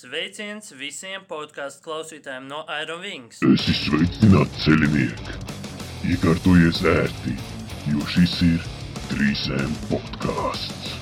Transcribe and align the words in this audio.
Sveiciens 0.00 0.70
visiem 0.80 1.26
podkāstu 1.28 1.82
klausītājiem 1.84 2.46
no 2.48 2.60
Iron 2.72 3.02
Wings. 3.04 3.42
Esi 3.44 3.74
sveicināts 3.76 4.62
ceļinieki! 4.64 5.34
Iekārtojies 6.14 6.80
ērti, 6.88 7.34
jo 7.90 8.06
šis 8.08 8.38
ir 8.46 8.64
3M 9.10 9.74
podkāsts. 9.90 10.94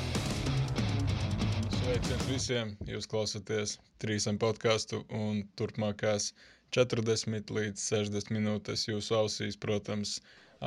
Sveiciens 1.77 2.27
visiem! 2.33 2.75
Jūs 2.91 3.07
klausāties 3.13 3.77
trīsam 4.03 4.43
podkāstu 4.43 5.05
un 5.21 5.45
turpmākās 5.61 6.33
40 6.75 7.55
līdz 7.55 7.87
60 7.93 8.35
minūtes 8.35 8.89
jūsu 8.91 9.21
ausīs, 9.21 9.63
protams, 9.63 10.19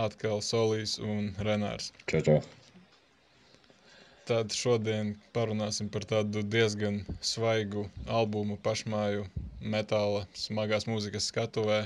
atkal 0.07 0.39
Solīs 0.39 0.95
un 1.03 1.33
Renārs. 1.43 1.91
Čau, 2.07 2.23
čau. 2.29 2.39
Tad 4.31 4.53
šodien 4.55 5.09
parunāsim 5.35 5.89
par 5.91 6.05
tādu 6.07 6.39
diezgan 6.53 7.01
svaigu 7.29 7.81
albumu 8.17 8.55
pašmāju 8.67 9.25
metāla 9.73 10.21
smagās 10.41 10.87
mūzikas 10.87 11.27
skatuvē. 11.33 11.79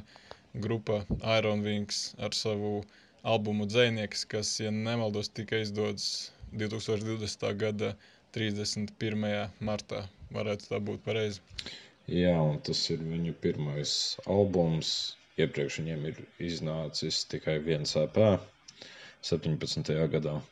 Grupa 0.66 1.00
Iron 1.38 1.64
Wings 1.66 2.04
ar 2.28 2.38
savu 2.38 2.84
albumu 3.34 3.66
Dzēnieks, 3.72 4.28
kas, 4.36 4.54
ja 4.62 4.70
nemaldos, 4.76 5.32
tika 5.40 5.64
izdots 5.64 6.06
2020. 6.54 7.50
gada 7.66 7.92
31. 8.38 9.28
martā. 9.72 10.06
Varētu 10.38 10.70
tā 10.70 10.84
būt 10.92 11.02
pareizi. 11.10 11.42
Jā, 12.06 12.38
un 12.38 12.62
tas 12.62 12.86
ir 12.94 13.02
viņu 13.02 13.34
pirmais 13.42 13.96
albums. 14.30 15.16
Iepriekš 15.42 15.82
viņiem 15.82 16.10
ir 16.12 16.26
iznācis 16.54 17.26
tikai 17.34 17.58
viens 17.72 17.98
EP 18.06 18.22
17. 19.34 19.98
gadā. 20.14 20.44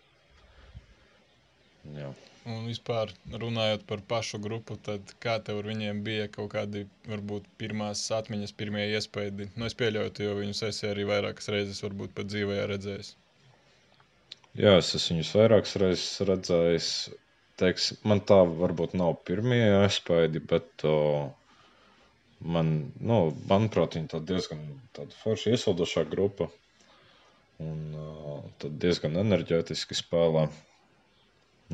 Jā. 1.91 2.09
Un 2.51 2.65
vispār 2.67 3.11
runājot 3.41 3.83
par 3.87 4.01
pašu 4.07 4.39
grupu, 4.43 4.75
tad 4.87 5.11
kā 5.23 5.33
tev 5.47 5.61
ar 5.61 5.67
viņiem 5.71 5.99
bija 6.03 6.27
kaut 6.31 6.49
kādi, 6.53 6.85
varbūt, 7.07 7.45
pirmās 7.61 8.01
atmiņas, 8.17 8.53
pirmie 8.59 8.85
iespaidi? 8.91 9.47
Nu, 9.55 9.67
es 9.69 9.75
pieļauju, 9.79 10.13
jo 10.25 10.33
viņus 10.39 10.63
esi 10.69 10.89
arī 10.89 11.05
vairākas 11.07 11.47
reizes, 11.55 11.83
varbūt 11.85 12.15
pat 12.17 12.31
dzīvē 12.31 12.57
redzējis. 12.71 13.13
Jā, 14.59 14.73
es 14.79 14.91
esmu 14.99 15.17
viņus 15.17 15.31
vairākas 15.39 15.77
reizes 15.83 16.25
redzējis. 16.29 16.89
Teiks, 17.61 17.87
man 18.09 18.19
tā 18.31 18.39
varbūt 18.63 18.95
nav 18.97 19.15
pirmie 19.27 19.61
iespaidi, 19.67 20.41
bet 20.51 20.83
o, 20.89 20.95
man, 22.55 22.73
nu, 22.99 23.19
manuprāt, 23.51 23.95
viņi 23.99 24.11
tāda 24.15 24.33
diezgan 24.33 24.63
tāda 24.97 25.15
forša 25.23 25.55
iesildošā 25.55 26.03
grupa. 26.11 26.49
Un 27.63 27.83
o, 28.03 28.37
tad 28.63 28.79
diezgan 28.83 29.19
enerģētiski 29.23 29.99
spēlē. 29.99 30.47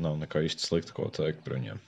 Nav 0.00 0.18
nekā 0.20 0.44
īsti 0.46 0.66
slikta, 0.66 0.96
ko 0.96 1.08
teikt 1.14 1.44
par 1.44 1.58
viņiem. 1.58 1.80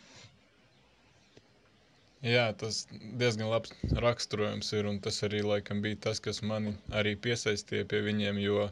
Jā, 2.23 2.45
tas 2.55 2.85
diezgan 3.19 3.49
labs 3.51 3.73
raksturojums 4.05 4.69
ir, 4.79 4.87
un 4.87 5.01
tas 5.03 5.17
arī 5.27 5.41
laikam 5.43 5.81
bija 5.83 5.99
tas, 6.05 6.21
kas 6.23 6.39
mani 6.47 6.77
arī 7.01 7.17
piesaistīja 7.25 7.89
pie 7.91 7.99
viņiem, 8.07 8.39
jo 8.45 8.69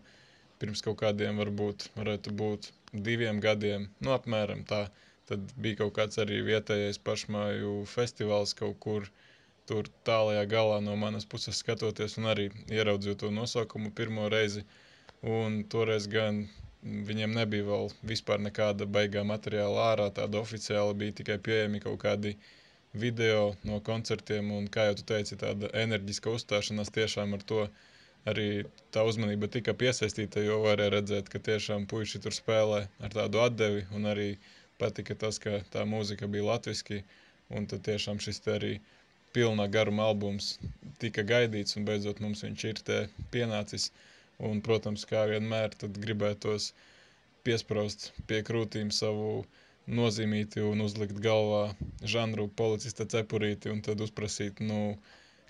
pirms 0.63 0.85
kaut 0.87 1.01
kādiem 1.01 1.41
varbūt 1.43 1.89
varētu 1.97 2.35
būt 2.43 2.69
diviem 3.09 3.41
gadiem, 3.43 3.89
nu 4.07 4.13
apmēram 4.15 4.63
tā, 4.71 4.85
tad 5.31 5.51
bija 5.65 5.81
kaut 5.81 5.97
kāds 5.99 6.23
arī 6.23 6.39
vietējais 6.47 7.03
pašmāju 7.09 7.75
festivāls 7.91 8.55
kaut 8.61 8.79
kur 8.87 9.11
tur 9.71 9.91
tālajā 10.07 10.47
galā 10.55 10.79
no 10.87 10.95
manas 11.03 11.27
puses 11.35 11.59
skatoties 11.65 12.17
un 12.23 12.31
arī 12.31 12.49
ieraudzīju 12.71 13.19
to 13.25 13.35
nosaukumu 13.35 13.91
pirmo 13.99 14.31
reizi, 14.31 14.63
un 15.23 15.63
toreiz 15.75 16.07
gan 16.15 16.45
viņiem 16.83 17.35
nebija 17.37 17.67
vēl 17.67 17.91
vispār 18.13 18.41
nekāda 18.41 18.87
baigā 18.97 19.25
materiāla 19.27 19.87
ārā, 19.93 20.09
tāda 20.17 20.41
oficiāla 20.41 20.97
bija 21.03 21.17
tikai 21.21 21.39
pieejami 21.49 21.81
kaut 21.85 22.01
kādi 22.05 22.35
video 23.05 23.55
no 23.69 23.81
koncertiem, 23.87 24.51
un 24.57 24.69
kā 24.77 24.89
jau 24.89 24.97
tu 25.01 25.07
teici, 25.13 25.39
tāda 25.41 25.71
enerģiska 25.83 26.33
uzstāšanās 26.37 26.93
tiešām 26.97 27.37
ar 27.37 27.45
to 27.53 27.67
arī 28.31 28.49
tā 28.95 29.05
uzmanība 29.07 29.49
tika 29.53 29.75
piesaistīta, 29.83 30.43
jo 30.45 30.61
varēja 30.65 30.95
redzēt, 30.97 31.29
ka 31.33 31.41
tiešām 31.51 31.87
puiši 31.91 32.21
tur 32.25 32.37
spēlē 32.37 32.81
ar 33.01 33.15
tādu 33.15 33.41
atdevi, 33.45 33.85
un 33.97 34.09
arī 34.13 34.31
patika 34.81 35.15
tas, 35.15 35.39
ka 35.39 35.61
tā 35.75 35.85
mūzika 35.89 36.29
bija 36.33 36.49
latviski, 36.51 37.03
un 37.57 37.69
tad 37.71 37.85
tiešām 37.87 38.21
šis 38.25 38.41
te 38.45 38.57
arī 38.57 38.73
pilnā 39.37 39.69
garuma 39.71 40.09
albums 40.11 40.55
tika 41.03 41.23
gaidīts, 41.27 41.77
un 41.79 41.87
beidzot 41.89 42.21
mums 42.25 42.45
viņš 42.45 42.65
ir 42.73 42.83
te 42.91 43.01
pienācis. 43.35 43.91
Un, 44.49 44.61
protams, 44.65 45.05
kā 45.09 45.27
vienmēr, 45.29 45.75
tad 45.77 45.99
gribētos 46.01 46.71
piesprāst 47.45 48.11
pie 48.29 48.41
krūtīm 48.47 48.93
savu 48.95 49.45
nozīmīti 49.91 50.63
un 50.65 50.85
uzlikt 50.85 51.19
galvā 51.25 51.63
žanru 52.15 52.47
policista 52.61 53.07
cepurīti 53.15 53.73
un 53.73 53.83
tad 53.85 54.01
uzprasīt, 54.05 54.61
nu, 54.65 54.97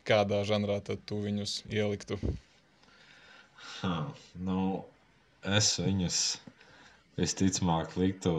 kādā 0.09 0.41
žanrā 0.49 0.81
tad 0.87 1.03
tu 1.07 1.21
viņus 1.25 1.61
ieliktu. 1.71 2.19
Ha, 3.81 3.95
nu, 4.49 4.63
es 5.59 5.75
viņus 5.81 6.21
visticamāk 7.21 7.97
liktu 8.01 8.35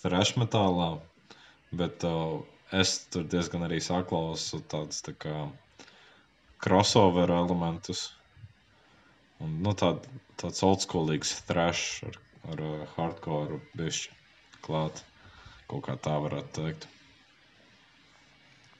thrash 0.00 0.36
metālā, 0.40 0.92
bet 1.72 2.04
uh, 2.08 2.40
es 2.82 2.98
tur 3.12 3.26
diezgan 3.32 3.66
arī 3.66 3.80
saklausu 3.84 4.62
tādus 4.72 5.02
tā 5.06 5.16
kā 5.24 5.36
crossover 6.60 7.32
elementus. 7.32 8.10
Un, 9.40 9.58
nu, 9.64 9.74
tād, 9.82 10.04
tāds 10.40 10.62
oldschoolīgs 10.66 11.34
thrash 11.48 12.04
ar, 12.08 12.16
ar 12.52 12.64
uh, 12.64 12.80
hardcore 12.96 13.60
bišķi 13.78 14.16
klāt. 14.66 15.04
Kaut 15.70 15.86
kā 15.86 15.94
tā 16.02 16.16
varētu 16.24 16.56
teikt. 16.60 16.88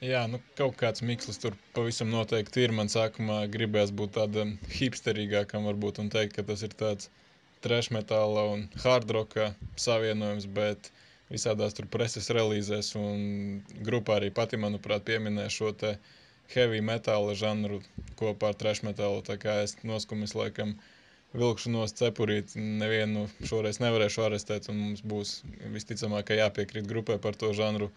Jā, 0.01 0.23
nu 0.25 0.39
kaut 0.57 0.79
kāds 0.79 1.03
mikslis 1.05 1.37
tur 1.41 1.53
pavisam 1.75 2.09
noteikti 2.09 2.63
ir. 2.65 2.71
Man 2.73 2.89
sākumā 2.89 3.43
gribējās 3.53 3.91
būt 3.93 4.15
tādam 4.17 4.55
hipsterīgākam 4.73 5.67
varbūt 5.69 6.01
un 6.01 6.09
teikt, 6.13 6.33
ka 6.37 6.45
tas 6.47 6.63
ir 6.65 6.73
tāds 6.77 7.11
trash 7.61 7.91
metāla 7.93 8.47
un 8.55 8.63
hard 8.81 9.13
rocka 9.13 9.51
savienojums, 9.77 10.47
bet 10.57 10.89
visādās 11.29 11.77
tur 11.77 11.85
preses 11.93 12.31
relīzēs 12.33 12.95
un 12.97 13.61
grupā 13.85 14.17
arī 14.17 14.31
pati, 14.33 14.57
manuprāt, 14.57 15.05
pieminēja 15.05 15.53
šo 15.53 15.69
te 15.83 15.93
heavy 16.55 16.81
metāla 16.85 17.35
žanru 17.37 17.81
kopā 18.19 18.51
ar 18.51 18.57
trash 18.63 18.83
metālu, 18.85 19.21
tā 19.25 19.37
kā 19.41 19.61
es 19.65 19.75
noskumis 19.87 20.35
laikam 20.37 20.75
vilkšu 21.33 21.71
nost 21.71 21.99
cepurīt, 22.01 22.55
nevienu 22.55 23.27
šoreiz 23.47 23.79
nevarēšu 23.83 24.25
arestēt 24.25 24.67
un 24.71 24.79
mums 24.81 25.03
būs 25.13 25.35
visticamāk, 25.75 26.33
jāpiekrīt 26.41 26.89
grupai 26.89 27.17
par 27.23 27.37
to 27.39 27.53
žanru. 27.57 27.91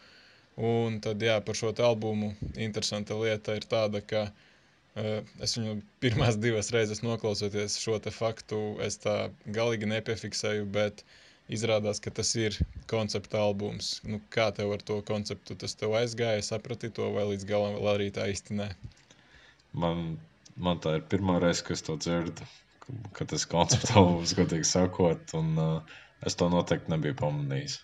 Un 0.55 1.01
tad, 1.03 1.23
jā, 1.23 1.41
par 1.43 1.59
šo 1.59 1.73
albumu 1.83 2.31
interesanta 2.55 3.17
lieta 3.19 3.57
ir 3.59 3.67
tāda, 3.67 3.99
ka 4.07 4.29
uh, 4.29 5.19
es 5.43 5.57
viņu 5.59 5.81
pirmās 6.05 6.39
divas 6.39 6.71
reizes 6.75 7.03
noklausoties 7.03 7.81
šo 7.83 7.99
faktu, 8.15 8.61
es 8.87 9.01
tā 9.03 9.17
galīgi 9.59 9.91
nepiefiksēju, 9.91 10.69
bet 10.79 11.03
izrādās, 11.53 12.01
ka 12.01 12.13
tas 12.15 12.31
ir 12.41 12.57
koncepta 12.91 13.41
albums. 13.45 13.99
Nu, 14.09 14.21
kā 14.33 14.49
tev 14.57 14.73
ar 14.77 14.85
to 14.85 15.01
konceptu 15.07 15.57
tas 15.61 15.77
tev 15.81 15.97
aizgāja, 15.99 16.45
saprati 16.45 16.93
to 16.95 17.11
vai 17.17 17.27
līdz 17.33 17.49
galam 17.49 17.77
vēl 17.79 17.91
arī 17.95 18.11
tā 18.15 18.29
īsti 18.33 18.59
nē? 18.61 18.69
Man, 19.85 20.05
man 20.57 20.81
tā 20.81 20.99
ir 20.99 21.09
pirmā 21.11 21.41
reize, 21.43 21.65
kad 21.67 21.77
es 21.77 21.85
to 21.85 21.99
dzirdu, 22.01 22.47
ka 23.17 23.27
tas 23.29 23.47
koncepts 23.51 23.93
albums, 23.97 24.35
godīgi 24.39 24.69
sakot, 24.71 25.37
un 25.37 25.55
uh, 25.61 25.97
es 26.25 26.39
to 26.41 26.49
noteikti 26.53 26.95
nebiju 26.95 27.19
pamanījis. 27.21 27.81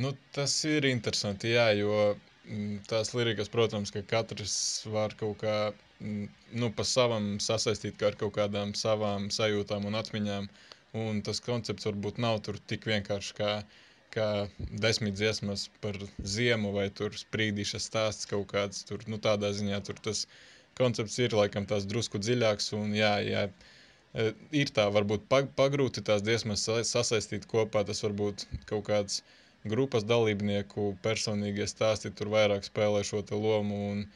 Nu, 0.00 0.14
tas 0.32 0.54
ir 0.64 0.86
interesanti, 0.88 1.50
jā, 1.52 1.66
jo 1.76 2.14
mm, 2.48 2.84
tās 2.88 3.12
lirikas, 3.12 3.50
protams, 3.52 3.92
ka 3.92 4.00
katrs 4.08 4.54
var 4.88 5.12
kaut 5.20 5.42
kā 5.42 5.56
mm, 6.00 6.30
nu, 6.62 6.70
pa 6.72 6.86
savam 6.88 7.34
sasaistīt 7.44 7.98
kā 8.00 8.08
ar 8.08 8.16
kaut 8.22 8.32
kādām 8.38 8.72
savām 8.78 9.28
sajūtām 9.34 9.90
un 9.90 9.98
atmiņām. 10.00 10.48
Un 11.00 11.22
tas 11.24 11.40
koncepts 11.40 11.86
varbūt 11.88 12.18
nav 12.20 12.42
tik 12.44 12.86
vienkārši 12.90 13.36
kā, 13.38 13.52
kā 14.12 14.26
desmit 14.84 15.14
dziesmas 15.16 15.70
par 15.80 15.96
ziemu 16.34 16.72
vai 16.74 16.90
tur 17.00 17.14
sprīdīša 17.16 17.80
stāsts 17.80 18.28
kaut 18.28 18.50
kāds. 18.50 18.82
Tur, 18.88 19.04
nu, 19.08 19.16
tādā 19.26 19.52
ziņā 19.56 19.78
tur 19.86 20.00
tas 20.08 20.26
koncepts 20.76 21.16
ir 21.24 21.36
laikam 21.38 21.68
tās 21.68 21.88
drusku 21.88 22.20
dziļāks 22.20 22.72
un 22.76 22.92
jā, 22.96 23.14
jā, 23.24 23.46
e, 24.12 24.28
ir 24.64 24.74
tā 24.76 24.84
varbūt 24.92 25.24
pagrūti 25.56 26.04
tās 26.04 26.24
dziesmas 26.28 26.68
sasaistīt 26.90 27.48
kopā. 27.48 27.86
Tas 27.88 28.04
varbūt 28.04 28.44
kaut 28.68 28.84
kāds 28.90 29.22
grupas 29.64 30.04
dalībnieku 30.04 30.92
personīgie 31.02 31.70
stāsti 31.70 32.12
tur 32.12 32.34
vairāk 32.36 32.68
spēlē 32.68 33.00
šo 33.06 33.24
lomu. 33.32 33.80
Un, 33.94 34.06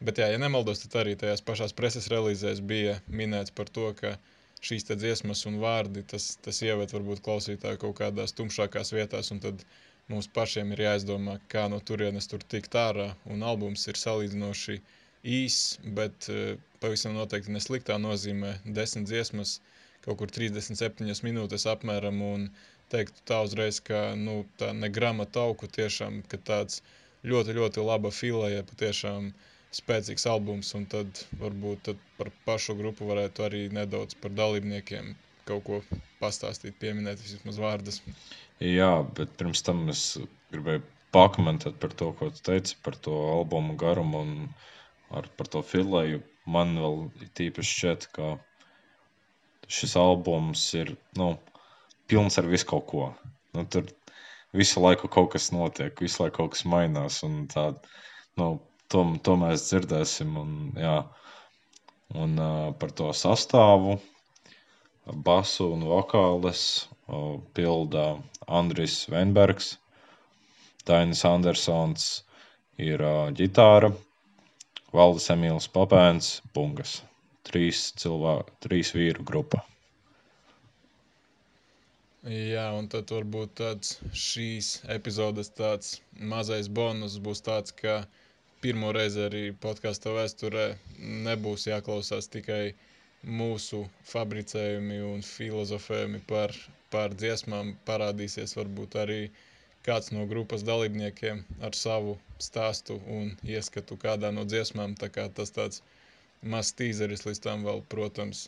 bet, 0.00 0.24
jā, 0.24 0.32
ja 0.32 0.40
nemaldos, 0.40 0.80
tad 0.86 1.02
arī 1.04 1.18
tajās 1.20 1.44
pašās 1.44 1.76
preses 1.76 2.08
relīzēs 2.08 2.64
bija 2.64 3.02
minēts 3.08 3.52
par 3.52 3.68
to, 3.68 3.92
ka 4.00 4.16
šīs 4.62 4.88
dziesmas 4.90 5.44
un 5.50 5.58
vārdi 5.62 6.04
tas, 6.12 6.36
tas 6.44 6.62
ieved 6.62 6.94
varbūt 6.94 7.22
klausītāju 7.26 7.80
kaut 7.84 7.96
kādās 8.00 8.36
tumšākās 8.38 8.94
vietās, 8.94 9.32
un 9.34 9.42
tad 9.44 9.64
mums 10.12 10.28
pašiem 10.38 10.72
ir 10.74 10.84
jāizdomā, 10.86 11.38
kā 11.52 11.68
no 11.72 11.80
turienes 11.80 12.28
tur 12.30 12.42
tikt 12.54 12.74
ārā. 12.78 13.12
Un 13.32 13.42
albums 13.42 13.86
ir 13.90 13.98
salīdzinoši 13.98 14.80
īss, 15.38 15.78
bet 15.98 16.28
uh, 16.30 16.58
pavisam 16.82 17.14
noteikti 17.18 17.54
nesliktā 17.54 17.98
nozīmē 18.02 18.56
desmit 18.78 19.08
dziesmas, 19.10 19.60
kaut 20.04 20.18
kur 20.22 20.34
37 20.34 21.26
minūtes 21.26 21.68
apmēram. 21.70 22.22
Un, 22.34 22.48
teiktu 22.92 23.24
tā 23.28 23.40
uzreiz, 23.46 23.80
ka 23.84 24.12
nu, 24.18 24.42
tā 24.60 24.72
ne 24.76 24.90
grama 24.92 25.26
tauku 25.36 25.68
tiešām, 25.76 26.20
ka 26.28 26.38
tāds 26.50 26.82
ļoti, 27.24 27.56
ļoti 27.58 27.84
laba 27.86 28.12
filēja, 28.12 28.66
patiešām 28.68 29.30
spēcīgs 29.76 30.26
albums, 30.28 30.72
un 30.76 30.86
tad 30.92 31.24
varbūt 31.40 31.84
tad 31.88 32.00
par 32.18 32.30
pašu 32.46 32.76
grupu 32.78 33.08
varētu 33.08 33.46
arī 33.46 33.62
nedaudz 33.72 34.16
par 34.20 34.34
dalībniekiem 34.36 35.14
kaut 35.48 35.64
ko 35.66 35.78
pastāstīt, 36.20 36.76
pieminēt 36.80 37.22
vismaz 37.22 37.58
vārdus. 37.60 38.00
Jā, 38.62 38.92
bet 39.16 39.32
pirms 39.40 39.64
tam 39.66 39.88
es 39.90 40.04
gribēju 40.52 40.84
pakomentēt 41.14 41.78
par 41.82 41.94
to, 41.98 42.12
ko 42.18 42.30
tu 42.32 42.44
teici 42.46 42.76
par 42.84 42.96
to 43.06 43.14
albumu 43.32 43.74
garumu 43.80 44.22
un 44.22 44.36
ar, 45.10 45.28
par 45.36 45.50
to 45.52 45.64
filēju. 45.66 46.22
Man 46.52 46.74
vēl 46.82 47.02
tīpaši 47.38 47.74
šķiet, 47.78 48.06
ka 48.16 48.30
šis 49.70 49.96
albums 50.00 50.62
ir 50.78 50.94
nu, 51.18 51.34
pilns 52.10 52.38
ar 52.40 52.48
visu 52.50 52.68
kaut 52.72 52.86
ko. 52.90 53.10
Nu, 53.54 53.64
tur 53.68 53.86
visu 54.56 54.82
laiku 54.82 55.10
kaut 55.12 55.32
kas 55.34 55.50
notiek, 55.54 55.94
visu 56.00 56.24
laiku 56.24 56.40
kaut 56.40 56.56
kas 56.56 56.64
mainās. 56.68 57.20
Tā, 57.52 57.68
nu, 58.40 58.48
to, 58.92 59.02
to 59.26 59.36
mēs 59.40 59.66
dzirdēsim. 59.70 60.36
Un, 60.42 60.54
jā. 60.78 60.96
un 62.24 62.34
uh, 62.38 62.70
par 62.80 62.92
to 62.98 63.10
sastāvu, 63.16 63.96
basu 65.28 65.70
un 65.76 65.86
vokāles 65.88 66.64
uh, 67.08 67.38
pilda 67.56 68.06
Andris 68.60 69.02
Venbergs, 69.12 69.76
Dainis 70.86 71.24
Andersons 71.28 72.08
ir 72.90 73.02
uh, 73.06 73.30
ģitāra, 73.38 73.92
Valdis 74.92 75.30
Emīls 75.32 75.70
Papēns, 75.72 76.34
Bungas. 76.54 77.00
Trīs, 77.48 77.88
cilvē, 77.98 78.36
trīs 78.62 78.92
vīru 78.94 79.24
grupa. 79.26 79.64
Jā, 82.22 82.68
un 82.78 82.86
tad 82.86 83.10
varbūt 83.10 83.56
tāds 83.58 83.96
šīs 84.14 84.66
epizodes 84.94 85.48
tāds 85.58 85.96
mazais 86.32 86.68
bonus 86.70 87.16
būs 87.18 87.42
tāds, 87.42 87.74
ka 87.74 88.04
pirmo 88.64 88.92
reizi 88.96 89.20
arī 89.26 89.42
podkāstu 89.64 90.14
vēsturē 90.16 90.64
nebūs 91.26 91.66
jāklausās 91.70 92.28
tikai 92.34 92.74
mūsu 93.40 93.80
fabricējumi 94.12 94.98
un 95.08 95.24
filozofējumi 95.28 96.20
par, 96.32 96.54
par 96.94 97.16
dziesmām. 97.22 97.74
Parādīsies 97.90 98.56
varbūt 98.58 98.96
arī 99.04 99.20
kāds 99.88 100.12
no 100.16 100.26
grupas 100.32 100.64
dalībniekiem 100.70 101.44
ar 101.68 101.78
savu 101.84 102.16
stāstu 102.48 102.98
un 103.18 103.30
ieskatu 103.56 103.98
kādā 104.06 104.32
no 104.38 104.46
dziesmām. 104.54 104.96
Tā 105.02 105.10
kā 105.18 105.28
tas 105.40 105.54
tāds 105.58 105.82
mazs 106.54 106.74
tīzeris 106.82 107.26
līdz 107.28 107.44
tam 107.48 107.66
vēl, 107.68 107.84
protams, 107.96 108.46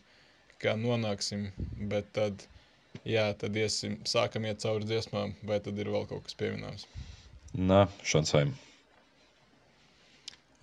kā 0.62 0.74
nonāksim, 0.86 1.48
bet 1.94 2.10
tad 2.18 2.46
Jā, 3.10 3.22
tad 3.38 3.56
iesim, 3.58 3.94
sākam 4.08 4.44
iet 4.48 4.60
cauri 4.64 4.86
dziesmām, 4.88 5.32
vai 5.50 5.56
tad 5.64 5.78
ir 5.82 5.88
vēl 5.94 6.04
kaut 6.10 6.22
kas 6.28 6.36
pieminams? 6.42 6.84
Nē, 7.70 7.80
šansēm. 8.10 8.52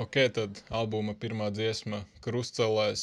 Ok, 0.01 0.15
tad 0.33 0.59
albuma 0.73 1.13
pirmā 1.23 1.51
dziesma 1.53 1.99
Krustcelēs. 2.25 3.01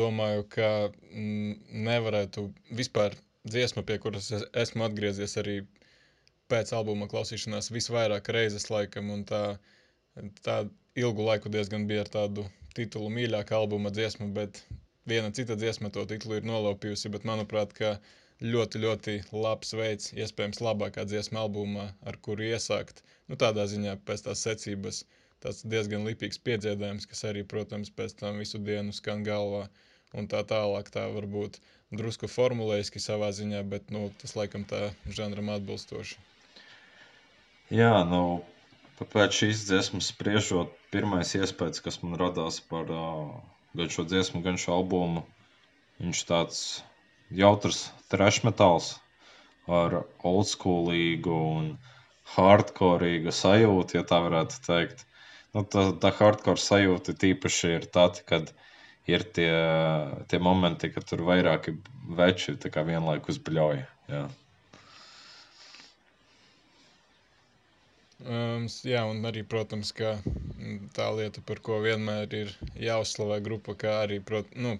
Domāju, 0.00 0.42
ka 0.54 0.66
mm, 0.92 1.54
nevarētu 1.86 2.42
vispār 2.80 3.14
dziesma, 3.54 3.84
pie 3.88 3.96
kuras 4.02 4.28
es 4.36 4.44
esmu 4.62 4.84
atgriezies 4.86 5.36
arī 5.40 5.54
pēc 6.52 6.72
albuma 6.76 7.08
klausīšanās 7.12 7.70
visvairāk 7.72 8.28
reizes 8.36 8.68
laikam, 8.70 9.08
un 9.14 9.22
tā, 9.30 9.40
tā 10.46 10.56
ilgu 11.04 11.24
laiku 11.30 11.52
diezgan 11.54 11.86
bija 11.88 12.04
ar 12.04 12.10
tādu 12.18 12.44
titulu 12.76 13.08
mīļāka 13.16 13.56
albuma 13.56 13.92
dziesma, 13.94 14.28
bet 14.40 14.60
viena 15.12 15.32
cita 15.38 15.56
dziesma 15.62 15.92
to 15.94 16.04
titulu 16.10 16.36
ir 16.40 16.50
nolaupījusi, 16.50 17.12
bet 17.16 17.24
manuprāt, 17.30 17.72
ka 17.80 17.94
ļoti, 18.44 18.84
ļoti 18.84 19.16
labs 19.46 19.72
veids, 19.80 20.12
iespējams, 20.20 20.60
labākā 20.68 21.06
dziesma 21.08 21.46
albumā, 21.46 21.88
ar 22.04 22.20
kuru 22.28 22.50
iesākt. 22.52 23.00
Nu, 23.28 23.40
tādā 23.40 23.64
ziņā 23.72 23.96
pēc 24.04 24.28
tās 24.28 24.44
secības 24.50 25.04
tāds 25.44 25.62
diezgan 25.72 26.06
lipīgs 26.08 26.40
piedziedājums, 26.46 27.08
kas 27.10 27.24
arī, 27.30 27.44
protams, 27.48 27.92
pēc 27.94 28.16
tam 28.20 28.40
visu 28.42 28.60
dienu 28.62 28.94
skan 28.96 29.24
galvā. 29.26 29.68
Un 30.16 30.26
tā 30.30 30.40
tālāk, 30.42 30.88
tā 30.90 31.04
varbūt 31.14 31.60
drusku 31.94 32.26
formulējiski 32.30 33.02
savā 33.02 33.30
ziņā, 33.34 33.62
bet 33.70 33.92
nu, 33.94 34.08
tas 34.22 34.34
laikam 34.38 34.64
tā 34.66 34.90
žanram 35.06 35.52
atbilstoši. 35.54 36.18
Jā, 37.70 37.92
nu, 38.10 38.42
pēc 38.98 39.36
šīs 39.42 39.66
dziesmas 39.68 40.10
spriežot, 40.10 40.72
pirmais 40.90 41.34
iespējas, 41.38 41.82
kas 41.84 42.00
man 42.02 42.18
radās 42.18 42.58
par 42.72 42.90
uh, 42.90 43.36
gan 43.78 43.92
šo 43.94 44.04
dziesmu, 44.10 44.42
gan 44.42 44.58
šo 44.58 44.80
albumu, 44.80 45.22
viņš 46.02 46.24
tāds 46.26 46.64
jautrs 47.30 47.84
trash 48.10 48.42
metāls 48.46 48.96
ar 49.70 50.00
oldschoolīgu 50.26 51.36
un 51.52 51.70
hardcoreīgu 52.34 53.34
sajūtu, 53.34 53.98
ja 53.98 54.02
tā 54.06 54.18
varētu 54.26 54.58
teikt. 54.66 55.06
Nu, 55.54 55.64
tā, 55.66 55.82
tā 56.02 56.10
hardcore 56.18 56.62
sajūta 56.62 57.14
tīpaši 57.22 57.72
ir 57.76 57.86
tad, 57.96 58.20
kad 58.30 58.52
ir 59.10 59.24
tie, 59.36 59.50
tie 60.30 60.38
momenti, 60.42 60.90
kad 60.94 61.06
tur 61.10 61.24
vairāki 61.26 61.74
veči 62.20 62.54
vienlaikus 62.90 63.40
bļauj. 63.48 63.80
Jā. 64.12 64.22
Um, 68.20 68.66
jā, 68.84 69.02
un 69.08 69.24
arī, 69.24 69.42
protams, 69.48 69.90
tā 70.96 71.06
lieta, 71.16 71.40
par 71.50 71.60
ko 71.64 71.78
vienmēr 71.82 72.34
ir 72.42 72.50
jāuzslavē 72.86 73.40
grupa, 73.46 73.74
kā 73.80 73.94
arī, 74.04 74.18
prot, 74.30 74.50
nu, 74.54 74.74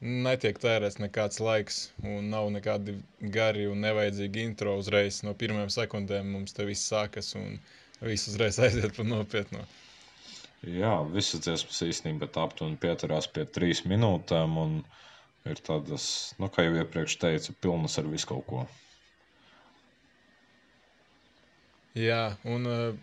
netiek 0.00 0.60
tērēts 0.62 1.00
nekāds 1.02 1.40
laiks, 1.42 1.80
un 2.04 2.30
nav 2.30 2.48
nekādi 2.54 2.94
gari 3.36 3.66
un 3.66 3.82
nevajadzīgi 3.84 4.44
intro 4.48 4.76
uzreiz. 4.78 5.22
No 5.26 5.34
pirmajām 5.34 5.72
sekundēm 5.80 6.30
mums 6.36 6.54
te 6.56 6.68
viss 6.68 6.86
sākas, 6.92 7.34
un 7.40 7.58
viss 8.06 8.30
uzreiz 8.30 8.60
aiziet 8.68 8.94
par 8.96 9.08
nopietnu. 9.10 9.66
Jā, 10.64 10.94
visas 11.12 11.44
dziesmas 11.44 11.82
īstenībā 11.84 12.30
aptuveni 12.42 12.78
pieturās 12.80 13.28
pie 13.28 13.44
trīs 13.44 13.84
minūtēm, 13.86 14.56
un 14.58 14.78
ir 15.46 15.60
tādas, 15.66 16.06
nu, 16.40 16.48
kā 16.48 16.64
jau 16.66 16.78
iepriekš 16.80 17.18
teicu, 17.22 17.54
pilnas 17.60 17.98
ar 18.00 18.08
visu 18.10 18.30
kaut 18.32 18.46
ko. 18.48 18.64
Jā, 21.96 22.36
un 22.44 22.66
uh, 22.68 22.96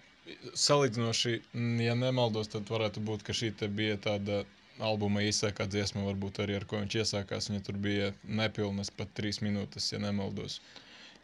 salīdzinoši, 0.66 1.38
ja 1.86 1.96
nemaldos, 1.98 2.52
tad 2.54 2.68
varētu 2.70 3.02
būt, 3.06 3.24
ka 3.26 3.34
šī 3.38 3.54
bija 3.70 3.98
tāda 4.02 4.44
albuma 4.84 5.24
īsākā 5.26 5.68
dziesma, 5.70 6.04
varbūt 6.10 6.42
arī 6.44 6.58
ar 6.60 6.66
ko 6.70 6.82
viņš 6.82 6.98
iesākās. 7.02 7.50
Viņa 7.50 7.66
tur 7.68 7.78
bija 7.82 8.12
nepilnas 8.26 8.92
pat 8.94 9.14
trīs 9.18 9.42
minūtes, 9.46 9.92
ja 9.94 10.02
nemaldos. 10.02 10.60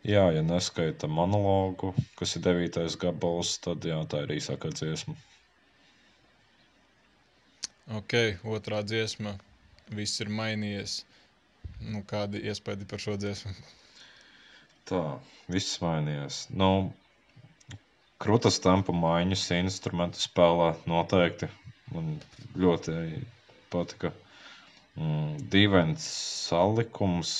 Jā, 0.07 0.29
ja 0.31 0.43
neskaita 0.45 1.09
monologu, 1.11 1.91
kas 2.19 2.37
ir 2.37 2.45
devītais 2.45 2.95
gabals, 2.99 3.57
tad 3.65 3.83
jā, 3.85 3.99
tā 4.11 4.23
ir 4.25 4.37
īsākā 4.37 4.71
dziesma. 4.71 5.17
Ok, 7.89 8.13
otrā 8.45 8.83
dziesma. 8.85 9.31
Viss 9.97 10.19
ir 10.21 10.29
mainījies. 10.29 10.91
Nu, 11.81 12.03
kādi 12.11 12.41
iespējas 12.51 12.85
par 12.91 13.01
šo 13.01 13.15
dziesmu? 13.17 13.53
Tā, 14.91 14.99
viss 15.55 15.79
mainījies. 15.81 16.37
Nu, 16.61 16.67
krūtas 18.21 18.59
tempa 18.61 18.93
maiņas 18.93 19.45
instrumentu 19.57 20.21
spēlē 20.21 20.67
noteikti. 20.91 21.49
Man 21.95 22.11
ļoti 22.65 22.93
patika. 23.73 24.13
Mm, 24.99 25.41
dīvains 25.55 26.05
salikums, 26.45 27.33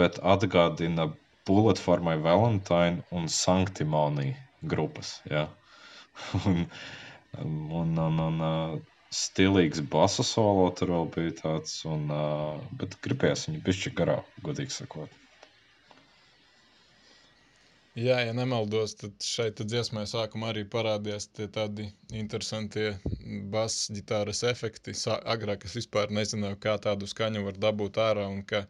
bet 0.00 0.16
atgādina 0.36 1.10
Bullet 1.44 1.76
for 1.88 2.00
my 2.00 2.16
Valentine 2.24 3.04
un 3.12 3.28
Sanctimony 3.28 4.30
grupas. 4.74 5.18
Ja? 5.28 5.44
un, 6.46 6.64
un, 7.44 7.98
un, 8.08 8.20
un 8.30 8.42
stilīgs 9.14 9.82
basa 9.92 10.24
solo 10.26 10.70
tur 10.78 10.94
vēl 10.94 11.10
bija 11.16 11.34
tāds, 11.42 11.76
un, 11.88 12.08
uh, 12.10 12.62
bet 12.80 12.96
gribējās 13.06 13.48
viņu 13.48 13.62
pišķi 13.68 13.94
garāk, 14.00 14.40
godīgi 14.46 14.74
sakot. 14.74 15.20
Jā, 17.94 18.16
ja 18.26 18.32
nemaldos, 18.34 18.96
tad 18.98 19.22
šeit 19.22 19.60
dziesmā 19.62 20.02
sākumā 20.10 20.48
arī 20.50 20.64
parādījās 20.66 21.28
tādi 21.54 21.84
interesanti 22.10 22.88
bass 23.52 23.84
ģitāras 23.94 24.42
efekti. 24.48 24.96
Sā, 24.98 25.14
agrāk 25.34 25.62
es 25.68 25.76
vispār 25.78 26.10
nezināju, 26.10 26.58
kā 26.64 26.74
tādu 26.82 27.06
skaņu 27.06 27.44
var 27.44 27.60
dabūt 27.66 28.00
ārā, 28.02 28.24
un 28.26 28.42
ka 28.50 28.64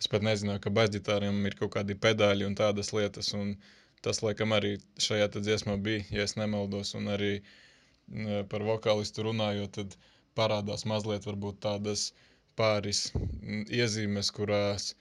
es 0.00 0.08
pat 0.08 0.24
nezināju, 0.24 0.62
ka 0.64 0.72
bassģitāriem 0.78 1.44
ir 1.50 1.58
kaut 1.58 1.74
kādi 1.74 1.98
pedāļi 2.06 2.48
un 2.48 2.56
tādas 2.56 2.94
lietas. 2.96 3.34
Un 3.36 3.58
tas, 4.00 4.22
laikam, 4.24 4.56
arī 4.56 4.78
šajā 4.96 5.28
dziesmā 5.36 5.76
bija, 5.76 6.06
ja 6.16 6.24
es 6.24 6.38
nemaldos, 6.40 6.94
un 6.96 7.12
arī 7.12 7.34
par 8.52 8.64
vokālistu 8.66 9.26
runājot, 9.28 9.78
tad 9.78 9.96
parādās 10.38 10.84
mazliet 10.88 11.26
tādas 11.60 12.12
pāris 12.56 13.06
iezīmes, 13.80 14.30
kurās 14.30 14.92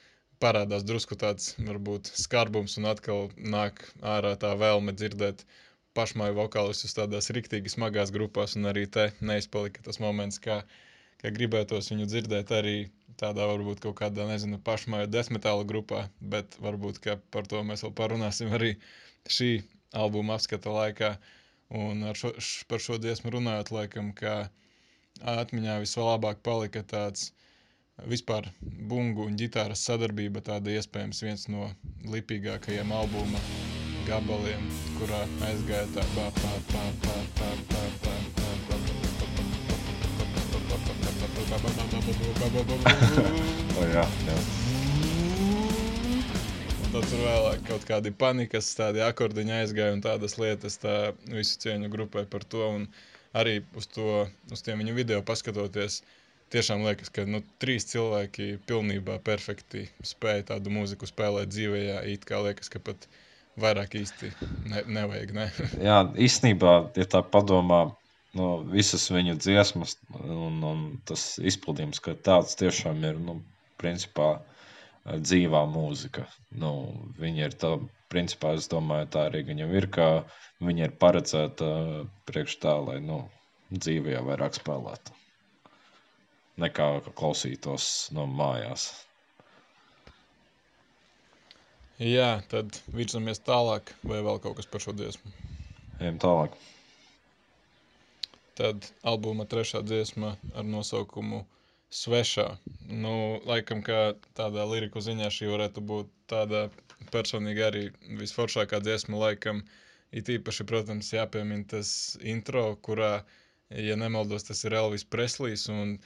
parādās 0.42 0.86
drusku 0.88 1.16
tāds 1.16 1.52
varbūt 1.60 2.10
skarbums 2.18 2.78
un 2.80 2.88
atkal 2.92 3.30
nāk 3.38 3.84
ārā 4.02 4.36
tā 4.42 4.54
vēlme 4.58 4.94
dzirdēt 4.98 5.44
pašmāju 5.98 6.38
vokālistus 6.40 6.96
tādās 6.98 7.30
riktīgi 7.36 7.70
smagās 7.70 8.14
grupās 8.16 8.56
un 8.56 8.70
arī 8.72 8.88
te 8.88 9.12
neizpalika 9.22 9.84
tas 9.86 10.00
moments, 10.00 10.40
kā, 10.40 10.62
kā 11.22 11.34
gribētos 11.36 11.92
viņu 11.92 12.08
dzirdēt 12.10 12.54
arī 12.58 12.78
tādā 13.22 13.46
varbūt 13.52 13.84
kaut 13.84 14.00
kādā, 14.00 14.26
nezinu, 14.30 14.58
pašmāju 14.66 15.12
desmetāla 15.12 15.68
grupā, 15.68 16.06
bet 16.34 16.58
varbūt, 16.64 17.02
ka 17.04 17.18
par 17.36 17.50
to 17.52 17.62
mēs 17.68 17.84
vēl 17.86 17.94
parunāsim 18.00 18.56
arī 18.58 18.72
šī 19.30 19.52
albuma 19.94 20.40
apskata 20.40 20.74
laikā. 20.74 21.12
Un 21.72 22.04
šo, 22.18 22.34
š, 22.36 22.66
par 22.68 22.84
šo 22.84 22.98
dziesmu 23.00 23.32
runājot, 23.32 23.72
laikam, 23.72 24.12
ka 24.16 24.50
atmiņā 25.22 25.78
vislabāk 25.84 26.42
palika 26.44 26.84
tāds 26.84 27.32
vispār 28.12 28.50
bungu 28.62 29.28
un 29.30 29.38
ģitāras 29.40 29.84
sadarbība, 29.88 30.42
tāda 30.44 30.74
iespējams 30.76 31.22
viens 31.24 31.48
no 31.52 31.70
lipīgākajiem 32.12 32.92
albuma 32.92 33.40
gabaliem, 34.08 34.68
kurā 34.98 35.22
aizgāja 35.48 35.88
tā 35.96 36.06
pā, 36.16 36.28
pā, 36.42 36.54
pā, 36.74 36.86
pā, 37.06 37.16
pā, 37.38 37.54
pā, 37.72 37.84
pā, 38.02 38.16
pā, 38.36 38.52
pā, 38.68 38.82
O, 43.78 43.86
jā, 43.94 44.06
jā. 44.28 44.36
Un 44.36 44.81
tad 46.92 47.06
tur 47.08 47.22
vēlāk 47.24 47.62
kaut 47.70 47.84
kādi 47.88 48.12
panikas, 48.12 48.68
tādi 48.76 49.00
akordiņi 49.06 49.54
aizgāja 49.62 49.94
un 49.96 50.02
tādas 50.04 50.34
lietas. 50.40 50.76
Tā 50.82 51.14
visu 51.32 51.60
cieņu 51.64 51.88
grupai 51.94 52.26
par 52.28 52.44
to. 52.44 52.66
Un 52.68 52.88
arī 53.38 53.62
uz, 53.80 53.88
to, 53.88 54.26
uz 54.52 54.64
tiem 54.66 54.82
viņu 54.84 54.96
video 54.98 55.22
paskatoties, 55.24 56.02
tiešām 56.52 56.84
liekas, 56.84 57.14
ka 57.16 57.24
nu, 57.30 57.40
trīs 57.64 57.88
cilvēki 57.94 58.58
pilnībā 58.68 59.22
perfekti 59.24 59.86
spēja 60.04 60.50
tādu 60.52 60.74
mūziku 60.76 61.08
spēlēt 61.08 61.54
dzīvē. 61.54 62.02
It 62.12 62.28
kā 62.28 62.42
liekas, 62.44 62.68
ka 62.74 62.84
pat 62.84 63.08
vairāk 63.62 63.96
īsti 64.02 64.34
ne, 64.74 64.84
nevajag. 65.00 65.36
Ne? 65.38 65.48
jā, 65.90 66.04
īstenībā, 66.28 66.76
ja 67.00 67.08
tā 67.16 67.24
padomā, 67.24 67.86
no 68.36 68.52
visas 68.74 69.08
viņu 69.14 69.40
dziesmas 69.40 69.96
un, 70.20 70.60
un 70.60 70.86
tas 71.08 71.38
izpildījums, 71.40 72.04
ka 72.04 72.20
tāds 72.20 72.60
tiešām 72.60 73.00
ir, 73.08 73.24
nu, 73.32 73.40
principā, 73.80 74.42
dzīvā 75.06 75.64
mūzika. 75.72 76.26
Nu, 76.64 76.72
viņa 77.20 77.48
ir 77.48 77.56
tā, 77.58 77.76
principā, 78.14 78.54
es 78.60 78.70
domāju, 78.72 79.10
tā 79.14 79.28
arī 79.30 79.44
viņam 79.48 79.74
ir, 79.78 79.88
ka 79.94 80.08
viņa 80.62 80.88
ir 80.88 80.98
paredzēta 81.02 81.70
priekš 82.30 82.58
tā, 82.64 82.76
lai, 82.88 83.00
nu, 83.04 83.24
dzīvē 83.72 84.22
vairāk 84.28 84.58
spēlētu. 84.60 85.16
Nekā 86.62 86.90
klausītos 87.16 87.86
no 88.14 88.28
mājās. 88.30 88.92
Jā, 92.02 92.42
tad 92.50 92.78
virzamies 92.94 93.42
tālāk, 93.46 93.94
vai 94.04 94.22
vēl 94.26 94.42
kaut 94.42 94.58
kas 94.58 94.70
par 94.70 94.82
šo 94.84 94.94
dziesmu. 94.98 95.32
Ejam 96.02 96.18
tālāk. 96.22 96.56
Tad 98.58 98.88
albuma 99.08 99.46
trešā 99.50 99.84
dziesma 99.86 100.36
ar 100.58 100.66
nosaukumu 100.66 101.44
Svešā. 101.92 102.46
Nu, 102.88 103.14
laikam, 103.44 103.82
kā 103.84 104.14
tādā 104.40 104.64
liriku 104.70 105.02
ziņā 105.04 105.28
šī 105.36 105.50
varētu 105.52 105.84
būt 105.90 106.12
tāda 106.32 106.70
personīgi 107.12 107.66
arī 107.68 107.82
visforšākā 108.22 108.80
dziesma, 108.86 109.20
laikam, 109.26 109.60
it 110.16 110.32
īpaši, 110.32 110.66
protams, 110.70 111.12
jāpiemina 111.12 111.68
tas 111.74 111.92
intro, 112.34 112.64
kurā, 112.88 113.12
ja 113.90 113.98
nemaldos, 114.00 114.48
tas 114.48 114.64
ir 114.68 114.78
Elvis 114.80 115.04
Preslijs, 115.04 115.68
un 115.74 115.98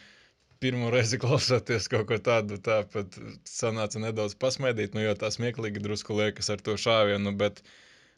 pirmo 0.64 0.90
reizi 0.96 1.20
klausoties 1.24 1.90
kaut 1.94 2.10
ko 2.10 2.18
tādu, 2.32 2.58
tā 2.70 2.82
pat 2.96 3.20
sanāca 3.50 4.02
nedaudz 4.02 4.34
pasmaidīt, 4.42 4.98
nu, 4.98 5.06
jo 5.06 5.14
tā 5.22 5.30
smieklīgi 5.38 5.86
drusku 5.86 6.18
liekas 6.18 6.50
ar 6.56 6.66
to 6.66 6.80
šāvienu, 6.82 7.38
bet, 7.38 7.62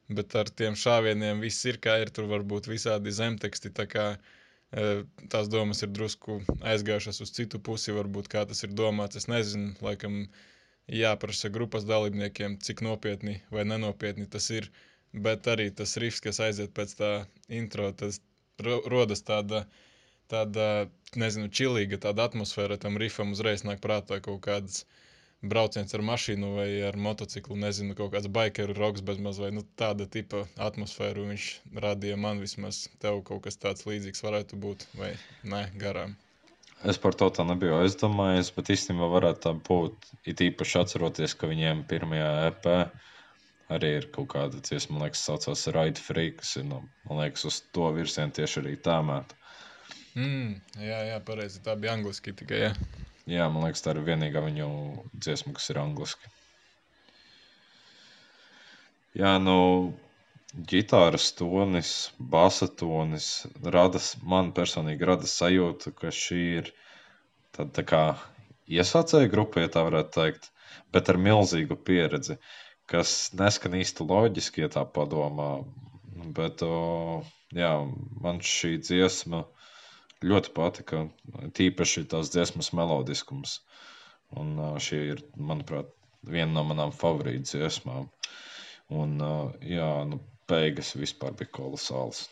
bet 0.07 0.39
ar 0.39 0.47
tiem 0.55 0.79
šāvieniem 0.79 1.43
viss 1.43 1.67
ir 1.67 1.83
kā 1.83 1.99
ir, 2.05 2.15
tur 2.15 2.31
var 2.31 2.47
būt 2.47 2.71
visādi 2.71 3.11
zemteksti, 3.19 3.75
tā 3.75 3.89
kā 3.91 4.09
e, 4.15 4.36
tās 5.31 5.47
domas 5.47 5.81
ir 5.85 5.91
drusku 5.95 6.41
aizgājušas 6.73 7.21
uz 7.23 7.31
citu 7.31 7.59
pusi, 7.59 7.93
varbūt 7.95 8.27
kā 8.33 8.43
tas 8.49 8.63
ir 8.67 8.73
domāts, 8.75 9.15
es 9.15 9.27
nezinu, 9.31 9.73
laikam 9.81 10.27
jāprasa 10.91 11.49
grupas 11.49 11.85
dalībniekiem, 11.87 12.57
cik 12.59 12.83
nopietni 12.83 13.41
vai 13.51 13.63
nenopietni 13.63 14.27
tas 14.27 14.49
ir, 14.51 14.69
bet 15.13 15.47
arī 15.47 15.69
tas 15.71 15.95
rifs, 15.97 16.19
kas 16.23 16.39
aiziet 16.43 16.73
pēc 16.75 16.95
tā 16.99 17.11
intro, 17.47 17.91
tas 17.91 18.19
ro 18.59 18.81
rodas 18.91 19.23
tāda, 19.23 19.65
tāda, 20.27 20.89
nezinu, 21.15 21.47
čilīga 21.47 21.99
tāda 22.03 22.27
atmosfēra 22.27 22.77
tam 22.77 22.99
rifam 22.99 23.31
uzreiz 23.31 23.63
nāk 23.63 23.79
prātā 23.83 24.19
kaut 24.23 24.41
kāds 24.43 24.83
brauciens 25.41 25.93
ar 25.93 26.01
mašīnu 26.01 26.53
vai 26.55 26.67
ar 26.87 26.97
motociklu, 26.97 27.57
nezinu, 27.61 27.95
kaut 27.97 28.13
kāds 28.15 28.29
bikeru 28.33 28.75
roks 28.77 29.03
bezmaz 29.05 29.39
vai 29.41 29.51
nu, 29.53 29.63
tāda 29.79 30.07
tipa 30.09 30.45
atmosfēru 30.69 31.27
viņš 31.31 31.49
radīja 31.83 32.17
man 32.17 32.41
vismaz. 32.41 32.87
Tev 33.03 33.21
kaut 33.27 33.43
kas 33.45 33.59
tāds 33.61 33.85
līdzīgs 33.89 34.23
varētu 34.25 34.59
būt 34.63 34.87
vai 34.97 35.13
ne, 35.43 35.67
garām. 35.77 36.15
Es 36.85 36.99
par 37.01 37.15
to 37.17 37.29
tā 37.33 37.45
nebiju 37.45 37.79
aizdomājies, 37.79 38.51
bet 38.53 38.69
īstenībā 38.73 39.09
varētu 39.09 39.43
tā 39.47 39.53
būt. 39.69 40.09
It 40.29 40.41
īpaši 40.45 40.81
atceroties, 40.83 41.33
ka 41.33 41.49
viņiem 41.49 41.85
pirmajā 41.89 42.33
EP 42.51 42.67
arī 43.73 43.89
ir 43.97 44.07
kaut 44.13 44.29
kāda 44.35 44.61
dziesma, 44.63 44.95
man 44.95 45.07
liekas, 45.07 45.25
saucās 45.27 45.65
Ride 45.73 46.01
Free, 46.01 46.35
kas 46.37 46.53
ir, 46.59 46.67
nu, 46.69 46.83
man 47.09 47.23
liekas, 47.23 47.47
uz 47.49 47.59
to 47.75 47.89
virzienu 47.97 48.35
tieši 48.37 48.61
arī 48.61 48.77
tēmēta. 48.85 49.37
Mm, 50.17 50.53
jā, 50.81 51.01
jā, 51.11 51.17
pareizi. 51.25 51.61
Tā 51.65 51.75
bija 51.81 51.97
angliski 51.97 52.33
tikai. 52.37 52.61
Jā. 52.67 52.71
Jā, 53.27 53.45
man 53.51 53.65
liekas, 53.67 53.81
tā 53.83 53.91
ir 53.91 54.03
vienīgā 54.07 54.41
viņu 54.45 54.67
dziesma, 55.23 55.51
kas 55.57 55.65
ir 55.73 55.81
angliski. 55.81 56.29
Jā, 59.19 59.33
nu, 59.43 59.55
ģitāras 60.71 61.25
tonis, 61.39 61.89
basa 62.33 62.67
tonis 62.81 63.27
rada, 63.75 63.99
man 64.33 64.53
personīgi 64.59 65.09
rada 65.09 65.27
sajūtu, 65.31 65.91
ka 65.99 66.11
šī 66.21 66.39
ir 66.61 66.71
tāda 67.57 67.73
tā 67.79 67.83
kā 67.91 68.01
iesācēja 68.77 69.31
grupa, 69.33 69.63
ja 69.65 69.71
tā 69.75 69.83
varētu 69.89 70.13
teikt, 70.19 70.49
bet 70.95 71.11
ar 71.11 71.19
milzīgu 71.27 71.77
pieredzi, 71.89 72.37
kas 72.93 73.13
neskan 73.41 73.75
īsti 73.81 74.07
loģiski, 74.07 74.63
ja 74.63 74.71
tā 74.77 74.85
padomā. 74.97 75.49
Bet, 76.39 76.63
o, 76.65 77.23
jā, 77.55 77.73
man 78.23 78.39
šī 78.53 78.77
dziesma 78.87 79.43
ļoti 80.25 80.53
patika, 80.57 81.03
tīpaši 81.59 82.07
tās 82.13 82.31
dziesmas 82.33 82.73
melodiskums. 82.77 83.59
Un 84.37 84.57
šī 84.83 85.03
ir, 85.13 85.21
manuprāt, 85.37 85.93
viena 86.27 86.51
no 86.57 86.65
manām 86.71 86.91
favorītu 86.95 87.53
dziesmām. 87.53 88.09
Un, 88.97 89.15
jā, 89.63 89.91
nu, 90.09 90.19
beigas 90.49 90.95
vispār 90.95 91.35
bija 91.37 91.53
kolosāls. 91.59 92.27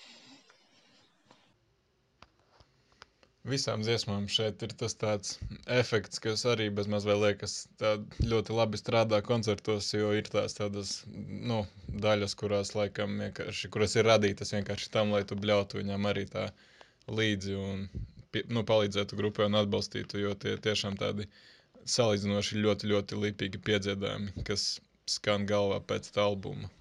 Visām 3.45 3.83
dziesmām 3.85 4.23
šeit 4.31 4.63
ir 4.65 4.71
tas 4.73 4.95
tāds 4.97 5.35
efekts, 5.69 6.17
kas 6.23 6.47
arī 6.49 6.71
bezmaz 6.73 7.03
vēl 7.05 7.19
liekas 7.27 7.53
ļoti 8.31 8.55
labi 8.57 8.79
strādā 8.81 9.19
koncertos, 9.27 9.91
jo 9.93 10.15
ir 10.17 10.25
tās 10.33 10.57
tādas, 10.57 10.95
nu, 11.51 11.59
daļas, 12.05 12.33
kurās 12.39 12.73
laikam 12.73 13.19
vienkārši, 13.21 13.69
kuras 13.75 13.93
ir 13.99 14.09
radītas 14.09 14.55
vienkārši 14.55 14.89
tam, 14.95 15.13
lai 15.13 15.21
tu 15.29 15.37
bļautu 15.37 15.83
viņam 15.83 16.09
arī 16.09 16.25
tā 16.31 16.47
līdzi 17.11 17.57
un, 17.59 17.85
nu, 18.49 18.63
palīdzētu 18.67 19.17
grupai 19.19 19.49
un 19.49 19.59
atbalstītu, 19.61 20.21
jo 20.23 20.33
tie 20.39 20.55
tiešām 20.61 20.97
tādi 20.99 21.27
salīdzinoši 21.85 22.61
ļoti, 22.63 22.89
ļoti 22.91 23.19
lipīgi 23.21 23.61
piedziedājumi, 23.67 24.45
kas 24.47 24.79
skan 25.09 25.45
galvā 25.49 25.79
pēc 25.85 26.09
tā 26.15 26.25
albuma. 26.25 26.71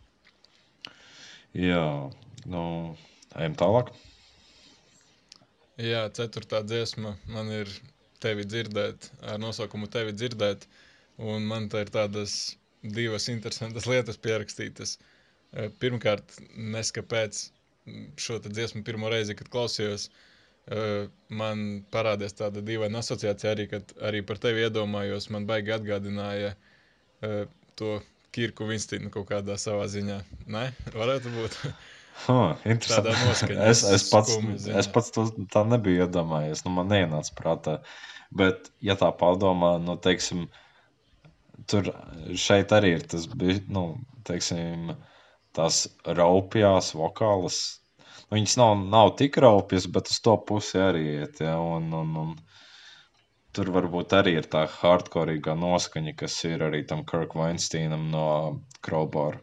Jā, 1.55 1.85
nu, 2.51 2.65
ejam 3.37 3.57
tālāk. 3.61 3.93
Jā, 5.79 6.07
ceturtā 6.15 6.63
dziesma 6.65 7.17
man 7.31 7.51
ir 7.53 7.71
tevi 8.23 8.47
dzirdēt, 8.49 9.11
ar 9.29 9.41
nosaukumu 9.43 9.91
tevi 9.91 10.15
dzirdēt, 10.17 10.69
un 11.19 11.45
man 11.51 11.69
te 11.71 11.83
ir 11.85 11.91
tādas 11.95 12.55
divas 12.83 13.29
interesantas 13.33 13.89
lietas 13.91 14.21
pierakstītas. 14.21 14.97
Eh, 15.53 15.71
Pirmkārt, 15.83 16.39
nes 16.57 16.91
kāpēc 16.95 17.41
mm, 17.43 17.54
šo 18.17 18.39
dziesmu 18.45 18.85
pirmo 18.85 19.11
reizi, 19.13 19.37
kad 19.39 19.51
klausījos, 19.53 20.09
eh, 20.67 21.09
man 21.29 21.85
parādījās 21.95 22.39
tāda 22.41 22.63
dīvaina 22.65 23.03
asociācija 23.05 23.53
arī, 23.53 23.69
kad 23.71 23.93
arī 24.01 24.23
par 24.27 24.41
tevi 24.43 24.65
iedomājos, 24.67 25.29
man 25.35 25.49
baigi 25.51 25.75
atgādināja 25.77 26.55
eh, 26.55 27.45
to 27.77 27.99
Kirku 28.35 28.67
Vinstinu 28.67 29.13
kaut 29.15 29.29
kādā 29.31 29.59
savā 29.61 29.87
ziņā. 29.91 30.19
Ne? 30.51 30.65
Varētu 30.95 31.35
būt. 31.37 31.61
Huh. 32.25 32.55
Tādā 32.65 33.11
noskaņā, 33.25 33.63
es, 33.73 33.81
es, 33.91 34.05
pats, 34.11 34.37
es 34.81 34.89
pats 34.95 35.11
to 35.15 35.27
tā 35.51 35.65
nebiju 35.67 36.05
iedomājies. 36.07 36.63
Nu, 36.67 36.71
man 36.77 36.91
neienāca 36.93 37.35
prātā. 37.39 37.79
Bet, 38.35 38.71
ja 38.83 38.95
tā 38.99 39.11
padomā, 39.19 39.77
nu, 39.83 39.97
teiksim, 40.03 40.45
tur 41.71 41.91
šeit 42.39 42.75
arī 42.75 42.95
ir 42.97 43.05
tas, 43.11 43.27
nu, 43.71 43.85
teiksim, 44.27 44.95
tās 45.57 45.85
raupjās 46.19 46.93
vokālas. 46.99 47.59
Nu, 48.25 48.37
viņas 48.39 48.57
nav, 48.61 48.75
nav 48.97 49.15
tik 49.21 49.39
raupjas, 49.45 49.87
bet 49.97 50.11
uz 50.13 50.21
to 50.25 50.37
pusi 50.51 50.81
arī 50.83 51.05
iet. 51.19 51.41
Ja, 51.45 51.57
un, 51.61 51.91
un, 52.03 52.15
un, 52.23 52.37
tur 53.55 53.71
varbūt 53.75 54.15
arī 54.19 54.37
ir 54.41 54.49
tā 54.51 54.65
hardcore 54.81 55.37
noskaņa, 55.65 56.15
kas 56.23 56.39
ir 56.49 56.65
arī 56.69 56.83
tam 56.91 57.05
Kirk 57.11 57.37
Weinsteinam 57.39 58.09
no 58.15 58.27
Crowbar. 58.83 59.39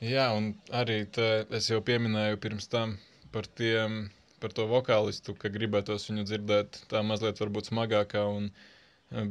Jā, 0.00 0.30
un 0.32 0.54
arī 0.72 1.02
te, 1.12 1.28
es 1.56 1.68
jau 1.68 1.82
pieminēju 1.84 2.38
pirms 2.40 2.70
tam 2.72 2.96
par, 3.34 3.46
tiem, 3.60 4.06
par 4.40 4.54
to 4.56 4.64
vokālistu, 4.70 5.34
ka 5.36 5.50
gribētos 5.52 6.08
viņu 6.08 6.24
dzirdēt 6.30 6.78
tā 6.88 7.02
mazliet 7.04 7.42
varbūt 7.42 7.68
smagākā. 7.68 8.22
Un 8.38 8.48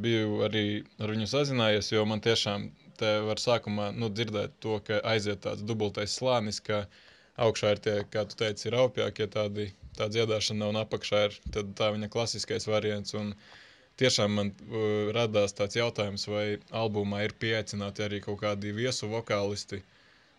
biju 0.04 0.44
arī 0.46 0.64
ar 1.02 1.16
viņu 1.16 1.26
sazinājies, 1.32 1.90
jo 1.96 2.06
man 2.06 2.22
tiešām 2.22 2.70
te 3.02 3.12
var 3.28 3.42
sākumā 3.42 3.90
nu, 3.96 4.10
dzirdēt 4.14 4.58
to, 4.64 4.80
ka 4.88 5.00
aiziet 5.14 5.44
tāds 5.46 5.64
dubultais 5.70 6.16
slānis, 6.20 6.60
ka 6.64 6.84
augšā 7.46 7.74
ir 7.76 7.82
tie, 7.86 7.96
kā 8.14 8.26
tu 8.30 8.38
teici, 8.40 8.68
ir 8.70 8.78
aupjākie 8.82 9.30
tādi, 9.32 9.70
tā 9.98 10.10
dziedāšana, 10.12 10.70
un 10.72 10.82
apakšā 10.82 11.24
ir 11.28 11.38
tā 11.80 11.92
viņa 11.96 12.12
klasiskais 12.14 12.68
variants. 12.70 13.16
Un 13.20 13.34
tiešām 14.02 14.36
man 14.40 14.52
uh, 14.52 15.12
radās 15.16 15.56
tāds 15.56 15.80
jautājums, 15.80 16.28
vai 16.32 16.46
albumā 16.84 17.24
ir 17.28 17.36
pieaicināti 17.44 18.06
arī 18.06 18.22
kaut 18.26 18.42
kādi 18.44 18.76
viesu 18.76 19.12
vokālisti. 19.12 19.82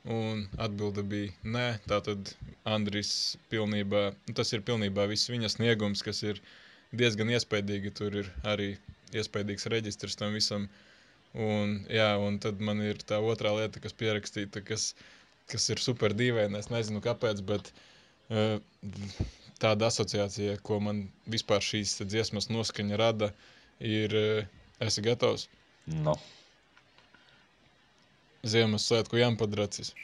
Un 0.09 0.47
atbilde 0.65 1.03
bija 1.05 1.33
nē, 1.45 1.67
tātad 1.89 2.31
Andris 2.65 3.37
pilnībā, 3.53 4.07
nu, 4.29 4.37
tas 4.37 4.53
ir 4.57 4.65
pilnībā 4.65 5.05
viss 5.11 5.29
viņa 5.29 5.51
sniegums, 5.53 6.01
kas 6.07 6.23
ir 6.25 6.41
diezgan 6.97 7.29
iespaidīgi, 7.35 7.93
tur 7.99 8.17
ir 8.23 8.31
arī 8.49 8.71
iespaidīgs 9.13 9.69
reģistrs 9.73 10.17
tam 10.17 10.33
visam. 10.39 10.71
Un, 11.39 11.77
jā, 11.93 12.09
un 12.19 12.41
tad 12.43 12.59
man 12.65 12.81
ir 12.83 12.99
tā 13.07 13.21
otrā 13.23 13.53
lieta, 13.55 13.83
kas 13.83 13.95
pierakstīta, 13.95 14.65
kas, 14.67 14.95
kas 15.51 15.69
ir 15.71 15.83
super 15.83 16.15
dīvaina. 16.17 16.59
Es 16.59 16.71
nezinu, 16.73 17.03
kāpēc, 17.05 17.45
bet 17.47 17.71
uh, 18.35 18.59
tāda 19.63 19.91
asociācija, 19.93 20.59
ko 20.67 20.81
man 20.83 21.05
vispār 21.31 21.63
šīs 21.63 22.01
dziesmas 22.03 22.51
noskaņa 22.51 22.99
rada, 22.99 23.31
ir, 23.79 24.17
uh, 24.19 24.61
esi 24.83 25.07
gatavs? 25.07 25.47
No. 25.87 26.17
Ziemassvētku 28.51 29.21
jāmpadracis. 29.21 29.95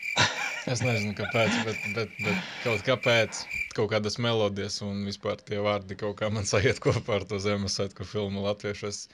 Es 0.70 0.80
nezinu, 0.82 1.12
kāpēc, 1.14 1.52
bet, 1.66 1.82
bet, 1.94 2.14
bet 2.22 2.48
kaut 2.64 2.82
kāpēc, 2.86 3.42
kaut 3.76 3.92
kādas 3.92 4.16
melodijas 4.22 4.80
un 4.82 5.04
vispār 5.06 5.38
tie 5.46 5.60
vārdi 5.62 5.98
kaut 5.98 6.18
kā 6.18 6.30
man 6.30 6.46
sajiet 6.52 6.80
kopā 6.82 7.20
ar 7.20 7.26
to 7.30 7.38
Ziemassvētku 7.42 8.06
filmu 8.06 8.42
latviešu. 8.46 8.90
Es, 8.90 9.06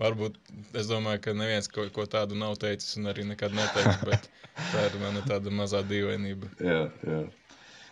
varbūt, 0.00 0.38
es 0.80 0.88
domāju, 0.90 1.22
ka 1.26 1.34
neviens 1.36 1.68
ko, 1.70 1.86
ko 1.94 2.06
tādu 2.10 2.38
nav 2.38 2.56
teicis 2.62 2.96
un 3.00 3.10
arī 3.12 3.26
nekad 3.28 3.54
neteiks, 3.56 4.00
bet 4.08 4.30
tā 4.72 4.86
ir 4.88 4.96
mana 5.02 5.22
tāda 5.28 5.52
mazā 5.54 5.84
dīvainība. 5.86 6.50
Jā, 6.64 6.82
jā. 7.06 7.20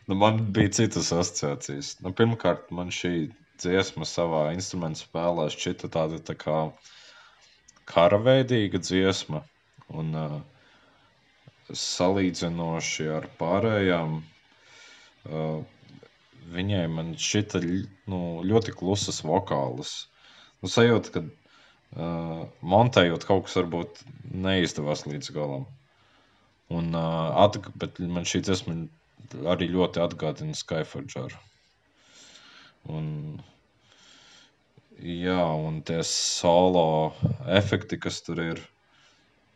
Nu, 0.09 0.17
man 0.17 0.41
bija 0.57 0.73
citas 0.81 1.11
asociācijas. 1.13 1.99
Nu, 2.01 2.15
pirmkārt, 2.17 2.71
man 2.73 2.89
šī 2.95 3.29
dziesma 3.61 4.07
savā 4.09 4.47
instrumentu 4.55 5.05
spēlē 5.05 5.51
šķita 5.53 5.91
tāda 5.93 6.21
tā 6.25 6.37
kā 6.39 6.61
karaveidīga 7.91 8.81
dziesma. 8.81 9.43
Un, 9.89 10.15
uh, 10.17 10.39
salīdzinoši 11.77 13.09
ar 13.13 13.29
pārējām, 13.41 14.17
uh, 15.29 15.59
viņai 16.55 16.85
man 16.93 17.13
šķita 17.21 17.61
nu, 18.09 18.21
ļoti 18.49 18.75
klusas 18.79 19.21
vokālas. 19.25 19.99
Nu, 20.63 20.71
sajūta, 20.73 21.13
ka 21.15 21.25
uh, 21.97 22.47
montējot 22.75 23.27
kaut 23.29 23.47
kas 23.47 23.59
varbūt 23.61 24.01
neizdevās 24.47 25.07
līdz 25.09 25.33
galam. 25.37 25.67
Un, 26.69 26.91
uh, 26.93 27.37
atg 27.45 27.71
bet 27.81 28.01
man 28.01 28.27
šī 28.29 28.43
dziesma 28.45 28.77
arī 29.53 29.71
ļoti 29.73 30.03
atgādina 30.05 30.57
Skyforgeru. 30.57 31.39
Un, 32.89 33.07
jā, 35.01 35.41
un 35.69 35.81
tie 35.85 36.01
solo 36.07 37.15
efekti, 37.61 37.99
kas 38.01 38.21
tur 38.25 38.43
ir, 38.45 38.61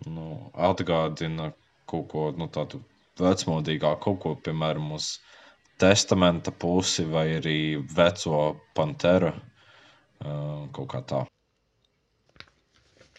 nu, 0.06 0.28
atgādina 0.70 1.52
kaut 1.88 2.08
ko 2.12 2.24
nu, 2.36 2.48
tādu 2.52 2.82
vecmodīgāku, 3.20 4.02
kaut 4.04 4.20
ko, 4.24 4.34
piemēram, 4.48 4.92
uz 4.96 5.14
testamenta 5.82 6.52
pusi 6.52 7.04
vai 7.08 7.26
arī 7.38 7.58
veco 7.96 8.42
panteru 8.76 9.32
kaut 10.22 10.88
kā 10.92 11.00
tā. 11.10 11.22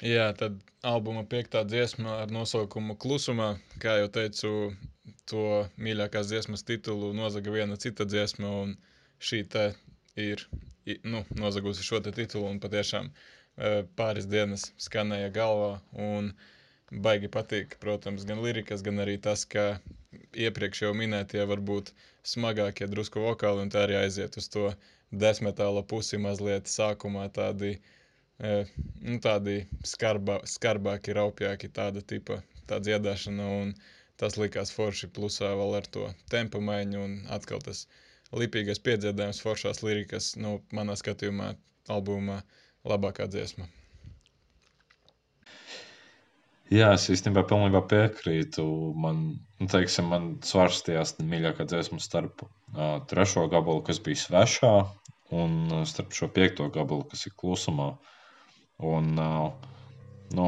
Jā, 0.01 0.31
tad 0.39 0.57
albuma 0.83 1.23
piektā 1.29 1.61
dziesma 1.67 2.23
ar 2.23 2.33
nosaukumu 2.33 2.95
Klusumā, 2.99 3.53
kā 3.83 3.99
jau 4.01 4.09
teicu, 4.17 4.53
to 5.29 5.45
mīļākās 5.77 6.31
dziesmas 6.31 6.65
titulu 6.67 7.13
nozaga 7.13 7.53
viena 7.53 7.77
cita 7.77 8.07
dziesma, 8.09 8.49
un 8.63 8.73
šī 9.19 9.43
te 9.53 9.67
ir 10.19 10.47
nu, 11.03 11.23
nozagusi 11.37 11.85
šo 11.85 12.01
te 12.03 12.11
titulu, 12.11 12.49
un 12.49 12.59
patiešām 12.63 13.13
pāris 13.95 14.25
dienas 14.25 14.71
skanēja 14.81 15.29
galvā, 15.35 15.77
un 15.93 16.33
uh, 16.33 16.51
baigi 17.01 17.29
patīk, 17.31 17.77
protams, 17.81 18.25
gan 18.29 18.41
lirikas, 18.45 18.83
gan 18.85 19.01
arī 19.03 19.17
tas, 19.21 19.45
ka 19.49 19.79
iepriekš 20.45 20.83
jau 20.85 20.91
minētie 20.97 21.45
varbūt 21.49 21.91
smagākie 22.33 22.87
drusku 22.91 23.23
vokāli, 23.23 23.65
un 23.65 23.71
tā 23.73 23.85
arī 23.87 23.97
aiziet 24.01 24.37
uz 24.37 24.49
to 24.55 24.69
desmetāla 25.23 25.83
pusi 25.93 26.19
mazliet 26.21 26.69
sākumā 26.69 27.25
tādi, 27.33 27.71
e, 27.77 27.81
nu, 28.41 29.17
tādi 29.23 29.59
skarbā, 29.87 30.39
skarbāki, 30.49 31.13
raupjāki 31.17 31.69
tāda 31.73 32.01
tipa, 32.01 32.41
tā 32.69 32.79
dziedāšana, 32.83 33.49
tas 34.17 34.37
likās 34.39 34.71
forši 34.73 35.11
plusā 35.13 35.53
vēl 35.59 35.77
ar 35.81 35.87
to 35.93 36.09
tempa 36.31 36.61
maiņu, 36.63 37.03
un 37.03 37.15
atkal 37.33 37.61
tas 37.63 37.85
lipīgais 38.33 38.81
piedziedājums, 38.81 39.43
foršās 39.43 39.83
lirikas, 39.85 40.33
nu, 40.39 40.59
manā 40.73 40.97
skatījumā 40.99 41.53
albumā 41.93 42.41
labākā 42.87 43.27
dziesma. 43.29 43.67
Jā, 46.73 46.93
es 46.95 47.05
īstenībā 47.11 47.43
pilnībā 47.45 47.83
piekrītu. 47.91 48.63
Man, 48.97 49.19
nu, 49.59 49.67
teiksim, 49.69 50.07
man 50.09 50.29
svārstījās 50.47 51.17
mīļākā 51.19 51.67
dziesma 51.69 51.99
starp 52.01 52.45
uh, 52.45 52.97
trešo 53.09 53.45
gabalu, 53.51 53.83
kas 53.85 53.99
bija 54.01 54.21
svešā, 54.21 54.71
un 55.35 55.59
uh, 55.67 55.83
starp 55.89 56.15
šo 56.17 56.31
piekto 56.33 56.69
gabalu, 56.73 57.05
kas 57.11 57.27
ir 57.29 57.35
klusumā. 57.37 57.91
Un, 58.83 59.11
uh, 59.21 59.51
nu, 60.35 60.47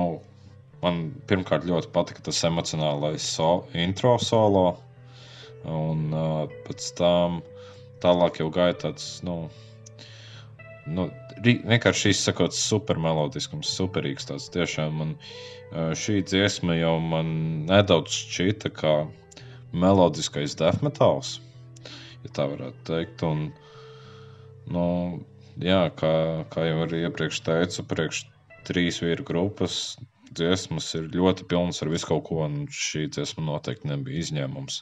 man 0.84 1.04
pirmkārt 1.30 1.67
ļoti 1.69 1.91
patika 1.95 2.26
tas 2.28 2.43
emocionālais 2.48 3.26
so, 3.38 3.65
intro 3.74 4.15
solo, 4.21 4.65
un 5.65 6.10
uh, 6.12 6.58
pēc 6.67 6.89
tam 7.00 7.41
tālāk 8.04 8.41
jau 8.41 8.50
gāja 8.54 8.76
tāds, 8.86 9.08
nu, 9.26 9.45
nu, 10.86 11.08
vienkārši 11.45 12.12
izsakot, 12.13 12.54
super 12.56 13.00
melodiskums, 13.02 13.71
superīgs. 13.78 14.28
Tāds 14.30 14.52
tiešām 14.54 15.00
man 15.02 15.15
šī 15.74 16.21
dziesma 16.24 16.78
jau 16.78 16.95
man 17.04 17.28
nedaudz 17.67 18.13
šķita 18.30 18.71
kā 18.76 18.93
melodiskais 19.76 20.56
death 20.56 20.84
metāls, 20.86 21.39
ja 22.24 22.32
tā 22.38 22.48
varētu 22.52 22.86
teikt. 22.88 23.24
Un, 23.28 23.50
nu, 24.71 24.86
jā, 25.61 25.81
kā, 25.99 26.11
kā 26.51 26.67
jau 26.67 26.83
arī 26.85 27.05
iepriekš 27.05 27.41
teicu, 27.45 27.85
priekš 27.87 28.25
trīs 28.67 28.99
vīru 29.03 29.25
grupas 29.27 29.95
dziesmas 30.35 30.89
ir 30.97 31.09
ļoti 31.15 31.45
pilnas 31.51 31.81
ar 31.83 31.91
visu 31.93 32.09
kaut 32.09 32.25
ko, 32.27 32.41
un 32.45 32.65
šī 32.67 33.05
dziesma 33.13 33.45
noteikti 33.45 33.89
nebija 33.91 34.23
izņēmums. 34.25 34.81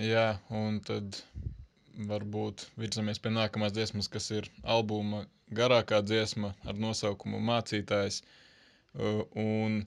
Jā, 0.00 0.26
un 0.54 0.78
tad 0.86 1.18
varbūt 2.10 2.64
virzamies 2.80 3.20
pie 3.20 3.32
nākamās 3.34 3.74
dziesmas, 3.76 4.08
kas 4.08 4.30
ir 4.32 4.48
albuma 4.76 5.24
garākā 5.52 6.00
dziesma 6.06 6.54
ar 6.64 6.78
nosaukumu 6.80 7.40
Mācītājs. 7.50 8.22
Uh, 8.94 9.24
un 9.38 9.82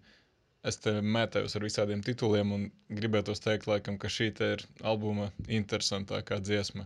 es 0.64 0.78
te 0.84 0.94
mētājos 1.02 1.58
ar 1.58 1.66
visādiem 1.66 2.04
tituliem 2.06 2.52
un 2.56 2.68
gribētu 3.00 3.36
teikt, 3.46 3.68
laikam, 3.72 3.98
ka 4.00 4.12
šī 4.12 4.30
ir 4.52 4.66
albuma 4.84 5.32
interesantākā 5.48 6.40
dziesma. 6.44 6.86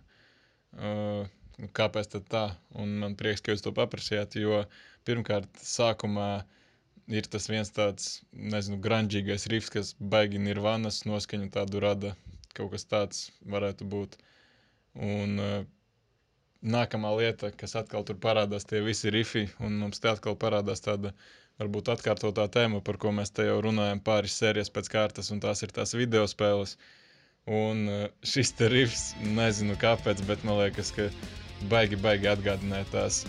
Kāpēc 1.78 2.12
tā? 2.30 2.42
Un 2.78 2.92
man 3.02 3.16
prieks, 3.18 3.42
ka 3.42 3.54
jūs 3.56 3.64
to 3.66 3.72
paprasījāt, 3.78 4.36
jo 4.38 4.60
pirmkārt, 5.10 5.48
sākumā 5.66 6.26
ir 7.20 7.26
tas 7.34 7.48
viens 7.50 7.72
tāds, 7.74 8.10
nezinu, 8.54 8.78
grandžīgais 8.84 9.48
rifs, 9.54 9.72
kas 9.74 9.94
baigi 10.14 10.42
nirvanas 10.44 11.02
noskaņu 11.10 11.50
tādu 11.56 11.82
rada. 11.84 12.12
Kaut 12.58 12.74
kas 12.76 12.86
tāds 12.92 13.24
varētu 13.54 13.88
būt. 13.90 14.18
Un 15.08 15.42
uh, 15.42 15.58
nākamā 16.76 17.16
lieta, 17.22 17.50
kas 17.62 17.74
atkal 17.82 18.06
tur 18.06 18.18
parādās, 18.28 18.66
tie 18.70 18.84
visi 18.86 19.10
rifi, 19.14 19.48
un 19.64 19.80
mums 19.82 20.02
te 20.04 20.10
atkal 20.12 20.38
parādās 20.42 20.82
tāda 20.86 21.14
varbūt 21.62 21.90
atkārtotā 21.96 22.46
tēma, 22.54 22.84
par 22.86 23.00
ko 23.02 23.12
mēs 23.18 23.34
te 23.34 23.48
jau 23.48 23.58
runājam 23.66 24.02
pāris 24.06 24.38
sērijas 24.42 24.70
pēc 24.78 24.92
kārtas, 24.94 25.32
un 25.34 25.42
tās 25.42 25.64
ir 25.66 25.74
tās 25.74 25.96
video 25.98 26.26
spēles. 26.30 26.78
Un 27.48 27.84
uh, 27.90 28.06
šis 28.28 28.54
te 28.60 28.70
rifs, 28.74 29.08
nezinu 29.40 29.78
kāpēc, 29.82 30.22
bet 30.30 30.44
man 30.46 30.60
liekas, 30.62 30.92
ka 30.98 31.08
baigi, 31.72 32.00
baigi 32.04 32.30
atgādināja 32.32 32.88
tās 32.94 33.24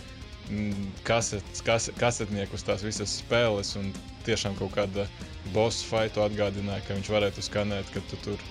mm, 0.51 0.93
kasetes, 1.09 1.65
kas, 1.65 1.91
kasetniekus, 2.01 2.67
tās 2.67 2.85
visas 2.87 3.19
spēles, 3.23 3.75
un 3.81 3.91
tiešām 4.29 4.57
kaut 4.61 4.75
kāda 4.77 5.09
boss 5.55 5.85
fightu 5.89 6.25
atgādināja, 6.25 6.85
ka 6.87 6.97
viņš 6.99 7.13
varētu 7.17 7.45
skanēt, 7.45 7.93
ka 7.95 8.05
tu 8.11 8.21
tur 8.27 8.49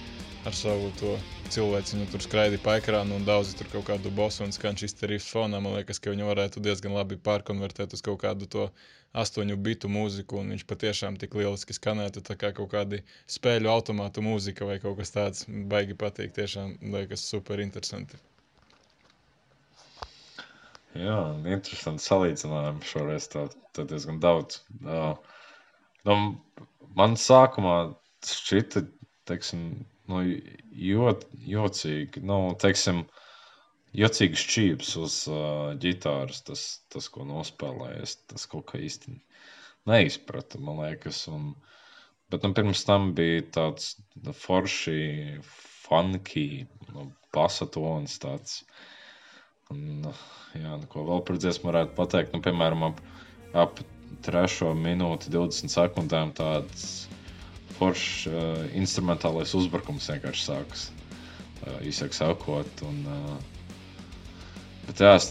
ar 0.48 0.56
savu 0.56 0.92
to 1.00 1.18
cilvēks 1.52 1.94
viņu 1.96 2.06
tur 2.12 2.24
skraidīja 2.24 2.62
pa 2.64 2.78
ekrānu 2.80 3.18
un 3.18 3.26
daudzi 3.28 3.56
tur 3.60 3.68
kaut 3.72 3.88
kādu 3.90 4.12
bosu 4.16 4.46
un 4.46 4.54
skan 4.56 4.78
šis 4.80 4.96
rifs 5.12 5.28
fonā. 5.34 5.60
Man 5.64 5.76
liekas, 5.76 6.00
ka 6.00 6.14
viņu 6.14 6.30
varētu 6.30 6.64
diezgan 6.64 6.96
labi 6.96 7.18
pārkonvertēt 7.28 7.96
uz 7.98 8.04
kaut 8.06 8.22
kādu 8.24 8.48
to 8.56 8.70
astoņu 9.18 9.58
bitu 9.68 9.92
mūziku, 9.92 10.42
un 10.42 10.56
viņš 10.56 10.66
patiešām 10.70 11.20
tik 11.20 11.36
lieliski 11.40 11.76
skanētu, 11.76 12.24
tā 12.28 12.38
kā 12.40 12.54
kaut 12.56 12.72
kādi 12.76 13.02
spēļu 13.38 13.72
automātu 13.74 14.24
mūzika 14.24 14.68
vai 14.70 14.80
kaut 14.84 15.00
kas 15.02 15.16
tāds 15.16 15.48
baigi 15.48 15.98
patīk. 16.00 16.36
Tiešām 16.38 16.78
liekas 16.96 17.28
super 17.28 17.64
interesanti. 17.64 18.20
Jā, 20.98 21.18
interesanti 21.54 22.06
salīdzinājumi 22.06 22.92
šoreiz. 22.92 23.30
Tā, 23.34 23.48
tā 23.78 23.86
diezgan 23.90 24.22
daudz. 24.24 24.62
Uh, 24.82 25.16
Nu, 26.08 26.16
man 26.96 27.18
sākumā 27.20 27.76
šķita, 28.26 28.82
teiksim, 29.28 29.64
nu, 30.12 30.22
jot, 30.88 31.26
jocīgi, 31.54 32.22
nu, 32.30 32.38
teiksim, 32.64 33.02
jocīgs 34.02 34.46
čīps 34.54 34.94
uz 35.02 35.18
uh, 35.32 35.74
ģitāras, 35.84 36.40
tas, 36.48 36.64
tas, 36.94 37.10
ko 37.12 37.28
nospēlējies, 37.28 38.16
tas 38.32 38.48
kaut 38.54 38.70
kā 38.72 38.80
īsti 38.88 39.18
neizprata, 39.92 40.62
man 40.64 40.80
liekas. 40.86 41.26
Un, 41.34 41.52
bet 42.32 42.48
nu, 42.48 42.54
pirms 42.56 42.88
tam 42.88 43.12
bija 43.20 43.44
tāds 43.60 43.96
nu, 44.24 44.36
forši, 44.46 45.00
funky, 45.90 46.48
nu, 46.94 47.10
basatons 47.36 48.16
tāds. 48.24 48.62
Un, 48.64 48.97
nu, 49.76 50.14
jā, 50.56 50.74
nu, 50.80 50.88
ko 50.92 51.06
vēl 51.08 51.24
par 51.28 51.40
dziesmu 51.42 51.72
varētu 51.72 51.96
pateikt? 51.98 52.34
Nu, 52.36 52.42
piemēram, 52.46 52.88
ap, 52.90 53.02
ap 53.58 53.82
trešo 54.26 54.72
minūti, 54.78 55.32
20 55.34 55.74
sekundēm 55.74 56.34
tāds 56.38 57.08
foršs 57.78 58.30
uh, 58.32 58.64
instrumentālais 58.78 59.54
uzbrukums 59.58 60.10
vienkārši 60.14 60.48
sākas. 60.48 60.88
Uh, 61.66 61.78
īsāk 61.90 62.16
sakot, 62.18 62.86
un, 62.88 63.04
uh, 63.12 63.58
Bet, 64.88 65.02
jā, 65.04 65.16
es, 65.20 65.26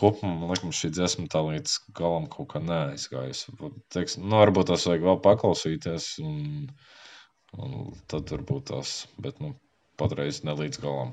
kopumā 0.00 0.38
man 0.40 0.48
liekas, 0.54 0.78
šī 0.78 0.88
dziesma 0.96 1.26
tā 1.32 1.42
līdz 1.44 1.72
galam 1.98 2.24
kaut 2.32 2.48
kā 2.54 2.62
neaizgājusi. 2.64 3.52
Teiks, 3.92 4.16
nu, 4.22 4.38
varbūt 4.40 4.70
tās 4.70 4.86
vajag 4.88 5.04
vēl 5.04 5.18
paklausīties, 5.26 6.06
un, 6.24 6.70
un 7.60 7.74
tad 8.08 8.32
varbūt 8.32 8.70
tās, 8.70 8.94
bet 9.20 9.42
nu, 9.44 9.52
patreiz 10.00 10.40
ne 10.48 10.56
līdz 10.62 10.80
galam. 10.80 11.12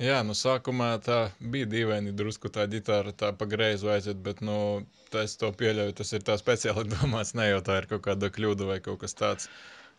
Jā, 0.00 0.22
nu 0.24 0.32
sākumā 0.34 0.94
tā 1.04 1.18
bija 1.52 1.68
dīvaini 1.68 2.14
drusku 2.16 2.48
tā 2.52 2.64
ģitāra 2.70 3.12
tā 3.12 3.32
pa 3.36 3.46
greizu 3.46 3.90
aiziet, 3.92 4.22
bet, 4.24 4.40
nu, 4.40 4.86
es 5.20 5.36
to 5.36 5.50
pieļauju, 5.52 5.96
tas 5.98 6.12
ir 6.16 6.24
tā 6.24 6.38
speciāli 6.40 6.88
domāts, 6.94 7.34
ne 7.38 7.50
jau 7.50 7.60
tā 7.66 7.82
ir 7.82 7.90
kaut 7.90 8.06
kāda 8.06 8.32
kļūda 8.32 8.70
vai 8.70 8.80
kaut 8.80 9.02
kas 9.04 9.14
tāds. 9.18 9.50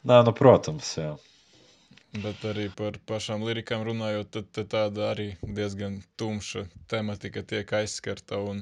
Nē, 0.04 0.24
nu, 0.28 0.34
protams, 0.36 0.96
jā. 0.98 1.14
Bet 2.24 2.44
arī 2.46 2.68
par 2.78 2.98
pašām 3.10 3.42
lirikām 3.48 3.86
runājot, 3.88 4.28
tad, 4.36 4.50
tad 4.54 4.68
tāda 4.74 5.06
arī 5.12 5.28
diezgan 5.42 5.96
tumša 6.22 6.66
tematika 6.92 7.42
tiek 7.42 7.72
aizskarta. 7.74 8.38
Un 8.52 8.60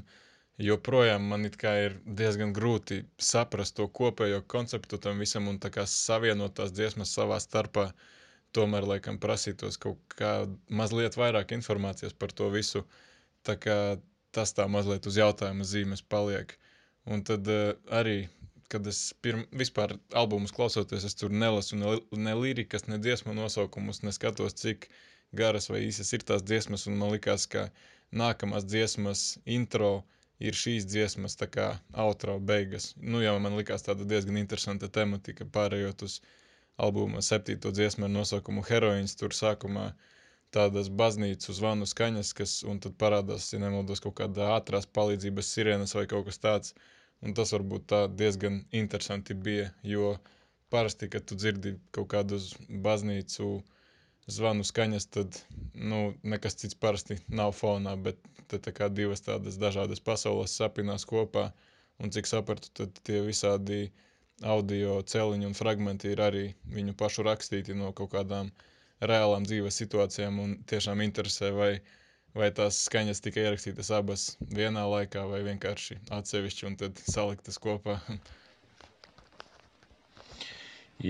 joprojām 0.67 1.25
man 1.33 1.49
ir 1.49 1.97
diezgan 2.05 2.53
grūti 2.55 3.01
saprast 3.31 3.75
to 3.79 3.89
kopējo 3.99 4.39
konceptu 4.47 5.01
tam 5.03 5.19
visam 5.19 5.49
un 5.51 5.59
savienot 5.85 6.55
tās 6.61 6.71
dziesmas 6.71 7.11
savā 7.17 7.39
starpā. 7.43 7.91
Tomēr, 8.57 8.87
laikam, 8.87 9.19
prasītos 9.21 9.79
kaut 9.79 10.01
kā 10.19 10.31
mazliet 10.67 11.15
vairāk 11.19 11.53
informācijas 11.55 12.13
par 12.13 12.33
to 12.35 12.49
visu. 12.51 12.83
Tā 13.47 13.55
kā 13.55 13.77
tas 14.35 14.51
tā 14.57 14.67
mazliet 14.67 15.07
uz 15.07 15.17
jautājuma 15.19 15.67
zīmes 15.67 16.03
paliek. 16.03 16.57
Un 17.07 17.23
tad 17.25 17.47
uh, 17.49 17.71
arī 18.01 18.25
kad 18.71 18.87
es 18.87 18.99
pirm, 19.23 19.43
vispār 19.61 19.97
albumus 20.15 20.53
klausoties, 20.55 21.03
es 21.07 21.17
tur 21.19 21.33
nelasu 21.43 21.75
ne, 21.79 21.97
ne 22.27 22.35
lirikas, 22.39 22.85
ne 22.87 22.99
dziesmu 23.03 23.33
nosaukumus, 23.35 23.99
neskatos, 24.07 24.55
cik 24.61 24.87
garas 25.35 25.67
vai 25.71 25.81
īsas 25.87 26.13
ir 26.15 26.23
tās 26.27 26.45
dziesmas, 26.47 26.87
un 26.87 26.95
man 27.01 27.11
likās, 27.15 27.47
ka 27.51 27.65
nākamās 28.21 28.67
dziesmas 28.67 29.25
intro 29.57 29.91
ir 30.39 30.57
šīs 30.57 30.87
dziesmas 30.89 31.35
tā 31.39 31.49
kā 31.51 31.67
outro 32.05 32.37
beigas. 32.51 32.91
Nu 32.97 33.21
jau 33.23 33.35
man 33.43 33.57
likās 33.59 33.83
tāda 33.87 34.07
diezgan 34.07 34.39
interesanta 34.39 34.89
tematika, 34.99 35.47
pārējot 35.57 36.07
uz 36.07 36.19
albuma 36.77 37.21
septīto 37.25 37.71
dziesmu 37.71 38.07
ar 38.07 38.15
nosaukumu 38.15 38.63
Heroīns, 38.69 39.17
tur 39.19 39.35
sākumā 39.35 39.91
tādas 40.51 40.89
baznīcu 40.89 41.53
zvanu 41.55 41.87
skaņas, 41.87 42.33
kas, 42.37 42.55
un 42.67 42.79
tad 42.83 42.97
parādās, 42.99 43.51
ja 43.53 43.59
nemaldos, 43.59 44.01
kaut 44.03 44.17
kāda 44.19 44.53
ātrās 44.55 44.87
palīdzības 44.87 45.53
sirēnas 45.55 45.95
vai 45.95 46.07
kaut 46.11 46.27
kas 46.27 46.41
tāds, 46.43 46.73
uh, 46.75 46.89
Un 47.21 47.35
tas 47.37 47.53
varbūt 47.53 47.83
tā 47.91 47.99
diezgan 48.19 48.63
interesanti 48.77 49.35
bija, 49.47 49.67
jo 49.85 50.15
parasti, 50.73 51.09
kad 51.13 51.27
tu 51.29 51.37
dzirdi 51.37 51.75
kaut 51.93 52.09
kādus 52.13 52.47
baznīcu 52.85 53.49
zvanu 54.31 54.65
skaņas, 54.65 55.05
tad 55.15 55.37
nu, 55.75 55.99
nekas 56.33 56.57
cits 56.61 56.77
parasti 56.85 57.19
nav 57.41 57.53
fonā, 57.57 57.93
bet 58.07 58.17
te 58.49 58.57
tā 58.57 58.73
kā 58.73 58.89
divas 58.89 59.21
tādas 59.27 59.59
dažādas 59.61 60.01
pasaules 60.01 60.55
sapinās 60.57 61.05
kopā, 61.11 61.51
un 62.01 62.13
cik 62.15 62.29
sapratu, 62.29 62.71
tad 62.79 62.97
tie 63.05 63.21
visādi 63.27 63.83
audio 64.43 64.99
celiņi 65.13 65.49
un 65.49 65.57
fragmenti 65.57 66.11
ir 66.13 66.21
arī 66.27 66.45
viņu 66.75 66.97
pašu 66.97 67.25
rakstīti 67.27 67.77
no 67.77 67.91
kaut 67.97 68.13
kādām 68.13 68.51
reālām 69.01 69.47
dzīves 69.47 69.79
situācijām, 69.81 70.39
un 70.39 70.55
tiešām 70.69 71.01
interesē, 71.05 71.51
vai 71.55 71.73
vai 72.37 72.51
tās 72.55 72.77
skaņas 72.87 73.21
tika 73.23 73.43
ierakstītas 73.43 73.91
abas 73.95 74.25
vienā 74.55 74.85
laikā, 74.87 75.23
vai 75.27 75.41
vienkārši 75.47 75.97
atsevišķi 76.15 76.67
un 76.69 76.77
tad 76.79 77.01
saliktas 77.03 77.59
kopā. 77.61 77.97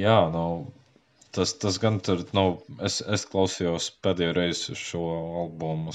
Jā, 0.02 0.17
nu, 0.34 0.46
tas, 1.36 1.54
tas 1.62 1.78
gan 1.84 2.00
tur, 2.04 2.24
nu, 2.38 2.46
es, 2.88 3.02
es 3.04 3.26
klausījos 3.28 3.91
pēdējo 4.06 4.36
reizi 4.38 4.78
šo 4.80 5.04
albumu 5.44 5.94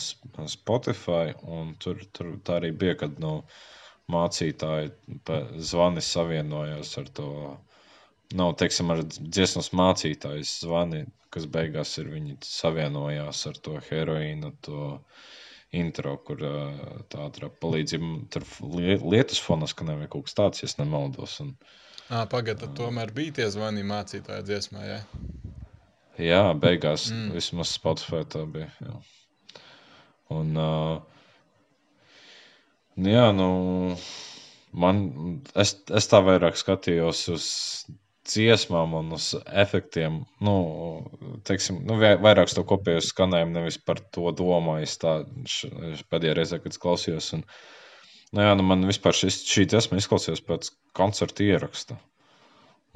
Spotify, 0.52 1.32
un 1.48 1.72
tur, 1.82 2.04
tur 2.12 2.34
tā 2.44 2.60
arī 2.60 2.74
bija, 2.76 2.98
kad, 3.02 3.16
nu, 3.22 3.38
mācītāji 4.12 4.92
zvani 5.70 6.02
savienojās 6.04 6.92
ar 7.00 7.08
to, 7.16 7.30
nav, 8.38 8.54
teiksim, 8.60 8.92
ar 8.94 9.02
dziesmas 9.06 9.72
mācītājs 9.74 10.60
zvani 10.64 11.04
kas 11.36 11.46
beigās 11.52 11.92
ir 12.00 12.08
viņi 12.14 12.38
savienojās 12.46 13.42
ar 13.50 13.58
to 13.64 13.76
heroīnu, 13.90 14.52
to 14.64 14.92
intro, 15.76 16.14
kur 16.24 16.40
tā 17.12 17.26
ātrā 17.26 17.50
palīdzība, 17.62 18.12
tur 18.32 18.46
lietas 19.12 19.42
fonas, 19.42 19.74
ka 19.76 19.84
nevajag 19.88 20.14
kaut 20.14 20.28
kas 20.28 20.38
tāds, 20.38 20.62
ja 20.64 20.70
nemaldos. 20.80 21.40
Un, 21.44 21.56
À, 22.06 22.20
Pagaidā, 22.30 22.68
tomēr 22.78 23.10
bija 23.10 23.32
tie 23.40 23.46
zvani 23.50 23.82
mācītāja 23.82 24.44
dziesmā, 24.46 24.84
jā? 24.86 24.98
Jā, 26.22 26.42
beigās 26.54 27.08
mm. 27.10 27.32
vismaz 27.34 27.72
Spotify 27.74 28.20
tā 28.30 28.44
bija, 28.46 28.68
jā. 28.78 28.94
Un, 30.36 30.52
uh, 30.54 31.15
jā, 32.96 33.28
nu, 33.36 33.48
man, 34.72 35.04
es, 35.58 35.76
es 36.00 36.10
tā 36.10 36.20
vairāk 36.24 36.58
skatījos 36.60 37.22
uz 37.34 37.46
dziesmām 38.26 38.94
un 38.98 39.14
uz 39.16 39.30
efektiem, 39.46 40.20
nu, 40.42 40.54
teiksim, 41.46 41.82
nu, 41.86 41.98
vairāk 42.00 42.50
to 42.50 42.64
kopēju 42.66 43.04
skanējumu, 43.06 43.54
nevis 43.54 43.78
par 43.78 44.00
to 44.14 44.32
domāju. 44.36 44.88
Tā 45.02 45.16
pēdējā 46.10 46.36
reizē, 46.40 46.60
kad 46.62 46.74
es 46.74 46.82
klausījos. 46.82 47.30
Un, 47.38 47.44
nu, 48.32 48.42
jā, 48.42 48.54
nu, 48.58 48.66
man 48.66 48.82
vispār 48.88 49.14
šis, 49.16 49.42
šī 49.46 49.68
dziesma 49.70 50.00
izklausījās 50.02 50.42
pēc 50.48 50.72
koncerta 50.98 51.46
ieraksta. 51.46 52.00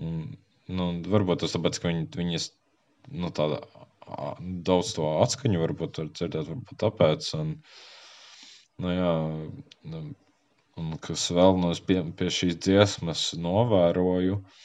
Un, 0.03 0.33
nu, 0.73 0.91
varbūt 1.15 1.45
tas 1.45 1.55
tāpēc, 1.55 1.79
ka 1.79 1.93
viņi, 1.93 2.09
viņas 2.19 2.51
nu, 3.23 3.31
tāda 3.37 3.63
daudz 4.67 4.95
to 4.97 5.07
atskaņu 5.23 5.63
varbūt 5.63 6.03
var 6.03 6.11
dzirdēt, 6.11 6.49
varbūt 6.51 6.81
tāpēc. 6.83 7.31
Un, 7.39 7.55
nu, 8.81 8.95
jā, 8.95 9.15
nu, 9.93 10.03
un 10.81 10.97
kas 11.05 11.29
vēl 11.37 11.61
no 11.61 11.71
nu, 11.73 11.87
pie, 11.87 12.03
pie 12.17 12.33
šīs 12.35 12.59
dziesmas 12.65 13.31
novēroju, 13.39 14.41
uh, 14.41 14.61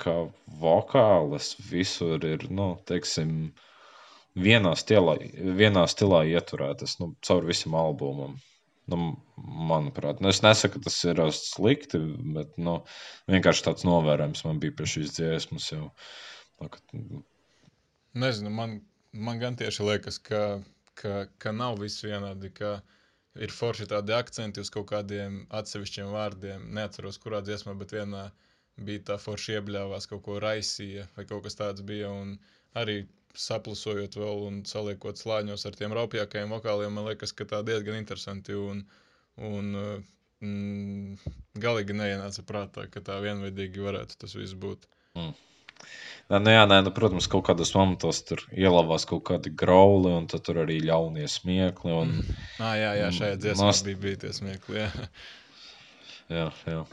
ka 0.00 0.14
vokāls 0.60 1.54
visur 1.70 2.24
ir, 2.26 2.46
nu, 2.52 2.72
teiksim, 2.88 3.50
vienā 4.40 4.74
stilā, 4.78 5.16
vienā 5.60 5.84
stilā 5.90 6.22
ieturētas, 6.30 6.98
nu, 7.02 7.12
caur 7.26 7.48
visam 7.48 7.76
albumam. 7.78 8.38
Nu, 8.90 9.12
manuprāt, 9.70 10.22
nu, 10.22 10.32
es 10.32 10.40
nesaku, 10.42 10.80
ka 10.80 10.88
tas 10.88 10.96
ir 11.06 11.20
slikti, 11.36 12.00
bet 12.34 12.56
nu, 12.58 12.80
vienkārši 13.30 13.66
tāds 13.68 13.86
novērojums 13.86 14.42
man 14.48 14.62
bija 14.62 14.74
pie 14.80 14.88
šīs 14.94 15.12
dziesmas. 15.18 15.68
Jau. 15.70 15.90
Nu, 16.58 16.70
ka... 16.72 16.80
Nezinu, 18.18 18.50
man, 18.50 18.80
man 19.14 19.38
gan 19.42 19.58
tieši 19.60 19.86
liekas, 19.86 20.18
ka, 20.26 20.42
ka, 20.98 21.20
ka 21.38 21.54
nav 21.54 21.78
viss 21.84 22.02
vienādi. 22.02 22.50
Ka 22.56 22.80
ir 23.38 23.52
forši 23.54 23.86
tādi 23.90 24.14
akcenti 24.16 24.62
uz 24.62 24.70
kaut 24.74 24.88
kādiem 24.90 25.44
atsevišķiem 25.60 26.10
vārdiem. 26.14 26.66
Neatceros, 26.76 27.18
kurā 27.22 27.40
dziesmā, 27.46 27.76
bet 27.78 27.94
vienā 27.94 28.26
bija 28.86 29.04
tā 29.12 29.18
forši 29.20 29.58
iebļāvās, 29.58 30.08
kaut 30.10 30.24
ko 30.26 30.38
raisīja, 30.42 31.06
vai 31.16 31.26
kaut 31.28 31.44
kas 31.46 31.58
tāds 31.60 31.84
bija. 31.86 32.10
Un 32.10 32.36
arī 32.80 33.02
saplusojot 33.38 34.16
vēl 34.18 34.46
un 34.48 34.62
saliekot 34.66 35.20
slāņos 35.20 35.66
ar 35.68 35.76
tiem 35.78 35.94
raupjākajiem 35.94 36.56
vokāliem, 36.56 36.96
man 36.96 37.06
liekas, 37.10 37.34
ka 37.36 37.46
tā 37.52 37.60
diezgan 37.66 38.00
interesanti 38.00 38.56
un, 38.58 38.82
un 39.50 39.70
mm, 40.42 41.30
galīgi 41.62 41.94
neienāca 41.94 42.44
prātā, 42.48 42.88
ka 42.90 43.04
tā 43.06 43.20
vienveidīgi 43.22 43.86
varētu 43.86 44.18
tas 44.24 44.34
viss 44.38 44.58
būt. 44.58 44.88
Mm. 45.18 45.36
Nē, 46.30 46.38
nu 46.38 46.52
jā, 46.52 46.62
nē, 46.70 46.76
nu, 46.86 46.92
protams, 46.94 47.26
kaut 47.30 47.48
kādos 47.48 47.72
momentos 47.74 48.20
tur 48.28 48.44
ielavās 48.54 49.06
kaut 49.10 49.24
kādi 49.26 49.50
grauli, 49.62 50.12
un 50.14 50.28
tur 50.30 50.60
arī 50.62 50.76
ļaunie 50.84 51.26
smiekli. 51.30 51.90
Un, 51.90 52.12
mm. 52.20 52.44
ah, 52.62 52.76
jā, 52.78 52.92
jā, 53.00 53.08
šajā 53.16 53.40
dziesmā 53.42 53.66
nost... 53.72 53.88
bija, 53.88 53.98
bija 54.04 54.20
tie 54.22 54.30
smiekli. 54.36 54.78
Jā. 54.84 55.08
jā, 56.36 56.46
jā. 56.70 56.84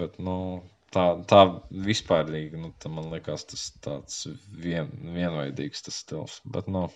Bet, 0.00 0.20
nu, 0.20 0.36
tā, 0.92 1.06
tā 1.32 1.40
vispārīgi, 1.88 2.60
nu, 2.60 2.74
tā 2.82 2.92
man 2.92 3.08
liekas, 3.14 3.46
tas 3.48 3.66
tāds 3.84 4.20
vien, 4.52 4.92
vienveidīgs 5.16 5.88
tas 5.88 6.02
stils. 6.04 6.40
Bet, 6.44 6.68
nu, 6.68 6.90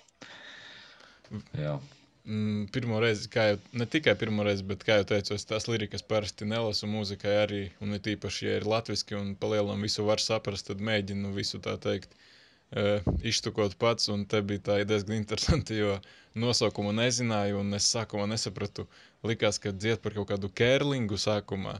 jā. 1.56 1.78
Mm, 2.24 2.68
pirmo 2.72 2.98
reizi, 3.02 3.28
kā 3.32 3.46
jau 3.50 3.58
ne 3.80 3.86
tikai 3.90 4.14
pirmo 4.20 4.44
reizi, 4.46 4.64
bet, 4.68 4.84
kā 4.86 4.98
jau 5.00 5.08
teicu, 5.12 5.34
es 5.36 5.46
tās 5.48 5.68
lirikas 5.68 6.04
parasti 6.08 6.48
nelasu 6.48 6.88
mūzikai 6.90 7.34
arī, 7.44 7.62
un 7.84 7.96
it 7.98 8.08
īpaši, 8.14 8.46
ja 8.48 8.58
ir 8.60 8.68
latviski 8.68 9.18
un 9.18 9.34
palielam 9.40 9.84
visu 9.84 10.06
var 10.08 10.22
saprast, 10.22 10.70
tad 10.70 10.82
mēģinu 10.84 11.34
visu 11.36 11.60
tā 11.64 11.76
teikt 11.80 12.14
uh, 12.16 13.14
iztukot 13.32 13.76
pats, 13.80 14.08
un 14.12 14.24
te 14.30 14.40
bija 14.42 14.64
tā 14.70 14.80
diezgan 14.88 15.20
interesanti, 15.20 15.80
jo 15.82 15.98
nosaukumu 16.40 16.94
nezināju, 16.96 17.60
un 17.62 17.78
es 17.78 17.90
sākumā 17.94 18.28
nesapratu, 18.32 18.88
likās, 19.24 19.60
ka 19.60 19.72
dzied 19.76 20.02
par 20.04 20.16
kaut 20.16 20.32
kādu 20.32 20.50
kērlingu 20.60 21.20
sākumā, 21.20 21.78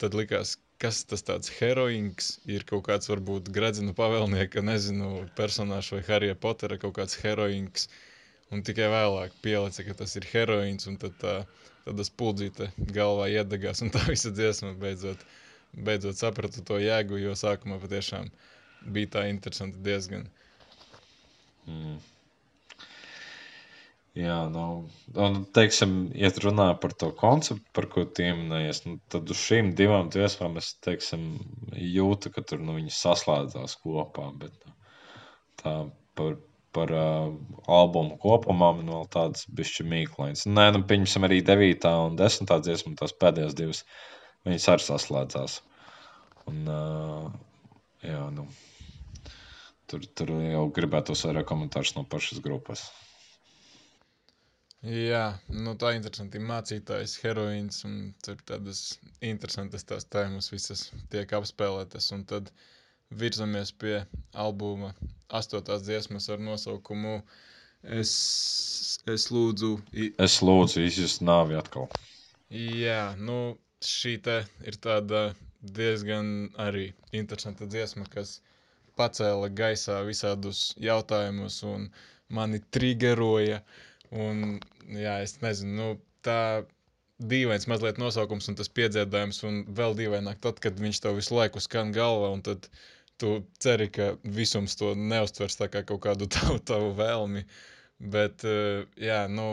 tad 0.00 0.16
likās, 0.16 0.56
kas 0.80 1.02
tas 1.04 1.20
tāds 1.26 1.50
heroīns 1.58 2.38
ir 2.48 2.62
kaut 2.68 2.86
kāds 2.86 3.10
varbūt 3.10 3.50
gredzinu 3.52 3.92
pavēlnieka, 3.98 4.62
nezinu, 4.64 5.26
personāžs 5.36 5.90
vai 5.92 6.00
Harija 6.06 6.38
Potera 6.40 6.78
kaut 6.80 6.94
kāds 6.96 7.18
heroīns, 7.20 7.84
uh, 7.84 8.06
Un 8.50 8.64
tikai 8.66 8.88
vēlāk 8.90 9.34
pielica, 9.44 9.84
ka 9.86 9.94
tas 10.02 10.16
ir 10.18 10.26
heroīns, 10.32 10.88
un 10.90 10.96
tad 11.02 11.14
tā, 11.22 11.34
tāda 11.86 12.06
spuldzīte 12.06 12.70
galvā 12.96 13.28
iedegās, 13.30 13.82
un 13.84 13.92
tā 13.94 14.02
visa 14.10 14.32
dziesma 14.34 14.72
beidzot, 14.80 15.22
beidzot 15.88 16.18
sapratu 16.18 16.64
to 16.66 16.80
jēgu, 16.82 17.20
jo 17.22 17.36
sākumā 17.38 17.78
patiešām 17.82 18.30
bija 18.90 19.14
tā 19.18 19.26
interesanti 19.30 19.82
diezgan. 19.86 20.26
Mm. 21.68 22.00
Jā, 24.18 24.40
nu, 24.50 24.64
un, 25.22 25.36
teiksim, 25.54 25.92
ja 26.18 26.32
runā 26.42 26.72
par 26.82 26.96
to 26.98 27.12
konceptu, 27.14 27.62
par 27.76 27.86
ko 27.92 28.02
pieminējies, 28.18 28.82
nu, 28.88 28.96
tad 29.12 29.30
uz 29.30 29.38
šīm 29.38 29.70
divām 29.78 30.10
dziesmām 30.10 30.58
es, 30.58 30.72
teiksim, 30.82 31.28
jūtu, 31.78 32.32
ka 32.34 32.42
tur, 32.42 32.58
nu, 32.66 32.74
viņas 32.80 32.98
saslēdzās 33.06 33.76
kopā, 33.84 34.26
bet 34.42 34.66
tā 35.62 35.76
par, 36.18 36.40
par 36.76 36.92
uh, 36.94 37.32
albumu 37.70 38.16
kopumā 38.22 38.70
man 38.78 38.90
vēl 38.92 39.08
tāds 39.14 39.46
bišķi 39.58 39.86
mīklains. 39.90 40.46
Nē, 40.50 40.70
nu, 40.76 40.82
pieņemsim 40.86 41.26
arī 41.26 41.40
9. 41.46 41.90
un 42.06 42.16
10. 42.20 42.54
dziesmu, 42.66 42.94
tās 43.00 43.14
pēdējās 43.22 43.56
divas, 43.58 43.82
viņas 44.46 44.68
arī 44.74 44.86
saslēdzās. 44.86 45.58
Un, 46.50 46.62
uh, 46.70 47.28
jā, 48.06 48.22
nu, 48.36 48.46
tur, 49.90 50.06
tur 50.18 50.34
jau 50.46 50.64
gribētos 50.78 51.26
vairāk 51.26 51.50
komentārus 51.50 51.96
no 51.98 52.06
pašas 52.08 52.42
grupas. 52.44 52.88
Jā, 54.80 55.24
nu 55.52 55.74
tā 55.76 55.92
ir 55.92 55.98
interesanti. 56.00 56.40
Mācītājs, 56.40 57.18
heroīns, 57.20 57.82
un 57.84 58.14
tur 58.24 58.38
tādas 58.48 58.94
interesantas 59.20 59.84
tās 59.84 60.06
tēmas 60.08 60.48
visas 60.54 60.86
tiek 61.12 61.34
apspēlētas. 61.36 62.06
Un 62.16 62.24
tad 62.30 62.48
uh, 62.48 62.62
virzamies 63.10 63.72
pie 63.72 64.04
albuma 64.32 64.94
astotās 65.28 65.82
dziesmas 65.86 66.28
ar 66.30 66.42
nosaukumu 66.42 67.20
Es, 67.82 68.12
es 69.08 69.30
lūdzu. 69.32 69.78
Es 70.20 70.40
lūdzu 70.44 70.82
izjust 70.84 71.22
nāvi 71.24 71.56
atkal. 71.56 71.88
Jā, 72.52 73.14
nu 73.16 73.56
šī 73.84 74.18
te 74.24 74.42
ir 74.68 74.76
tāda 74.84 75.30
diezgan 75.60 76.50
arī 76.60 76.90
interesanta 77.16 77.68
dziesma, 77.68 78.04
kas 78.12 78.40
pacēla 79.00 79.48
gaisā 79.56 80.02
visādus 80.04 80.74
jautājumus 80.76 81.62
un 81.64 81.88
mani 82.28 82.60
triggeroja. 82.74 83.62
Un, 84.10 84.60
jā, 84.92 85.16
es 85.24 85.38
nezinu, 85.40 85.72
nu, 85.78 85.88
tā 86.26 86.66
dīvains 87.32 87.68
mazliet 87.70 88.00
nosaukums 88.00 88.48
un 88.50 88.58
tas 88.60 88.68
piedziedājums, 88.76 89.40
un 89.48 89.62
vēl 89.76 89.96
dīvaināk 89.96 90.40
tad, 90.44 90.60
kad 90.60 90.76
viņš 90.80 91.00
tev 91.04 91.16
visu 91.20 91.36
laiku 91.36 91.62
skan 91.64 91.94
galvā, 91.96 92.32
un 92.34 92.44
tad 92.44 92.68
tu 93.20 93.32
ceri, 93.62 93.88
ka 93.92 94.14
visums 94.24 94.76
to 94.80 94.94
neustvers 94.96 95.58
kā 95.60 95.84
kaut 95.86 96.02
kādu 96.06 96.28
tavu, 96.36 96.58
tavu 96.72 96.92
vēlmi. 96.98 97.44
Bet, 98.14 98.44
eh, 98.48 98.86
jā, 98.96 99.24
nu, 99.28 99.48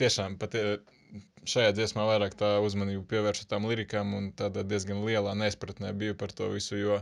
tiešām 0.00 0.36
pat 0.40 0.56
eh, 0.58 0.78
šajā 1.48 1.74
dziesmā 1.78 2.06
vairāk 2.08 2.34
tā 2.38 2.56
uzmanību 2.64 3.04
pievērša 3.10 3.46
tām 3.52 3.68
lirikām 3.70 4.14
un 4.18 4.32
tādā 4.38 4.64
diezgan 4.66 5.04
lielā 5.06 5.34
neizpratnē 5.38 5.92
biju 6.00 6.16
par 6.18 6.34
to 6.34 6.50
visu, 6.52 6.78
jo, 6.80 6.98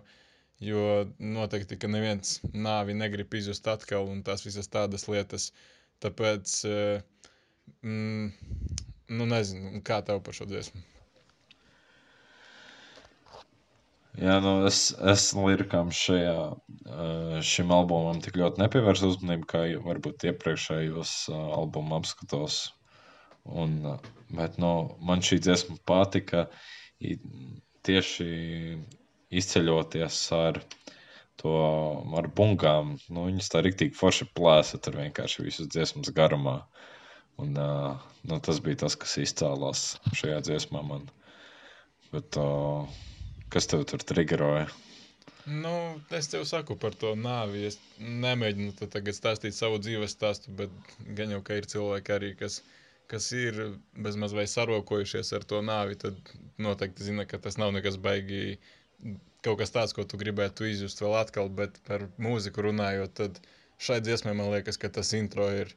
jo 0.61 0.85
noteikti, 1.19 1.79
ka 1.81 1.91
neviens 1.91 2.39
nāvi 2.53 2.97
negrib 2.97 3.33
izjust 3.41 3.69
atkal 3.73 4.11
un 4.13 4.23
tās 4.27 4.45
visas 4.47 4.69
tādas 4.73 5.09
lietas. 5.09 5.51
Tāpēc, 6.05 6.59
eh, 6.69 7.33
mm, 7.81 8.29
nu, 9.17 9.31
nezinu, 9.33 9.81
kā 9.87 10.03
tev 10.05 10.21
par 10.29 10.37
šo 10.37 10.49
dziesmu? 10.53 10.85
Jā, 14.17 14.39
nu 14.41 14.53
es, 14.65 14.79
es 15.13 15.27
lirikām 15.37 15.91
šajā, 15.93 16.37
šim 17.45 17.73
albumam 17.77 18.23
tik 18.25 18.39
ļoti 18.41 18.63
nepievērsu 18.63 19.11
uzmanību, 19.13 19.49
kā 19.51 19.65
varbūt 19.85 20.25
iepriekšējos 20.31 21.11
albuma 21.37 21.99
apskatos. 22.01 22.61
Un, 23.45 23.75
bet 24.39 24.57
nu, 24.63 24.71
man 25.05 25.21
šī 25.27 25.39
dziesma 25.45 25.77
patika 25.89 26.47
tieši 27.87 28.31
izceļoties 29.37 30.21
ar 30.39 30.63
to 31.43 31.57
ar 32.17 32.29
bungām. 32.41 32.95
Nu, 33.13 33.27
viņas 33.29 33.53
tā 33.53 33.63
rīktīgi 33.67 33.99
forši 33.99 34.31
plēsa 34.39 34.81
tur 34.81 34.97
vienkārši 35.03 35.45
visas 35.45 35.69
dziesmas 35.75 36.09
garumā. 36.17 36.63
Un, 37.37 37.53
nu, 37.53 38.41
tas 38.49 38.63
bija 38.65 38.81
tas, 38.87 38.97
kas 38.97 39.19
izcēlās 39.21 39.85
šajā 40.17 40.41
dziesmā 40.49 40.81
man. 40.89 41.05
Bet, 42.15 42.41
uh, 42.41 42.89
Kas 43.55 43.69
tev 43.71 43.85
tur 43.91 44.03
triggeroja? 44.03 44.67
Nu, 45.47 46.01
es 46.11 46.27
tev 46.27 46.43
saku 46.51 46.75
par 46.83 46.95
to 47.01 47.13
nāvi. 47.19 47.61
Es 47.69 47.77
nemēģinu 48.25 48.89
tagad 48.95 49.15
stāstīt 49.15 49.55
savu 49.55 49.79
dzīves 49.79 50.17
stāstu, 50.17 50.55
bet 50.61 50.73
gan 51.19 51.35
jau, 51.35 51.39
ka 51.47 51.59
ir 51.61 51.69
cilvēki 51.71 52.15
arī, 52.17 52.31
kas, 52.41 52.57
kas 53.13 53.29
ir 53.39 53.61
bezmaz 54.07 54.35
vai 54.35 54.49
sarokojušies 54.51 55.31
ar 55.39 55.47
to 55.53 55.61
nāvi, 55.69 55.99
tad 56.03 56.33
noteikti 56.67 57.07
zina, 57.07 57.29
ka 57.31 57.39
tas 57.45 57.61
nav 57.63 57.71
nekas 57.77 58.01
baigi 58.09 58.59
kaut 59.47 59.61
kas 59.63 59.71
tāds, 59.77 59.95
ko 59.95 60.03
tu 60.03 60.19
gribētu 60.19 60.67
izjust 60.67 61.05
vēl 61.05 61.15
atkal, 61.21 61.53
bet 61.61 61.79
par 61.87 62.09
mūziku 62.27 62.67
runājot, 62.67 63.15
tad 63.21 63.39
šai 63.79 64.01
dziesmai 64.03 64.35
man 64.35 64.51
liekas, 64.57 64.81
ka 64.83 64.91
tas 64.99 65.15
intro 65.15 65.47
ir 65.61 65.71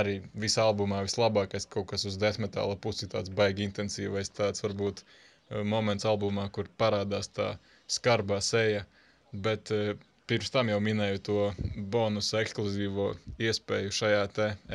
arī 0.00 0.16
visā 0.46 0.66
albumā 0.66 1.04
vislabākais, 1.06 1.70
kaut 1.70 1.92
kas 1.92 2.08
uz 2.10 2.18
desmitāla 2.18 2.74
pusi 2.88 3.06
tāds 3.14 3.30
baigi 3.30 3.68
intensīvais, 3.68 4.34
tāds 4.34 4.66
varbūt 4.66 5.04
uh, 5.04 5.14
moments 5.50 6.04
albumā, 6.08 6.48
kur 6.52 6.68
parādās 6.80 7.28
tā 7.36 7.54
skarbā 7.96 8.40
seja, 8.42 8.84
bet 9.46 9.70
eh, 9.74 9.94
pirms 10.30 10.50
tam 10.54 10.70
jau 10.72 10.78
minēju 10.80 11.20
to 11.28 11.38
bonusu 11.94 12.38
ekskluzīvo 12.40 13.10
iespēju 13.48 13.92
šajā 13.92 14.22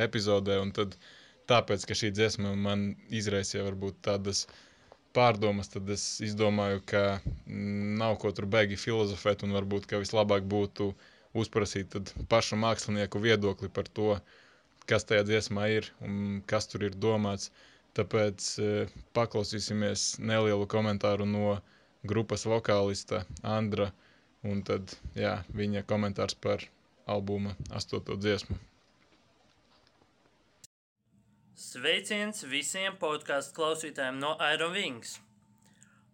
epizodē, 0.05 0.59
tad 0.77 0.97
tāpēc, 1.49 1.85
ka 1.89 1.97
šī 1.97 2.11
dziesma 2.13 2.53
man 2.55 2.91
izraisīja 3.09 3.65
varbūt 3.65 3.97
tādas 4.05 4.43
pārdomas, 5.17 5.71
tad 5.73 5.89
es 5.89 6.03
izdomāju, 6.21 6.83
ka 6.85 7.03
nav 8.03 8.19
ko 8.21 8.31
tur 8.31 8.45
beigi 8.45 8.77
filozofēt, 8.77 9.41
un 9.47 9.55
varbūt, 9.57 9.89
vislabāk 10.03 10.45
būtu 10.45 10.91
uzprasīt 11.39 11.97
pašu 12.29 12.59
mākslinieku 12.61 13.21
viedokli 13.23 13.69
par 13.73 13.89
to, 13.89 14.19
kas 14.89 15.05
tajā 15.09 15.25
dziesmā 15.25 15.65
ir 15.79 15.89
un 16.05 16.43
kas 16.49 16.69
tur 16.69 16.85
ir 16.85 16.93
domāts. 16.97 17.49
Uh, 17.49 17.68
Tāpēc 17.99 18.45
uh, 18.63 18.91
paklausīsimies 19.17 20.21
nelielu 20.23 20.67
komentāru 20.71 21.27
no 21.27 21.57
grupas 22.07 22.45
vokālista 22.47 23.25
Andra, 23.43 23.89
un 24.47 24.63
tad 24.63 24.95
jā, 25.19 25.41
viņa 25.51 25.83
komentārs 25.89 26.37
par 26.39 26.63
albuma 27.09 27.57
astoto 27.75 28.15
dziesmu. 28.15 28.55
Sveiciens 31.59 32.45
visiem 32.47 32.95
podkāstu 33.01 33.57
klausītājiem 33.57 34.21
no 34.21 34.37
Iron 34.53 34.71
Wings. 34.77 35.17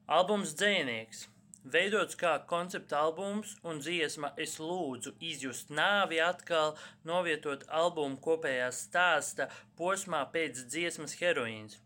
Albums 0.09 0.55
Dzēnieks 0.57 1.27
Veidots 1.73 2.13
kā 2.13 2.31
koncepta 2.45 2.99
albums 3.01 3.55
un 3.65 3.79
dziesma 3.81 4.29
Es 4.43 4.51
lūdzu 4.61 5.15
izjust 5.29 5.71
nāvi 5.73 6.19
atkal 6.21 6.75
novietot 7.09 7.63
albumu 7.79 8.19
kopējā 8.21 8.67
stāsta 8.79 9.47
posmā 9.79 10.19
pēc 10.35 10.61
dziesmas 10.69 11.15
heroīns. 11.17 11.79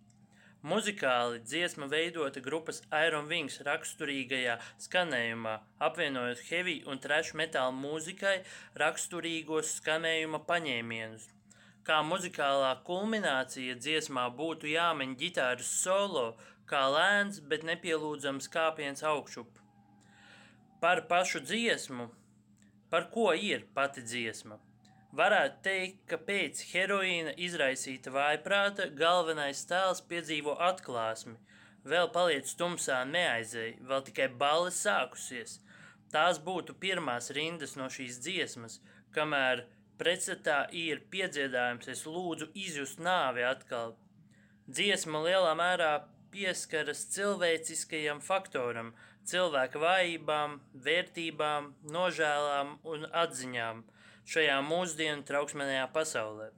Muzikāli 0.72 1.40
dziesma 1.46 1.88
veidota 1.94 2.44
grupas 2.44 2.82
Iron 3.06 3.30
Wings 3.32 3.62
raksturīgajā 3.68 4.58
skanējumā, 4.88 5.56
apvienojot 5.88 6.44
heavy 6.50 6.76
un 6.84 7.00
trash 7.00 7.32
metāla 7.44 7.72
mūzikai 7.78 8.36
raksturīgos 8.84 9.78
skanējuma 9.78 10.44
paņēmienus. 10.52 11.30
Kā 11.88 12.02
muzikālā 12.10 12.74
kulminācija 12.92 13.80
dziesmā 13.80 14.28
būtu 14.44 14.74
jāmeņ 14.74 15.16
ģitāras 15.24 15.72
solo, 15.86 16.28
kā 16.68 16.84
lēns, 16.98 17.40
bet 17.40 17.64
nepielūdzams 17.72 18.52
kāpiens 18.52 19.08
augšup 19.08 19.56
par 20.82 21.04
pašu 21.12 21.40
dziesmu, 21.46 22.10
par 22.90 23.10
ko 23.14 23.32
ir 23.34 23.66
pati 23.76 24.04
dziesma. 24.06 24.60
Varētu 25.20 25.64
teikt, 25.66 26.04
ka 26.10 26.20
pēc 26.28 26.62
heroīna 26.72 27.34
izraisīta 27.48 28.14
vājprāta 28.14 28.90
galvenais 29.02 29.64
tēls 29.70 30.04
piedzīvo 30.12 30.54
atklāsmi, 30.70 31.36
vēl 31.84 32.12
paliec 32.14 32.52
tumsā 32.60 33.02
neaizēja, 33.10 33.80
vēl 33.90 34.06
tikai 34.12 34.30
balles 34.44 34.78
sākusies. 34.86 35.58
Tās 36.14 36.38
būtu 36.46 36.78
pirmās 36.82 37.32
rindas 37.34 37.76
no 37.78 37.90
šīs 37.90 38.22
dziesmas, 38.26 38.80
kamēr 39.14 39.66
Pretstatā 40.00 40.62
ir 40.72 41.02
piedziedājums, 41.12 41.90
es 41.92 42.06
lūdzu 42.08 42.46
izjust 42.56 43.02
nāvi 43.04 43.44
atkal. 43.44 43.98
Dziesma 44.72 45.20
lielā 45.26 45.52
mērā 45.60 45.90
pieskaras 46.32 47.02
cilvēciskajam 47.16 48.22
faktoram, 48.24 48.94
cilvēka 49.30 49.82
vājībām, 49.82 50.58
vērtībām, 50.86 51.74
nožēlām 51.94 52.78
un 52.90 53.06
atziņām 53.24 53.84
šajā 54.30 54.58
mūsdienu 54.66 55.26
trauksmēnajā 55.28 55.86
pasaulē. 55.94 56.50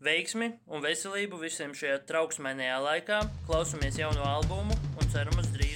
Veiksmi 0.00 0.54
un 0.72 0.80
veselību 0.80 1.42
visiem 1.42 1.74
šajā 1.76 1.98
trauksmēnajā 2.08 2.78
laikā, 2.86 3.20
klausamies 3.48 4.00
jauno 4.00 4.24
albumu 4.24 4.76
un 4.96 5.12
ceram 5.12 5.36
uz 5.42 5.50
drīzu 5.52 5.69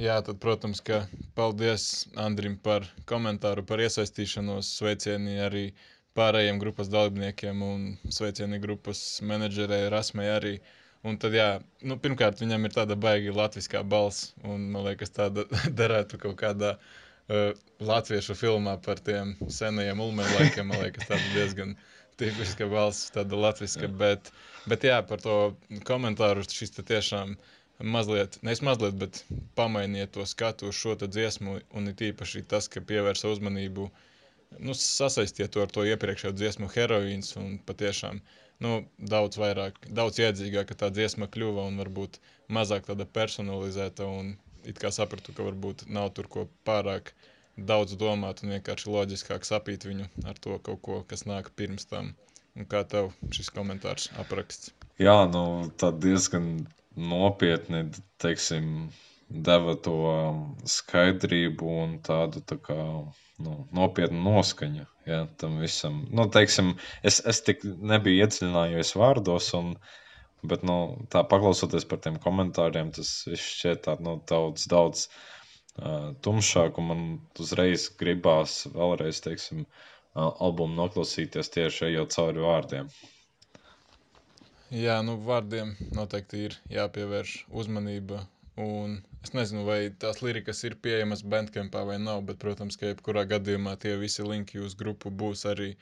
jā, 0.00 0.16
tad, 0.24 0.38
protams, 0.42 0.80
ka 0.84 1.04
paldies 1.36 2.06
Andrim 2.20 2.56
par 2.62 2.86
komentāru, 3.08 3.64
par 3.66 3.82
iesaistīšanos. 3.84 4.70
Sveicieni 4.78 5.38
arī 5.42 5.66
pārējiem 6.16 6.60
grupas 6.60 6.90
dalībniekiem 6.92 7.62
un 7.64 7.86
sveicieni 8.12 8.60
grupas 8.62 9.02
menedžerei 9.24 9.88
Rasmai 9.92 10.28
arī. 10.32 10.54
Un 11.06 11.18
tad, 11.22 11.36
jā, 11.36 11.48
nu, 11.86 11.98
pirmkārt, 12.02 12.40
viņam 12.42 12.66
ir 12.66 12.74
tāda 12.74 12.96
baigi 12.98 13.34
latviskā 13.34 13.82
balss, 13.86 14.32
un 14.44 14.70
man 14.72 14.88
liekas, 14.88 15.12
tāda 15.16 15.44
derētu 15.80 16.18
kaut 16.22 16.38
kādā 16.40 16.76
uh, 16.76 17.52
latviešu 17.80 18.36
filmā 18.38 18.78
par 18.82 19.02
tiem 19.06 19.36
senajiem 19.48 20.00
ulmēm 20.02 20.32
laikiem. 20.40 20.72
Man 20.72 20.82
liekas, 20.82 21.08
tāda 21.10 21.34
diezgan 21.34 21.76
tipiska 22.20 22.68
balss, 22.72 23.12
tāda 23.14 23.38
latviska. 23.38 23.88
Bet, 24.00 24.32
bet 24.66 24.88
jā, 24.88 24.98
par 25.06 25.22
to 25.22 25.36
komentāru 25.88 26.44
šis 26.48 26.74
tiešām 26.80 27.36
mazliet, 27.78 28.38
nevis 28.42 28.62
mazliet, 28.62 28.94
bet 28.94 29.24
pamainiet 29.54 30.12
to 30.16 30.26
skatu 30.26 30.68
uz 30.68 30.74
šo 30.74 30.94
dziesmu, 30.96 31.60
un 31.76 31.88
it 31.88 32.00
īpaši 32.00 32.44
tas, 32.48 32.68
ka 32.68 32.80
pievērsa 32.80 33.28
uzmanību, 33.28 33.90
nu, 34.58 34.74
sasaistiet 34.74 35.52
to 35.52 35.62
ar 35.62 35.70
to 35.72 35.84
iepriekšējo 35.84 36.32
dziesmu 36.36 36.70
heroīns, 36.72 37.36
un 37.36 37.58
patiešām, 37.68 38.20
nu, 38.64 38.72
daudz 38.98 39.36
vairāk, 39.40 39.78
daudz 40.00 40.20
iedzīgāka 40.22 40.74
tā 40.74 40.90
dziesma 40.90 41.28
kļuva, 41.28 41.68
un 41.68 41.80
varbūt 41.82 42.20
mazāk 42.48 42.88
tāda 42.88 43.04
personalizēta, 43.18 44.06
un 44.06 44.36
it 44.64 44.80
kā 44.82 44.90
sapratu, 44.90 45.34
ka 45.36 45.46
varbūt 45.46 45.86
nav 45.92 46.12
tur 46.16 46.28
ko 46.32 46.46
pārāk 46.64 47.12
daudz 47.56 47.96
domāt 47.96 48.42
un 48.42 48.52
vienkārši 48.56 48.90
loģiskāk 48.92 49.44
sapīt 49.48 49.84
viņu 49.88 50.08
ar 50.28 50.38
to 50.40 50.58
kaut 50.64 50.80
ko, 50.82 51.02
kas 51.08 51.24
nāk 51.28 51.52
pirms 51.56 51.88
tam. 51.92 52.14
Un 52.56 52.64
kā 52.64 52.82
tev 52.88 53.10
šis 53.36 53.50
komentārs 53.52 54.08
apraksts? 54.20 54.72
Jā, 54.96 55.26
nu, 55.28 55.68
tā 55.76 55.90
diezgan 55.92 56.64
nopietni, 56.96 57.84
teiksim, 58.22 58.66
deva 59.28 59.74
to 59.86 59.94
skaidrību 60.70 61.70
un 61.84 61.96
tādu 62.06 62.42
tā 62.52 62.56
kā, 62.68 62.76
nu, 63.46 63.54
nopietnu 63.78 64.20
noskaņu 64.26 64.84
ja, 65.10 65.18
tam 65.42 65.58
visam. 65.62 66.02
Nu, 66.14 66.26
teiksim, 66.32 66.74
es, 67.10 67.18
es 67.32 67.42
tik 67.46 67.64
nebiju 67.64 68.22
iedziļinājies 68.24 68.94
vārdos, 69.00 69.50
un, 69.58 69.72
bet 70.46 70.64
nu, 70.68 70.76
tā 71.12 71.24
paklausoties 71.32 71.86
par 71.90 72.00
tiem 72.06 72.20
komentāriem, 72.22 72.92
tas 72.96 73.12
šķiet 73.46 73.82
tā, 73.88 73.96
nu, 74.06 74.16
daudz, 74.30 74.68
daudz 74.72 75.06
uh, 75.08 76.12
tumšāk, 76.26 76.78
un 76.82 76.88
man 76.92 77.04
uzreiz 77.42 77.88
gribās 78.00 78.60
vēlreiz, 78.76 79.20
teiksim, 79.26 79.66
uh, 79.66 80.30
albumu 80.46 80.78
noklausīties 80.84 81.52
tieši 81.58 81.90
ejot 81.90 82.14
cauri 82.16 82.46
vārdiem. 82.46 82.90
Jā, 84.74 84.96
nu 85.06 85.12
vārdiem 85.22 85.76
noteikti 85.94 86.40
ir 86.48 86.54
jāpievērš 86.74 87.34
uzmanība. 87.54 88.24
Un 88.58 88.96
es 89.22 89.30
nezinu, 89.36 89.62
vai 89.68 89.92
tās 90.04 90.18
lirikas 90.24 90.64
ir 90.66 90.74
pieejamas 90.82 91.22
Bandcampā 91.22 91.84
vai 91.86 91.98
nav, 92.02 92.24
bet, 92.26 92.40
protams, 92.42 92.78
ka 92.80 92.90
jebkurā 92.90 93.22
gadījumā 93.30 93.76
tie 93.78 93.92
visi 94.00 94.26
linki 94.26 94.58
uz 94.58 94.74
grupu 94.74 95.12
būs 95.22 95.44
arī 95.52 95.68
e, 95.76 95.78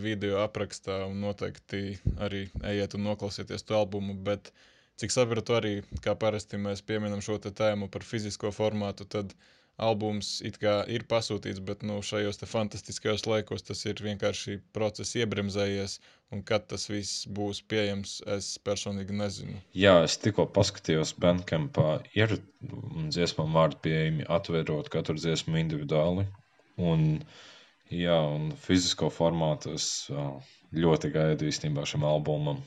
video 0.00 0.38
aprakstā 0.40 1.02
un 1.10 1.20
noteikti 1.20 1.98
arī 2.16 2.46
ejiet 2.70 2.96
un 2.96 3.04
noklausieties 3.10 3.66
to 3.68 3.76
albumu, 3.76 4.16
bet 4.30 4.52
cik 4.96 5.12
sapratu 5.12 5.58
arī, 5.58 5.74
kā 6.00 6.16
parasti 6.16 6.56
mēs 6.56 6.80
pieminam 6.80 7.20
šo 7.20 7.36
tēmu 7.44 7.90
par 7.92 8.06
fizisko 8.06 8.54
formātu, 8.56 9.04
tad 9.04 9.36
albums 9.78 10.38
ir 10.42 11.04
pasūtīts, 11.10 11.62
bet 11.64 11.84
nu, 11.86 12.00
šajos 12.02 12.42
fantastiskajos 12.50 13.26
laikos 13.30 13.64
tas 13.66 13.84
ir 13.86 14.00
vienkārši 14.02 14.58
process 14.74 15.14
iebremzējies, 15.20 15.98
un 16.34 16.42
kad 16.46 16.66
tas 16.70 16.88
viss 16.90 17.26
būs 17.30 17.62
pieejams, 17.70 18.18
es 18.36 18.50
personīgi 18.66 19.16
nezinu. 19.16 19.60
Jā, 19.78 19.94
es 20.06 20.18
tikko 20.20 20.48
paskatījos 20.54 21.14
Bandcampā, 21.22 22.00
ir 22.18 22.36
dziesmām 23.14 23.54
vārdu 23.56 23.80
pieejami, 23.86 24.26
atverot 24.38 24.90
katru 24.92 25.16
dziesmu 25.18 25.60
individuāli, 25.62 26.26
un, 26.90 27.06
jā, 27.94 28.18
un 28.34 28.50
fizisko 28.66 29.12
formātu 29.14 29.76
es 29.78 30.08
ļoti 30.74 31.14
gaidu 31.14 31.48
īstenībā 31.48 31.86
šim 31.88 32.04
albumam. 32.04 32.60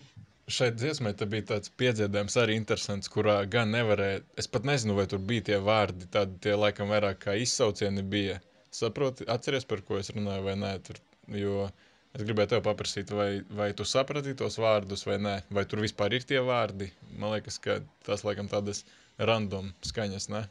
Šai 0.51 0.71
dziesmai 0.75 1.13
bija 1.31 1.45
tāds 1.53 1.71
piedziedājums 1.79 2.35
arī 2.41 2.55
interesants, 2.59 3.09
kurā 3.11 3.37
gan 3.55 3.71
nevarēja, 3.75 4.23
es 4.41 4.49
pat 4.51 4.65
nezinu, 4.67 4.97
vai 4.97 5.05
tur 5.11 5.21
bija 5.31 5.45
tie 5.49 5.59
vārdi, 5.63 6.09
tādi 6.11 6.39
tie 6.45 6.55
laikam 6.57 6.91
vairāk 6.91 7.21
kā 7.25 7.35
izsaucieni 7.39 8.03
bija. 8.15 8.39
Saproti, 8.75 9.27
atceries, 9.31 9.67
par 9.67 9.83
ko 9.87 9.99
es 9.99 10.11
runāju, 10.15 10.43
vai 10.47 10.55
nē, 10.59 10.71
tur, 10.87 10.99
jo 11.35 11.67
es 12.15 12.25
gribēju 12.27 12.51
tev 12.53 12.63
paprasīt, 12.67 13.11
vai, 13.15 13.29
vai 13.61 13.69
tu 13.77 13.87
saprati 13.87 14.35
tos 14.39 14.57
vārdus 14.59 15.05
vai 15.07 15.17
nē, 15.23 15.35
vai 15.55 15.63
tur 15.71 15.83
vispār 15.83 16.17
ir 16.17 16.27
tie 16.27 16.41
vārdi. 16.43 16.89
Man 17.15 17.35
liekas, 17.35 17.59
ka 17.63 17.79
tas 18.07 18.25
laikam 18.27 18.51
tādas 18.51 18.83
random 19.31 19.71
skaņas, 19.87 20.27
ne? 20.35 20.43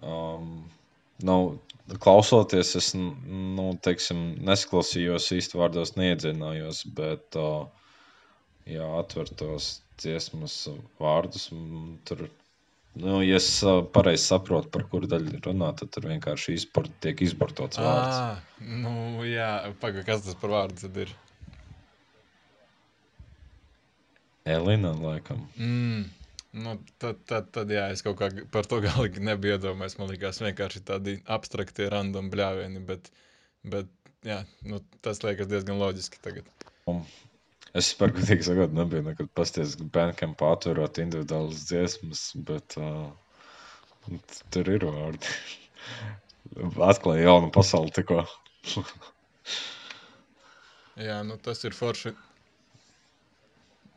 Um, 0.00 0.70
nu, 1.26 1.36
klausoties, 1.98 2.74
es 2.78 2.90
nu, 2.96 3.70
teiksim, 3.82 4.20
nesklausījos 4.46 5.30
īsti 5.36 5.58
vārdos, 5.58 5.96
neiedziļinājos, 5.98 6.84
bet, 6.96 7.38
ja 8.70 8.90
atver 9.00 9.32
tos 9.40 9.80
dziesmas 10.00 10.54
vārdus, 11.00 11.48
tur, 12.08 12.26
nu, 13.00 13.18
ja 13.24 13.40
es 13.40 13.48
pareizi 13.94 14.28
saprotu, 14.28 14.70
par 14.74 14.86
kuru 14.92 15.10
daļu 15.10 15.42
runā, 15.48 15.72
tad 15.80 15.90
tur 15.96 16.06
vienkārši 16.12 16.56
izport, 16.60 16.92
tiek 17.04 17.24
izportots 17.26 17.80
vārds. 17.80 18.20
Ah, 18.20 18.62
nu 18.84 19.26
jā, 19.26 19.50
pagaid, 19.82 20.06
kas 20.08 20.24
tas 20.28 20.38
par 20.40 20.54
vārdu 20.54 20.80
tad 20.84 21.02
ir? 21.06 21.12
Elina, 24.50 24.94
laikam. 24.96 25.44
Mm. 25.58 26.08
Nu, 26.52 26.74
tad, 26.98 27.20
tad, 27.30 27.52
tad, 27.54 27.70
jā, 27.70 27.84
es 27.94 28.02
kaut 28.02 28.18
kā 28.18 28.28
par 28.50 28.66
to 28.70 28.80
galīgi 28.86 29.22
nebiju 29.22 29.56
iedomājies. 29.58 29.96
Man 30.00 30.10
liekas, 30.10 30.42
vienkārši 30.42 30.82
tādi 30.86 31.16
abstrakti, 31.30 31.88
random 31.92 32.30
bļāvieni, 32.32 32.82
bet, 32.88 33.10
bet 33.62 33.90
jā, 34.26 34.42
nu, 34.66 34.82
tas 35.04 35.22
liekas 35.22 35.50
diezgan 35.50 35.78
loģiski 35.80 36.22
tagad. 36.24 36.50
Es 37.78 37.92
par 37.94 38.10
godīgi 38.16 38.48
sakot, 38.48 38.72
nebiju 38.74 39.04
nekad 39.06 39.30
pasties 39.38 39.76
bērniem 39.94 40.34
pārtverot 40.38 40.98
individuālas 40.98 41.68
dziesmas, 41.68 42.24
bet 42.48 42.74
uh, 42.80 43.12
tur 44.50 44.72
ir 44.74 44.86
vārdi. 44.88 45.36
Atklāja 46.90 47.28
jaunu 47.28 47.52
pasauli 47.54 47.94
tikko. 47.94 48.24
Jā, 51.00 51.20
nu, 51.24 51.38
tas 51.38 51.62
ir 51.64 51.76
forši. 51.76 52.10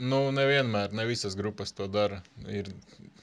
Nu, 0.01 0.19
nevienmēr, 0.33 0.93
ne 0.95 1.05
visas 1.05 1.35
grupas 1.37 1.73
to 1.77 1.87
dara. 1.91 2.21
Ir, 2.49 2.69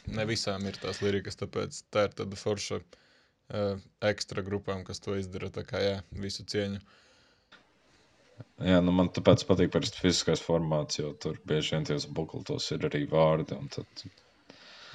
ne 0.06 0.26
visām 0.28 0.66
ir 0.70 0.78
tās 0.80 1.02
lirikas, 1.02 1.38
tāpēc 1.40 1.82
tā 1.90 2.06
ir 2.06 2.16
tāda 2.20 2.38
forša 2.38 2.78
uh, 2.80 3.82
ekstra 4.06 4.44
grupām, 4.46 4.84
kas 4.86 5.02
to 5.02 5.16
izdara. 5.18 5.50
Tā 5.50 5.66
kā 5.66 5.82
jā, 5.82 5.96
visu 6.22 6.46
cieņu. 6.46 6.80
Jā, 8.64 8.78
nu 8.84 8.92
man 8.92 9.10
tāpēc 9.12 9.42
patīk 9.48 9.72
parasti 9.74 10.00
fiziskais 10.00 10.42
formāts, 10.44 11.00
jo 11.00 11.12
tur 11.20 11.40
bieži 11.48 11.74
vien 11.74 11.86
tajos 11.88 12.06
bukltos 12.06 12.70
ir 12.76 12.86
arī 12.88 13.02
vārdi. 13.10 13.58
Tad, 13.74 14.04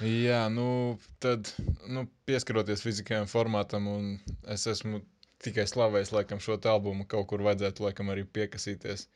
Jā, 0.04 0.42
nu, 0.52 0.98
tad, 1.24 1.48
nu, 1.88 2.04
pieskaroties 2.28 2.82
fizikajam 2.84 3.28
formātam, 3.30 3.86
un 3.88 4.10
es 4.52 4.66
esmu 4.68 5.00
tikai 5.44 5.64
slavējis, 5.68 6.12
laikam, 6.12 6.40
šo 6.42 6.58
albumu 6.68 7.06
kaut 7.08 7.30
kur 7.30 7.44
vajadzētu, 7.46 7.86
laikam, 7.86 8.10
arī 8.12 8.26
piekasīties 8.28 9.06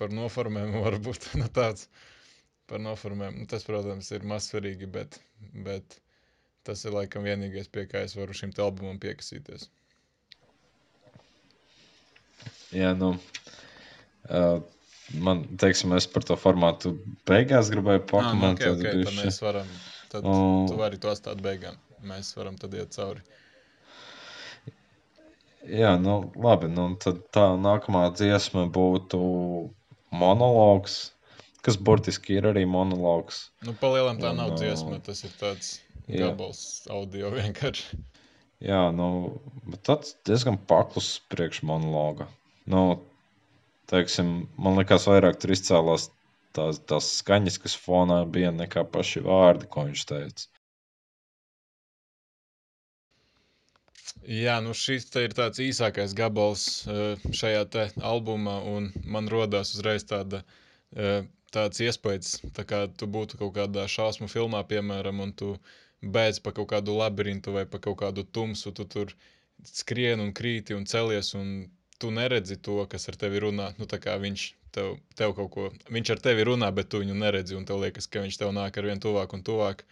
par 0.00 0.12
noformēm, 0.14 0.76
varbūt 0.86 1.30
nu, 1.40 1.48
tāds 1.60 1.88
par 2.70 2.82
noformēm. 2.82 3.40
Nu, 3.42 3.46
tas, 3.50 3.64
protams, 3.68 4.10
ir 4.16 4.26
mazsvarīgi, 4.26 4.88
bet, 4.98 5.20
bet 5.66 5.98
tas 6.66 6.82
ir, 6.84 6.94
laikam, 6.96 7.26
vienīgais, 7.26 7.68
pie 7.70 7.86
kā 7.90 8.02
es 8.06 8.16
varu 8.18 8.34
šim 8.34 8.54
albumam 8.58 8.98
piekasīties. 9.02 9.68
jā, 12.74 12.90
nu, 12.98 13.12
uh, 14.28 14.58
man, 15.14 15.44
teiksim, 15.62 15.94
es 15.96 16.08
par 16.10 16.26
to 16.26 16.36
formātu 16.40 16.96
beigās 17.28 17.70
gribēju 17.72 18.02
Ah, 18.02 18.06
nu, 18.34 18.50
ok, 18.50 18.64
pakomentēt. 18.64 18.72
ok, 18.74 19.04
tad 19.06 19.18
mēs 19.20 19.40
varam, 19.44 19.70
tad 20.12 20.26
Un- 20.26 20.66
tu 20.68 20.78
vari 20.80 20.98
to 20.98 21.12
atstāt 21.12 21.42
beigām. 21.44 21.78
Mēs 22.06 22.34
varam 22.36 22.56
tad 22.60 22.74
iet 22.74 22.92
cauri. 22.96 23.22
Jā, 25.66 25.96
nu, 25.98 26.32
labi. 26.38 26.68
Nu, 26.70 26.90
tad 27.02 27.24
tā 27.34 27.46
nākamā 27.58 28.04
dziesma 28.14 28.66
būtu 28.70 29.18
monologs, 30.20 30.98
kas 31.66 31.78
burtiski 31.88 32.38
ir 32.38 32.48
arī 32.52 32.64
monologs. 32.70 33.46
Nu, 33.66 33.74
palielam 33.80 34.20
tā 34.22 34.32
Un, 34.32 34.40
nav 34.40 34.54
ā, 34.54 34.60
dziesma, 34.60 35.00
tas 35.06 35.24
ir 35.26 35.34
tāds 35.40 35.72
jā. 36.06 36.28
gabals 36.28 36.62
audio 36.92 37.32
vienkārši. 37.34 38.00
Jā, 38.64 38.86
nu, 38.96 39.36
bet 39.68 39.82
tāds 39.84 40.14
diezgan 40.24 40.56
paklus 40.70 41.16
priekš 41.32 41.60
monologa. 41.68 42.30
Nu, 42.70 43.02
teiksim, 43.90 44.46
man 44.56 44.78
liekas, 44.80 45.06
vairāk 45.10 45.36
tur 45.42 45.52
izcēlās 45.52 46.08
tās, 46.56 46.80
tās 46.88 47.10
skaņas, 47.20 47.58
kas 47.62 47.76
fonā 47.78 48.22
bija, 48.32 48.52
nekā 48.54 48.86
paši 48.92 49.22
vārdi, 49.26 49.68
ko 49.70 49.86
viņš 49.90 50.04
teica. 50.08 50.48
Jā, 54.26 54.56
nu 54.58 54.72
šis 54.74 55.06
ir 55.22 55.34
tāds 55.38 55.60
īsākais 55.62 56.14
gabals 56.18 56.62
eh, 56.90 57.26
šajā 57.30 57.62
albumā, 58.02 58.56
un 58.66 58.88
man 59.04 59.28
rodās 59.30 59.70
uzreiz 59.76 60.02
tāda, 60.02 60.42
eh, 60.98 61.22
tāds 61.54 61.80
iespējas, 61.84 62.40
tā 62.56 62.64
kā 62.66 62.80
tu 62.90 63.06
būtu 63.06 63.38
kaut 63.38 63.54
kādā 63.54 63.86
šausmu 63.86 64.26
filmā, 64.26 64.64
piemēram, 64.66 65.22
un 65.22 65.32
tu 65.32 65.52
beidz 66.02 66.40
pa 66.42 66.50
kaut 66.56 66.72
kādu 66.74 66.96
labirintu 66.98 67.54
vai 67.54 67.64
pa 67.70 67.78
kaut 67.78 68.00
kādu 68.02 68.26
tumsu, 68.26 68.74
tu 68.74 68.84
tur 68.84 69.14
skrien 69.62 70.20
un 70.20 70.34
krīti 70.34 70.74
un 70.74 70.84
celies, 70.90 71.32
un 71.38 71.70
tu 71.98 72.10
neredzi 72.10 72.58
to, 72.58 72.82
kas 72.90 73.08
ar 73.08 73.16
tevi 73.22 73.40
runā. 73.46 73.70
Nu, 73.78 73.86
viņš 73.86 74.46
tev, 74.74 74.98
tev 75.14 75.38
ko, 75.38 75.70
viņš 75.88 76.12
ar 76.16 76.26
tevi 76.28 76.44
runā, 76.50 76.74
bet 76.74 76.90
tu 76.90 77.00
viņu 77.04 77.14
neredzi, 77.14 77.56
un 77.56 77.64
tev 77.64 77.80
liekas, 77.84 78.10
ka 78.10 78.26
viņš 78.26 78.42
tev 78.42 78.52
nāk 78.58 78.76
ar 78.76 78.90
vien 78.90 79.00
tuvāk 79.00 79.38
un 79.38 79.46
tuvāk. 79.46 79.86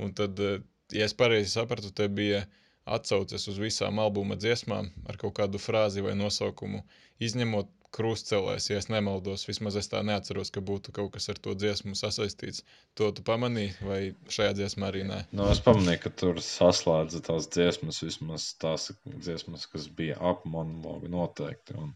Un 0.00 0.16
tad, 0.16 0.40
eh, 0.40 0.60
ja 0.90 1.04
es 1.04 1.14
pareizi 1.14 1.52
sapratu, 1.52 1.92
te 1.92 2.08
bija 2.08 2.46
atsauces 2.84 3.48
uz 3.48 3.60
visām 3.60 3.98
albuma 4.02 4.36
dziesmām 4.36 4.90
ar 5.08 5.18
kaut 5.20 5.36
kādu 5.38 5.60
frāzi 5.60 6.04
vai 6.04 6.14
nosaukumu, 6.18 6.82
izņemot 7.24 7.70
krustcelēs, 7.94 8.66
ja 8.70 8.80
es 8.80 8.88
nemaldos, 8.90 9.44
vismaz 9.46 9.76
es 9.78 9.88
tā 9.90 10.00
neatceros, 10.06 10.50
ka 10.54 10.62
būtu 10.66 10.92
kaut 10.96 11.12
kas 11.14 11.28
ar 11.30 11.38
to 11.42 11.54
dziesmu 11.54 11.94
sasaistīts. 11.98 12.64
To 12.98 13.10
tu 13.14 13.22
pamanīji, 13.26 13.74
vai 13.86 14.00
šajā 14.34 14.56
dziesmā 14.58 14.90
arī 14.90 15.04
nē? 15.06 15.20
Nu, 15.36 15.46
es 15.52 15.62
pamanīju, 15.64 16.00
ka 16.02 16.14
tur 16.22 16.40
saslēdza 16.42 17.22
tās 17.28 17.46
dziesmas, 17.54 18.02
vismaz 18.02 18.48
tās 18.62 18.90
dziesmas, 19.06 19.68
kas 19.70 19.86
bija 20.00 20.18
ap 20.18 20.42
monologu 20.56 21.10
noteikti. 21.12 21.78
Un, 21.84 21.94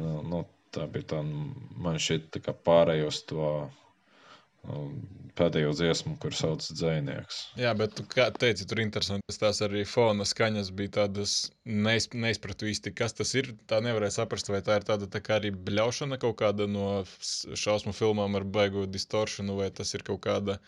nu, 0.00 0.14
nu, 0.32 0.44
tā 0.72 0.88
bija 0.92 1.12
tā, 1.12 1.20
man 1.84 2.00
šķiet, 2.00 2.30
tā 2.32 2.46
kā 2.48 2.56
pārējos 2.56 3.26
to 3.28 3.50
pēdējo 5.36 5.72
dziesmu, 5.76 6.14
kur 6.22 6.34
sauc 6.36 6.64
Dzēnieks. 6.64 7.40
Jā, 7.60 7.72
bet 7.78 7.96
tu 7.98 8.04
teici, 8.40 8.66
tur 8.68 8.80
interesanti. 8.82 9.36
Tās 9.40 9.60
arī 9.64 9.84
fona 9.88 10.26
skaņas 10.28 10.72
bija 10.76 10.94
tādas 11.00 11.36
neiz, 11.64 12.08
neizpratu 12.14 12.68
īsti, 12.70 12.94
kas 12.96 13.16
tas 13.18 13.34
ir. 13.38 13.52
Tā 13.70 13.82
nevarēja 13.84 14.18
saprast, 14.20 14.50
vai 14.52 14.62
tā 14.66 14.78
ir 14.80 14.88
tāda 14.88 15.08
tā 15.12 15.22
kā 15.24 15.38
arī 15.40 15.52
bļaušana 15.68 16.18
kaut 16.22 16.38
kāda 16.40 16.68
no 16.70 17.04
šausmu 17.20 17.94
filmām 17.96 18.38
ar 18.38 18.48
baigu 18.58 18.86
distoršanu, 18.90 19.58
vai 19.60 19.70
tas 19.76 19.92
ir 19.94 20.06
kaut 20.06 20.24
kāda 20.26 20.58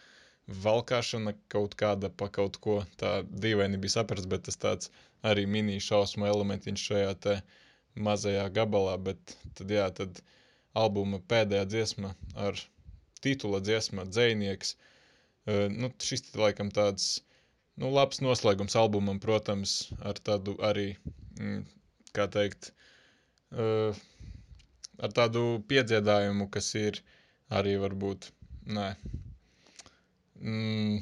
valkāšana 0.49 1.35
kaut 1.53 1.77
kāda 1.81 2.13
pa 2.13 2.31
kaut 2.33 2.61
ko. 2.65 2.81
Tā 3.01 3.23
dīvaini 3.29 3.81
bija 3.81 3.99
saprast, 3.99 4.29
bet 4.31 4.47
tas 4.49 4.61
tāds 4.61 4.93
arī 5.27 5.49
mini 5.51 5.81
šausmu 5.83 6.29
elementiņš 6.29 6.89
šajā 6.93 7.39
mazajā 7.99 8.49
gabalā. 8.55 8.99
Bet 9.11 9.37
tad, 9.59 9.71
jā, 9.73 9.89
tad 9.97 10.21
albuma 10.79 11.19
pēdējā 11.25 11.65
dziesma 11.73 12.15
ar 12.37 12.61
titula 13.25 13.61
dziesma 13.65 14.07
Dzēnieks. 14.09 14.75
Uh, 15.49 15.67
nu, 15.73 15.91
šis 16.03 16.27
ir 16.33 16.43
laikam 16.45 16.73
tāds 16.75 17.19
nu, 17.79 17.91
labs 17.95 18.23
noslēgums 18.25 18.77
albumam, 18.79 19.21
protams, 19.23 19.79
ar 20.07 20.19
tādu 20.29 20.57
arī, 20.71 20.91
mm, 21.39 21.63
kā 22.17 22.27
teikt, 22.35 22.73
uh, 23.55 23.97
ar 24.99 25.15
tādu 25.15 25.45
piedziedājumu, 25.71 26.49
kas 26.55 26.73
ir 26.79 27.01
arī 27.55 27.77
varbūt, 27.81 28.31
nē. 28.79 28.91
Mm, 30.39 30.99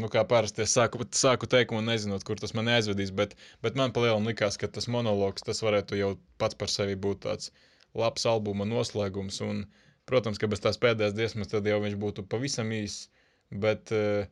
nu, 0.00 0.08
kā 0.12 0.22
parasti 0.28 0.64
es 0.64 0.72
sāku, 0.76 1.04
sāku 1.16 1.48
teikumu, 1.50 1.82
nezinot, 1.84 2.24
kur 2.24 2.40
tas 2.40 2.54
man 2.56 2.70
aizvedīs, 2.72 3.12
bet, 3.16 3.34
bet 3.64 3.76
man 3.80 3.92
palielam 3.96 4.28
likās, 4.28 4.56
ka 4.60 4.70
tas 4.72 4.88
monologs, 4.92 5.44
tas 5.44 5.60
varētu 5.64 5.98
jau 6.00 6.14
pats 6.40 6.56
par 6.56 6.72
sevi 6.72 6.96
būt 6.96 7.24
tāds 7.26 7.50
labs 7.98 8.24
albuma 8.30 8.68
noslēgums, 8.68 9.40
un, 9.44 9.64
protams, 10.08 10.38
ka 10.40 10.48
bez 10.50 10.62
tās 10.64 10.78
pēdējās 10.80 11.16
dziesmas 11.16 11.50
tad 11.52 11.66
jau 11.68 11.80
viņš 11.82 11.96
būtu 12.00 12.24
pavisam 12.30 12.72
īss, 12.76 13.08
bet, 13.50 13.92
eh, 13.92 14.28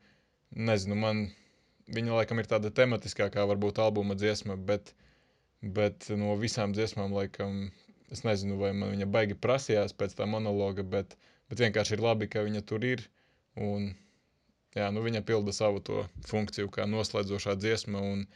nezinu, 0.50 0.96
man 0.98 1.28
viņa 1.94 2.16
laikam 2.20 2.40
ir 2.40 2.48
tāda 2.50 2.72
tematiskākā 2.74 3.44
varbūt 3.48 3.80
albuma 3.82 4.16
dziesma, 4.18 4.56
bet, 4.70 4.92
bet 5.62 6.08
no 6.10 6.36
visām 6.40 6.74
dziesmām 6.76 7.14
laikam, 7.16 7.70
es 8.12 8.24
nezinu, 8.24 8.58
vai 8.60 8.72
man 8.76 8.92
viņa 8.94 9.08
baigi 9.12 9.38
prasījās 9.46 9.96
pēc 9.96 10.16
tā 10.18 10.28
monologa, 10.28 10.84
bet, 10.84 11.16
bet 11.48 11.64
vienkārši 11.64 11.96
ir 11.96 12.04
labi, 12.04 12.28
ka 12.28 12.44
viņa 12.46 12.64
tur 12.68 12.84
ir, 12.84 13.04
un, 13.56 13.90
jā, 14.76 14.90
nu 14.94 15.02
viņa 15.04 15.24
pilda 15.28 15.54
savu 15.56 15.82
to 15.84 16.04
funkciju 16.28 16.70
kā 16.74 16.86
noslēdzošā 16.88 17.56
dziesma, 17.60 18.00
un 18.12 18.26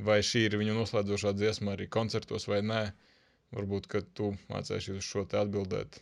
vai 0.00 0.20
šī 0.24 0.46
ir 0.48 0.58
viņu 0.60 0.78
noslēdzošā 0.78 1.34
dziesma 1.36 1.74
arī 1.76 1.88
koncertos 1.90 2.48
vai 2.50 2.62
nē, 2.64 2.82
varbūt, 3.56 3.88
ka 3.90 4.02
tu 4.16 4.32
mācēsi 4.50 4.94
uz 4.96 5.06
šo 5.06 5.24
te 5.28 5.38
atbildēt. 5.40 6.00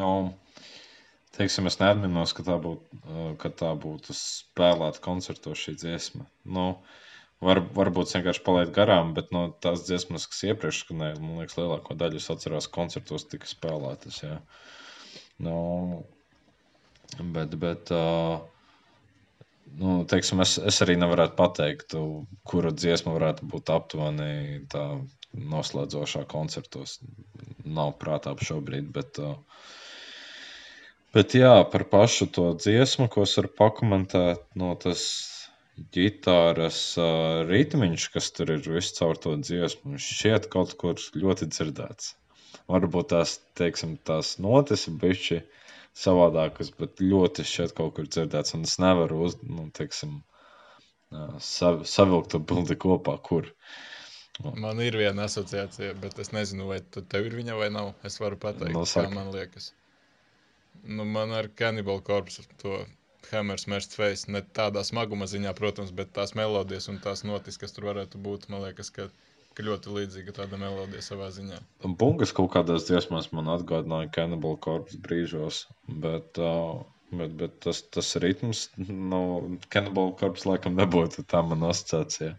Nu, 0.00 0.10
teiksim, 1.36 1.68
es 1.70 1.78
neatminos, 1.80 2.34
ka 2.36 2.44
tā 2.46 2.56
būtu, 2.62 3.00
uh, 3.02 3.30
ka 3.40 3.52
tā 3.62 3.72
būtu 3.84 4.16
spēlēta 4.16 5.02
koncertos 5.04 5.64
šī 5.64 5.76
dziesma. 5.82 6.26
Nu, 6.56 6.66
var, 7.44 7.62
varbūt 7.76 8.14
vienkārši 8.16 8.44
palaidu 8.46 8.74
garām, 8.76 9.12
bet 9.16 9.34
no 9.36 9.48
tās 9.64 9.84
dziesmas, 9.88 10.28
kas 10.30 10.44
iepriekš 10.50 10.84
skanēja, 10.84 11.18
man 11.20 11.42
liekas, 11.42 11.58
lielāko 11.60 11.98
daļu 12.00 12.22
es 12.22 12.30
atceros 12.32 12.70
koncertos 12.72 13.28
tika 13.28 13.50
spēlētas. 13.50 14.22
Jā. 14.24 14.38
Nu, 15.40 15.58
bet, 17.34 17.56
bet 17.60 17.92
uh, 17.96 18.40
nu, 19.80 20.00
teiksim, 20.08 20.40
es, 20.44 20.56
es 20.72 20.80
arī 20.84 20.96
nevarētu 21.00 21.36
pateikt, 21.38 21.96
kura 22.48 22.72
dziesma 22.76 23.16
varētu 23.16 23.48
būt 23.52 23.72
aptuveni 23.72 24.62
tā 24.72 24.84
noslēdzošā 25.34 26.24
koncertos. 26.30 26.98
Nav 27.64 27.94
prātā 28.00 28.34
šobrīd, 28.48 28.88
bet, 28.94 29.20
uh, 29.22 29.36
bet 31.14 31.36
jā, 31.38 31.54
par 31.72 31.86
pašu 31.92 32.30
to 32.34 32.50
dziesmu, 32.58 33.08
ko 33.12 33.26
es 33.28 33.36
varu 33.38 33.52
pakomentēt, 33.60 34.46
no 34.58 34.72
tas 34.80 35.04
ģitāras 35.94 36.80
uh, 37.00 37.44
ritmiņš, 37.48 38.08
kas 38.14 38.32
tur 38.36 38.56
ir 38.56 38.64
viscaur 38.66 39.18
to 39.20 39.36
dziesmu, 39.40 40.00
šķiet 40.02 40.50
kaut 40.52 40.74
kur 40.80 40.98
ļoti 41.14 41.48
dzirdēts. 41.54 42.14
Varbūt 42.70 43.10
tās, 43.12 43.38
teiksim, 43.58 43.96
tās 44.06 44.36
notis 44.42 44.86
ir 44.90 44.98
bišķi 45.02 45.38
savādākas, 46.00 46.70
bet 46.78 47.02
ļoti 47.02 47.46
šeit 47.46 47.74
kaut 47.78 47.96
kur 47.96 48.06
dzirdēts. 48.06 48.54
Un 48.58 48.66
es 48.68 48.76
nevaru 48.82 49.24
uz, 49.26 49.36
nu, 49.46 49.66
teiksim, 49.74 50.20
ā, 51.10 51.26
sav, 51.42 51.82
savilkt 51.94 52.34
to 52.34 52.42
bildi 52.52 52.76
kopā, 52.84 53.16
kur. 53.26 53.50
Man 54.40 54.80
ir 54.80 54.96
viena 54.96 55.26
asociācija, 55.28 55.92
bet 56.00 56.18
es 56.22 56.32
nezinu, 56.32 56.68
vai 56.70 56.80
tev 56.96 57.28
ir 57.28 57.36
viņa 57.40 57.58
vai 57.58 57.68
nav. 57.74 57.92
Es 58.06 58.16
varu 58.22 58.38
pateikt, 58.40 58.76
Nu, 58.76 58.86
kā 58.88 59.04
man 59.12 59.32
liekas. 59.34 59.72
Nu, 60.86 61.04
man 61.04 61.34
ar 61.36 61.50
Cannibal 61.60 62.00
Corpse 62.00 62.46
to 62.62 62.78
Hammer 63.30 63.60
Smashed 63.60 63.92
Face, 63.94 64.30
ne 64.32 64.40
tādā 64.58 64.82
smaguma 64.86 65.28
ziņā, 65.30 65.52
protams, 65.58 65.92
bet 65.98 66.14
tās 66.16 66.32
melodijas 66.38 66.88
un 66.92 67.00
tās 67.04 67.22
notis, 67.26 67.58
kas 67.60 67.76
tur 67.76 67.90
varētu 67.90 68.20
būt, 68.24 68.48
man 68.52 68.64
liekas, 68.64 68.90
ka, 68.96 69.06
ka 69.54 69.66
ļoti 69.66 69.92
līdzīga 69.98 70.34
tāda 70.40 70.60
melodija 70.60 71.04
savā 71.04 71.28
ziņā. 71.36 71.60
Bungas 72.00 72.32
kaut 72.36 72.50
kādās 72.56 72.88
dziesmās 72.88 73.30
man 73.36 73.52
atgādināja 73.52 74.10
Cannibal 74.16 74.56
Corpse 74.66 74.98
brīžos, 75.04 75.62
bet, 76.06 76.40
uh, 76.40 76.80
bet, 77.12 77.36
bet 77.44 77.60
tas, 77.66 77.84
tas 77.94 78.14
ritms, 78.24 78.68
nu, 78.88 79.22
Cannibal 79.68 80.14
Corpse 80.22 80.48
laikam 80.48 80.80
nebūtu 80.80 81.28
tā 81.30 81.44
man 81.46 81.68
asociācija. 81.70 82.34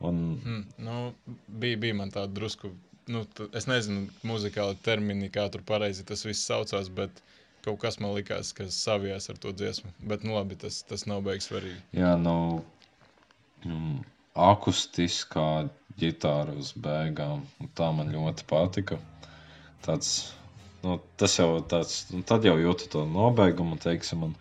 Un, 0.00 0.40
Mm, 0.44 0.64
nu, 0.78 1.12
bija, 1.48 1.76
bija 1.76 1.94
man 1.94 2.10
tāda 2.12 2.32
drusku, 2.36 2.70
nu, 3.08 3.22
es 3.56 3.66
nezinu, 3.70 4.06
muzikāli 4.28 4.76
termini, 4.84 5.30
kā 5.32 5.46
tur 5.52 5.62
pareizi 5.66 6.04
tas 6.04 6.24
viss 6.26 6.44
saucās, 6.50 6.90
bet 6.92 7.22
kaut 7.64 7.80
kas 7.82 7.96
man 8.02 8.12
likās, 8.14 8.52
kas 8.54 8.76
savijās 8.86 9.30
ar 9.32 9.40
to 9.42 9.52
dziesmu. 9.56 9.90
Bet, 10.12 10.24
nu, 10.26 10.36
labi, 10.36 10.58
tas, 10.60 10.82
tas 10.86 11.06
nav 11.10 11.24
beigas 11.26 11.48
svarīgi. 11.50 11.80
Jā, 11.98 12.12
nu, 12.20 12.36
mm, 13.64 13.96
akustiskā 14.50 15.48
ģitāra 16.00 16.54
uz 16.60 16.74
beigām. 16.76 17.46
un 17.62 17.72
Tā 17.80 17.88
man 17.96 18.12
ļoti 18.12 18.46
patika. 18.50 19.00
Tāds, 19.86 20.12
nu, 20.84 20.98
tas 21.20 21.38
jau 21.40 21.48
tāds, 21.72 22.02
nu, 22.12 22.22
tad 22.26 22.44
jau 22.46 22.54
jūtu 22.60 22.90
to 22.92 23.06
nobeigumu, 23.08 23.80
teiksim. 23.82 24.28
Un, 24.28 24.36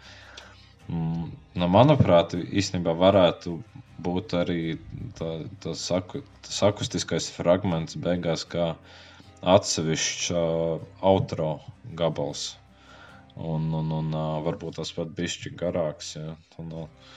mm, 0.91 1.25
nu, 1.61 1.71
manuprāt, 1.79 2.35
īstenībā 2.35 2.93
varētu 2.99 3.57
būt 4.03 4.35
arī 4.39 4.59
tā, 5.19 5.31
tas, 5.63 5.85
aku, 5.95 6.23
tas 6.47 6.61
akustiskais 6.67 7.29
fragments 7.35 7.97
beigās, 8.07 8.43
kā 8.55 8.73
atsevišķs 9.55 10.31
uh, 10.35 10.81
outro 11.05 11.51
gabals. 11.99 12.55
Un, 13.35 13.67
un, 13.75 13.91
un 13.91 14.11
uh, 14.15 14.39
varbūt 14.45 14.79
tas 14.79 14.91
pat 14.95 15.11
bišķi 15.15 15.53
garāks. 15.59 16.15
Ja? 16.17 16.35
Un, 16.59 16.71
uh, 16.85 17.13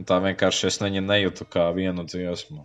Un 0.00 0.06
tā 0.08 0.16
vienkārši 0.24 0.66
es 0.68 0.78
viņu 0.80 1.00
nejūtu 1.04 1.46
kā 1.54 1.66
vienu 1.76 2.06
dziesmu 2.08 2.62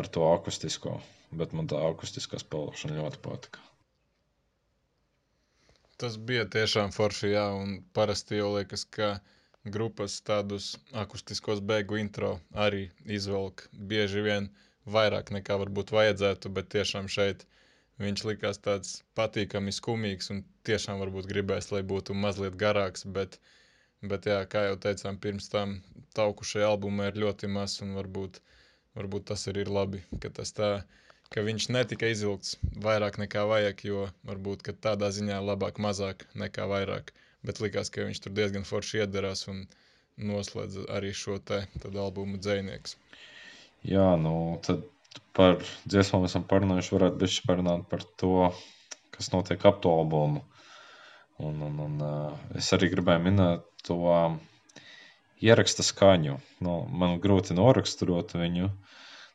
ar 0.00 0.08
to 0.16 0.26
akustisko, 0.30 0.92
bet 1.40 1.54
man 1.58 1.70
tā 1.72 1.80
akustiskā 1.88 2.38
spēlēšana 2.42 2.98
ļoti 3.00 3.20
patika. 3.24 3.62
Tas 6.02 6.18
bija 6.28 6.44
tiešām 6.56 6.92
forši, 6.94 7.32
jā, 7.32 7.46
un 7.58 7.74
parasti 7.96 8.38
jau 8.38 8.52
liekas, 8.56 8.84
ka 8.96 9.08
grupas 9.64 10.20
tādus 10.20 10.74
akustiskos 10.92 11.60
beigu 11.60 11.96
intro 11.96 12.30
arī 12.66 12.82
izvelk 13.18 13.64
bieži 13.92 14.24
vien 14.26 14.48
vairāk 14.96 15.30
nekā 15.36 15.56
varbūt 15.62 15.92
vajadzētu, 15.96 16.50
bet 16.56 16.68
tiešām 16.74 17.08
šeit 17.08 17.46
viņš 18.02 18.24
likās 18.28 18.60
tāds 18.66 18.98
patīkami 19.16 19.72
skumīgs 19.72 20.30
un 20.34 20.42
tiešām 20.68 21.00
varbūt 21.00 21.30
gribēs, 21.30 21.70
lai 21.72 21.82
būtu 21.94 22.16
mazliet 22.24 22.58
garāks, 22.60 23.06
bet, 23.16 23.38
bet 24.02 24.28
jā, 24.28 24.42
kā 24.50 24.66
jau 24.68 24.76
teicām, 24.86 25.16
pirms 25.16 25.48
tam 25.48 25.78
tauku 26.18 26.44
šajā 26.44 26.68
albumā 26.74 27.08
ir 27.10 27.22
ļoti 27.24 27.48
maz 27.56 27.78
un 27.86 27.96
varbūt, 27.96 28.42
varbūt 28.98 29.30
tas 29.32 29.48
arī 29.48 29.64
ir 29.64 29.72
labi, 29.78 30.04
ka 30.20 30.32
tas 30.40 30.52
tā, 30.52 30.70
ka 31.32 31.46
viņš 31.48 31.70
netika 31.72 32.12
izvilkts 32.12 32.58
vairāk 32.84 33.16
nekā 33.22 33.46
vajag, 33.48 33.86
jo 33.88 34.08
varbūt 34.28 34.66
ka 34.66 34.76
tādā 34.88 35.08
ziņā 35.14 35.40
labāk 35.40 35.80
mazāk 35.80 36.28
nekā 36.34 36.68
vairāk. 36.68 37.14
Bet 37.44 37.60
likās, 37.60 37.90
ka 37.92 38.06
viņš 38.06 38.22
tur 38.24 38.34
diezgan 38.36 38.64
forši 38.68 39.02
iederās 39.04 39.46
un 39.52 39.64
noslēdz 40.30 40.86
arī 40.96 41.12
šo 41.16 41.38
te 41.50 41.64
albumu 41.84 42.40
dzēnieks. 42.40 42.96
Jā, 43.84 44.14
nu 44.20 44.34
tad 44.64 44.86
par 45.36 45.58
dziesmām 45.84 46.24
esam 46.28 46.46
parunājuši, 46.48 46.94
varētu 46.96 47.20
bišķi 47.20 47.46
parunāt 47.50 47.84
par 47.90 48.04
to, 48.22 48.48
kas 49.14 49.30
notiek 49.34 49.64
ap 49.68 49.82
to 49.84 49.92
albumu. 49.92 50.44
Un, 51.44 51.60
un, 51.66 51.78
un 51.82 52.02
uh, 52.06 52.42
es 52.56 52.70
arī 52.76 52.88
gribēju 52.92 53.24
minēt 53.24 53.64
to 53.86 53.98
uh, 54.06 54.36
ieraksta 55.42 55.84
skaņu. 55.84 56.38
Nu, 56.64 56.76
man 57.02 57.18
grūti 57.22 57.56
noraksturot 57.58 58.36
viņu. 58.38 58.70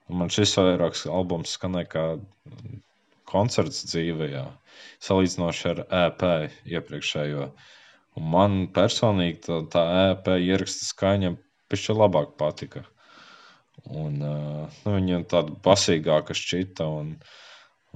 Un 0.10 0.18
Man 0.18 0.32
šis 0.34 0.56
vairāks 0.58 1.04
albums 1.06 1.52
skanēja 1.54 1.90
kā 1.92 2.04
koncerts 3.30 3.84
dzīvē, 3.92 4.30
salīdzinoši 5.06 5.68
ar 5.72 5.82
EP 6.00 6.24
iepriekšējo. 6.78 7.44
Un 8.18 8.32
man 8.34 8.56
personīgi 8.76 9.44
tā, 9.46 9.60
tā 9.74 9.84
EP 10.10 10.32
ieraksta 10.40 10.88
skaņa 10.90 11.36
pišķi 11.70 11.96
labāk 11.96 12.34
patika. 12.40 12.84
Un, 13.88 14.20
uh, 14.26 14.80
nu, 14.84 14.96
viņa 14.98 15.22
tāda 15.32 15.56
basīgāka 15.66 16.36
šķita 16.36 16.88
un, 17.00 17.14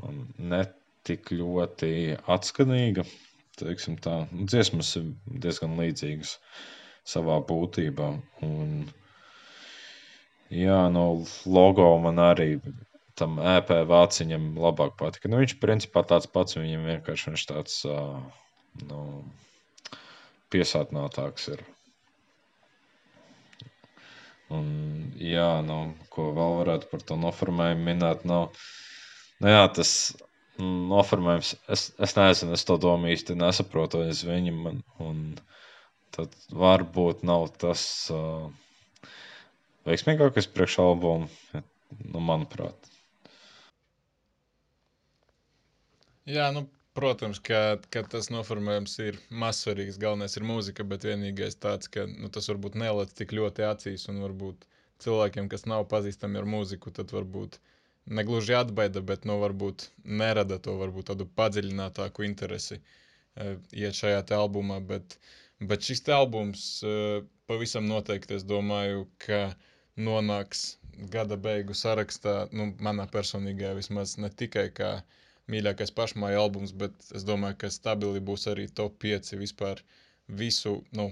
un 0.06 0.22
ne 0.52 0.64
tik 1.08 1.34
ļoti 1.36 1.92
atskanīga. 2.36 3.06
teiksim 3.60 3.98
tā, 4.02 4.24
nu, 4.32 4.48
dziesmas 4.50 4.96
ir 4.98 5.12
diezgan 5.44 5.76
līdzīgas 5.78 6.38
savā 7.06 7.38
būtībā. 7.50 8.08
Un, 8.48 8.72
jā, 10.50 10.80
no 10.94 11.06
logo 11.46 11.90
man 12.06 12.22
arī 12.24 12.50
tam 13.20 13.38
EP 13.38 13.70
vāciņam 13.90 14.54
labāk 14.58 14.96
patika. 14.98 15.30
Nu, 15.30 15.42
viņš 15.44 15.58
principā 15.62 16.06
tāds 16.10 16.30
pats, 16.34 16.58
viņam 16.58 16.88
vienkārši 16.90 17.30
viņš 17.30 17.46
tāds 17.52 17.82
uh, 17.90 18.18
nu, 18.88 19.02
piesātinātāks 20.54 21.50
ir. 21.56 21.64
Un, 24.54 24.68
jā, 25.18 25.48
nu, 25.66 25.78
ko 26.14 26.28
vēl 26.38 26.58
varētu 26.62 26.90
par 26.92 27.04
to 27.10 27.18
noformējumu 27.20 27.86
minēt? 27.88 28.26
Nu, 28.30 28.40
nu, 29.42 29.50
jā, 29.50 29.64
tas 29.78 29.94
noformējums, 30.62 31.54
es, 31.74 31.88
es 32.06 32.14
nezinu, 32.18 32.54
es 32.58 32.66
to 32.70 32.78
domu 32.82 33.10
īsti 33.14 33.38
nesaprotu 33.40 34.04
aiz 34.06 34.22
viņam. 34.28 34.60
Un, 34.70 34.82
un 35.08 35.24
tad 36.14 36.36
varbūt 36.54 37.24
nav 37.26 37.48
tas 37.64 37.84
uh, 38.14 39.10
veiksmīgākais 39.90 40.48
priekšalbums, 40.54 41.34
nu, 42.14 42.22
manuprāt. 42.22 42.92
Jā, 46.30 46.52
nu, 46.56 46.68
protams, 46.98 47.40
ka, 47.48 47.60
ka 47.94 48.04
tas 48.14 48.30
noformējums 48.34 48.96
ir 49.08 49.18
mazsvarīgs. 49.44 50.00
Galvenais 50.02 50.38
ir 50.38 50.46
mūzika, 50.48 50.86
bet 50.88 51.06
vienīgais 51.08 51.58
tāds, 51.66 51.90
ka 51.94 52.06
nu, 52.10 52.30
tas 52.34 52.50
varbūt 52.52 52.78
nelec 52.80 53.14
tik 53.18 53.34
ļoti 53.38 53.66
acīs 53.68 54.08
un 54.12 54.22
varbūt 54.26 54.68
cilvēkiem, 55.04 55.50
kas 55.52 55.66
nav 55.70 55.88
pazīstami 55.92 56.42
ar 56.42 56.50
mūziku, 56.50 56.94
tad 56.96 57.14
varbūt 57.16 57.58
negluži 58.20 58.58
atbaida, 58.60 59.02
bet 59.02 59.26
nu, 59.30 59.40
varbūt 59.42 59.88
nerada 60.22 60.60
to 60.62 60.76
varbūt 60.80 61.10
tādu 61.12 61.28
padziļinātāku 61.40 62.28
interesi 62.28 62.80
uh, 62.80 63.56
iet 63.72 63.98
šajā 63.98 64.24
albumā. 64.38 64.80
Bet, 64.94 65.18
bet 65.64 65.90
šis 65.90 66.06
albums 66.14 66.68
uh, 66.86 67.24
pavisam 67.50 67.90
noteikti, 67.90 68.38
es 68.38 68.46
domāju, 68.48 69.08
ka 69.26 69.56
nonāks 69.98 70.78
gada 71.14 71.38
beigu 71.42 71.74
sarakstā, 71.74 72.48
nu, 72.54 72.70
manā 72.86 73.08
personīgajā 73.10 73.74
vismaz 73.80 74.18
ne 74.22 74.30
tikai 74.30 74.70
kā 74.78 74.94
mīļākais 75.52 75.92
pašmāja 75.98 76.40
albums, 76.44 76.72
bet 76.84 77.12
es 77.18 77.26
domāju, 77.28 77.58
ka 77.64 77.70
stabili 77.76 78.22
būs 78.30 78.48
arī 78.52 78.68
top 78.80 78.96
5 79.04 79.36
vispār 79.42 79.82
visu, 80.42 80.74
nu, 81.00 81.10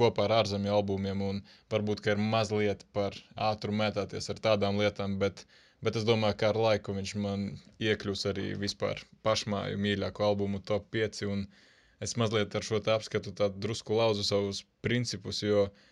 kopā 0.00 0.26
ar 0.26 0.36
ārzemju 0.42 0.74
albumiem, 0.76 1.22
un 1.30 1.40
varbūt, 1.72 2.02
ka 2.04 2.14
ir 2.14 2.22
mazliet 2.34 2.84
par 2.96 3.16
ātru 3.50 3.72
mētāties 3.82 4.30
ar 4.34 4.42
tādām 4.48 4.80
lietām, 4.82 5.16
bet, 5.22 5.46
bet 5.80 5.96
es 5.96 6.06
domāju, 6.08 6.38
ka 6.42 6.52
ar 6.52 6.60
laiku 6.66 6.96
viņš 6.98 7.14
man 7.24 7.48
iekļūs 7.88 8.26
arī 8.32 8.50
vispār 8.64 9.00
pašmāju 9.26 9.80
mīļāko 9.86 10.28
albumu 10.28 10.60
top 10.72 10.90
5, 10.96 11.24
un 11.32 11.46
es 12.04 12.16
mazliet 12.20 12.54
ar 12.56 12.66
šo 12.66 12.82
te 12.84 12.92
apskatu 12.92 13.32
tādu 13.42 13.64
drusku 13.64 13.96
lauzu 13.96 14.26
savus 14.28 14.64
principus, 14.84 15.40
jo 15.44 15.68
uh, 15.68 15.88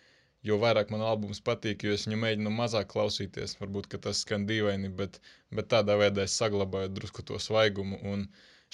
jo 0.47 0.57
vairāk 0.61 0.91
man 0.93 1.03
albums 1.03 1.41
patīk, 1.49 1.83
jo 1.83 1.95
es 1.95 2.05
viņu 2.07 2.19
mēģinu 2.21 2.53
mazāk 2.55 2.89
klausīties. 2.93 3.57
Varbūt 3.59 3.97
tas 4.05 4.23
skan 4.25 4.45
dīvaini, 4.49 4.91
bet, 5.01 5.19
bet 5.55 5.69
tādā 5.73 5.97
veidā 5.99 6.25
es 6.27 6.37
saglabāju 6.39 6.93
drusku 6.95 7.25
to 7.27 7.39
svaigumu. 7.43 7.99
Un 8.13 8.25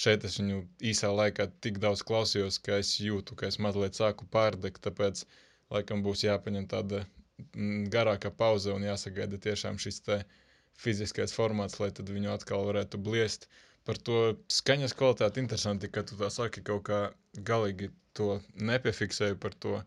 šeit 0.05 0.25
es 0.29 0.37
viņu 0.41 0.61
īsā 0.91 1.11
laikā 1.15 1.49
tik 1.65 1.79
daudz 1.83 2.05
klausījos, 2.05 2.59
ka 2.61 2.79
es 2.83 2.95
jūtu, 3.01 3.37
ka 3.39 3.49
es 3.49 3.59
mazliet 3.59 3.97
sāku 3.97 4.29
pārdegt. 4.37 4.83
Tāpēc 4.85 5.25
laikam 5.73 6.05
būs 6.05 6.25
jāpaņem 6.27 6.69
tāda 6.71 7.05
mm, 7.53 7.87
garāka 7.93 8.31
pauze 8.31 8.73
un 8.73 8.85
jāsagaida 8.85 9.41
tiešām 9.47 9.81
šis 9.81 10.03
fiziskais 10.75 11.31
formāts, 11.31 11.79
lai 11.79 11.91
tad 11.95 12.09
viņu 12.11 12.33
atkal 12.33 12.65
varētu 12.67 12.99
bliest. 13.01 13.47
Par 13.87 13.97
to 14.01 14.35
skaņas 14.51 14.95
kvalitāti 14.97 15.39
interesanti, 15.39 15.87
ka 15.87 16.03
tu 16.03 16.17
tā 16.19 16.27
saki 16.33 16.63
kaut 16.65 16.83
kā 16.89 16.99
galīgi 17.47 17.91
to 18.17 18.39
nepiefiksēju 18.57 19.37
par 19.39 19.53
to 19.65 19.77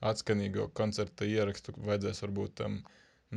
atskanīgo 0.00 0.68
koncerta 0.78 1.26
ierakstu 1.26 1.74
vajadzēs 1.76 2.22
varbūt 2.22 2.54
tam 2.60 2.78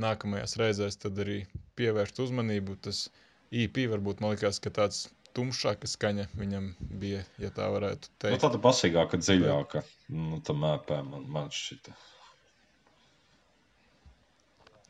nākamajās 0.03 0.55
reizēs 0.61 0.99
tad 1.01 1.17
arī 1.23 1.41
pievērst 1.79 2.21
uzmanību. 2.23 2.77
Tas 2.85 3.07
EP 3.51 3.81
varbūt 3.91 4.21
man 4.21 4.35
likās, 4.35 4.61
ka 4.63 4.71
tāds 4.73 5.07
tumšāka 5.35 5.87
skaņa 5.87 6.27
viņam 6.37 6.71
bija, 7.01 7.25
ja 7.41 7.51
tā 7.55 7.67
varētu 7.71 8.11
teikt. 8.21 8.37
Nu, 8.37 8.43
tāda 8.45 8.61
basīgāka, 8.63 9.19
dziļāka. 9.19 9.83
Nu, 10.13 10.39
tā 10.45 10.55
mēpē 10.55 11.01
man, 11.07 11.27
man 11.31 11.51
šķita. 11.55 11.95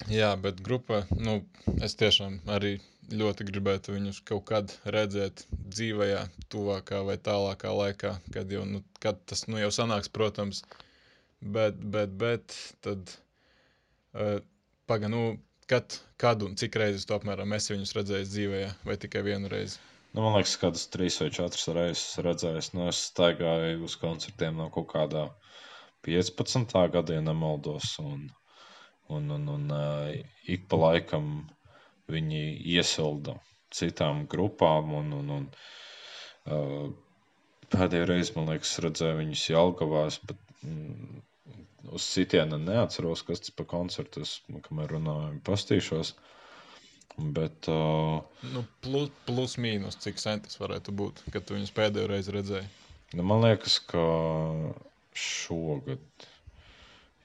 Jā, 0.09 0.31
bet 0.41 0.63
grupa, 0.65 1.03
nu, 1.13 1.43
es 1.85 1.93
tiešām 1.93 2.39
arī 2.49 2.79
ļoti 3.13 3.45
gribētu 3.45 3.93
viņus 3.93 4.23
kaut 4.25 4.47
kad 4.49 4.71
redzēt 4.95 5.43
dzīvajā, 5.51 6.23
tuvākā 6.49 7.03
vai 7.05 7.19
tālākā 7.21 7.73
laikā, 7.77 8.15
kad 8.33 8.49
jau, 8.49 8.63
nu, 8.65 8.81
kad 9.03 9.19
tas, 9.29 9.45
nu, 9.45 9.59
jau 9.61 9.69
sanāks, 9.75 10.09
protams, 10.09 10.63
uh, 10.63 10.79
Bet, 11.41 11.77
bet, 11.93 12.11
bet 12.21 12.55
tad 12.85 13.09
uh, 14.13 14.37
pagaidi, 14.85 15.11
nu, 15.15 15.21
kad, 15.65 15.95
kad 16.21 16.43
un 16.45 16.53
cik 16.59 16.75
reizes 16.77 17.07
tu 17.09 17.15
apmēram 17.15 17.55
esi 17.57 17.73
viņus 17.73 17.95
redzējis 17.97 18.33
dzīvē, 18.35 18.59
vai 18.85 18.97
tikai 19.01 19.23
vienu 19.25 19.49
reizi? 19.49 19.79
Nu, 20.13 20.21
man 20.21 20.35
liekas, 20.35 20.57
ka 20.61 20.69
tas 20.75 20.85
trīs 20.93 21.17
vai 21.21 21.29
četras 21.33 21.65
reizes 21.73 22.19
redzējis. 22.25 22.73
Nu, 22.75 22.85
es 22.91 22.99
staigāju 23.09 23.87
uz 23.87 23.95
koncertiem 24.01 24.59
no 24.59 24.67
kaut 24.75 24.89
kādā 24.91 25.25
15. 26.07 26.75
gada, 26.93 27.15
ja 27.15 27.23
nemaldos. 27.23 27.93
Un, 28.03 28.27
un, 29.09 29.31
un, 29.37 29.47
un 29.55 29.71
uh, 29.71 30.11
ik 30.51 30.67
pa 30.69 30.81
laikam 30.83 31.31
viņi 32.11 32.43
iesilda 32.75 33.37
citām 33.73 34.25
grupām. 34.35 34.91
Un, 34.99 35.13
un, 35.21 35.33
un, 35.39 35.49
uh, 36.51 36.91
pēdējo 37.71 38.11
reizi, 38.11 38.35
man 38.35 38.51
liekas, 38.51 38.75
redzēju 38.83 39.19
viņus 39.23 39.47
Jelgavās, 39.53 40.19
bet 40.27 40.43
mm, 40.67 41.21
uz 41.89 42.05
sitiena 42.05 42.59
neatceros, 42.61 43.23
kas 43.27 43.41
tas 43.45 43.55
par 43.55 43.67
koncertu, 43.71 44.25
es, 44.25 44.37
kamēr 44.67 44.95
runāju, 44.97 45.39
pastīšos. 45.47 46.13
Bet, 47.35 47.67
uh, 47.67 48.21
nu, 48.53 48.63
plus, 48.83 49.09
plus 49.27 49.57
mīnus, 49.61 49.99
cik 50.01 50.21
sen 50.21 50.41
tas 50.45 50.57
varētu 50.61 50.93
būt, 50.95 51.25
kad 51.33 51.45
tu 51.45 51.57
viņus 51.57 51.73
pēdējo 51.75 52.07
reizi 52.09 52.33
redzēji? 52.33 52.69
Nu, 53.17 53.25
man 53.27 53.43
liekas, 53.43 53.81
ka 53.91 54.03
šogad, 55.17 56.27